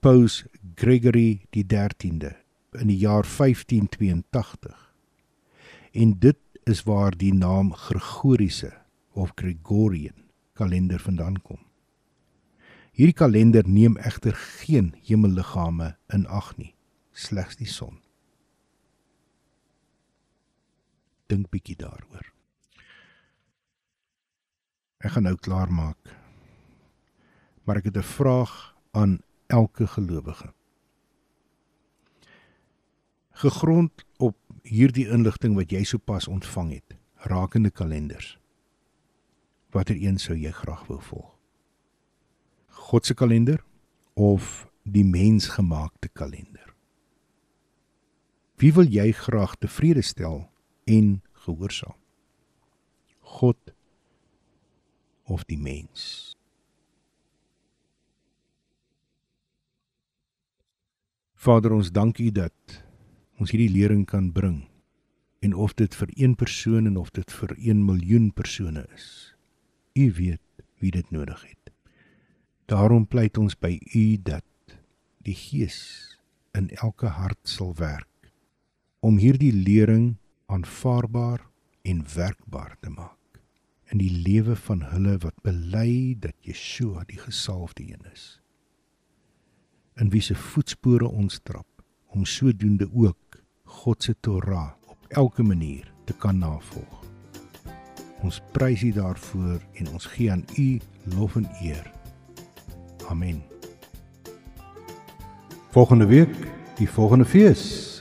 Paus 0.00 0.44
Gregory 0.80 1.44
die 1.52 1.66
13de 1.68 2.32
in 2.80 2.88
die 2.88 2.96
jaar 2.96 3.26
1582. 3.26 4.94
En 5.92 6.14
dit 6.18 6.38
is 6.64 6.82
waar 6.88 7.16
die 7.16 7.34
naam 7.34 7.74
Gregoriese 7.74 8.72
of 9.12 9.32
Gregorian 9.34 10.16
kalender 10.52 11.00
vandaan 11.00 11.42
kom. 11.42 11.58
Hierdie 12.96 13.16
kalender 13.16 13.68
neem 13.68 13.96
egter 13.96 14.34
geen 14.34 14.94
hemelliggame 15.04 15.94
in 16.08 16.26
ag 16.26 16.56
nie, 16.56 16.74
slegs 17.12 17.56
die 17.60 17.68
son. 17.68 18.00
Dink 21.28 21.50
bietjie 21.52 21.76
daaroor. 21.76 22.32
Ek 25.00 25.14
gaan 25.14 25.24
nou 25.24 25.36
klaar 25.40 25.70
maak. 25.72 26.16
Maar 27.64 27.80
ek 27.80 27.84
het 27.88 27.96
'n 27.96 28.02
vraag 28.02 28.76
aan 28.92 29.20
elke 29.46 29.86
gelowige. 29.86 30.52
Gegrond 33.30 34.04
op 34.16 34.36
hierdie 34.62 35.08
inligting 35.08 35.54
wat 35.54 35.70
jy 35.70 35.84
sopas 35.84 36.28
ontvang 36.28 36.72
het, 36.72 36.96
rakende 37.14 37.70
kalenders. 37.70 38.38
Watter 39.70 39.96
een 39.96 40.18
sou 40.18 40.36
jy 40.36 40.50
graag 40.50 40.86
wou 40.86 41.00
volg? 41.00 41.38
God 42.68 43.06
se 43.06 43.14
kalender 43.14 43.64
of 44.14 44.68
die 44.82 45.04
mensgemaakte 45.04 46.08
kalender? 46.08 46.74
Wie 48.56 48.72
wil 48.72 48.84
jy 48.84 49.12
graag 49.12 49.56
tevrede 49.56 50.02
stel 50.02 50.50
en 50.84 51.22
gehoorsaam? 51.32 51.96
God 53.20 53.56
of 55.30 55.46
die 55.46 55.58
mens? 55.58 56.34
Vader, 61.40 61.72
ons 61.72 61.88
dank 61.88 62.18
U 62.20 62.28
dat 62.36 62.82
ons 63.40 63.52
hierdie 63.54 63.72
lering 63.72 64.04
kan 64.04 64.28
bring 64.36 64.66
en 65.40 65.54
of 65.56 65.72
dit 65.78 65.94
vir 65.96 66.10
een 66.20 66.34
persoon 66.36 66.90
en 66.90 66.98
of 67.00 67.08
dit 67.16 67.32
vir 67.32 67.54
1 67.56 67.84
miljoen 67.84 68.28
persone 68.36 68.84
is. 68.94 69.06
U 69.96 70.10
weet 70.18 70.66
wie 70.84 70.90
dit 70.92 71.10
nodig 71.10 71.40
het. 71.46 71.72
Daarom 72.68 73.06
pleit 73.08 73.38
ons 73.40 73.56
by 73.56 73.78
U 73.96 74.04
dat 74.22 74.76
die 75.24 75.36
Gees 75.36 75.80
in 76.56 76.68
elke 76.82 77.08
hart 77.16 77.40
sal 77.48 77.72
werk 77.78 78.32
om 79.00 79.16
hierdie 79.16 79.54
lering 79.54 80.18
aanvaarbaar 80.52 81.46
en 81.88 82.04
werkbaar 82.14 82.76
te 82.80 82.92
maak 82.92 83.19
in 83.90 83.98
die 83.98 84.12
lewe 84.22 84.54
van 84.56 84.84
hulle 84.92 85.16
wat 85.24 85.34
bely 85.42 86.14
dat 86.22 86.36
Yeshua 86.46 87.02
die 87.10 87.18
gesalfde 87.18 87.82
een 87.82 88.06
is. 88.12 88.38
In 89.98 90.10
wie 90.14 90.22
se 90.22 90.34
voetspore 90.34 91.08
ons 91.08 91.40
trap 91.42 91.66
om 92.14 92.24
sodoende 92.24 92.88
ook 92.94 93.42
God 93.64 94.02
se 94.02 94.14
Torah 94.20 94.72
op 94.86 94.98
elke 95.08 95.42
manier 95.42 95.92
te 96.04 96.12
kan 96.12 96.38
navolg. 96.38 97.04
Ons 98.22 98.40
prys 98.52 98.82
U 98.82 98.92
daarvoor 98.92 99.60
en 99.74 99.92
ons 99.92 100.06
gee 100.14 100.30
aan 100.30 100.44
U 100.58 100.80
lof 101.16 101.36
en 101.36 101.48
eer. 101.62 101.86
Amen. 103.08 103.42
Volgende 105.70 106.06
week, 106.06 106.34
die 106.78 106.88
volgende 106.88 107.24
fees. 107.24 108.00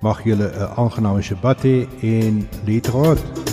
Mag 0.00 0.24
julle 0.24 0.48
'n 0.48 0.72
aangename 0.76 1.22
Shabbat 1.22 1.62
hê 1.62 1.86
en 2.02 2.48
leed 2.64 2.86
rot. 2.86 3.51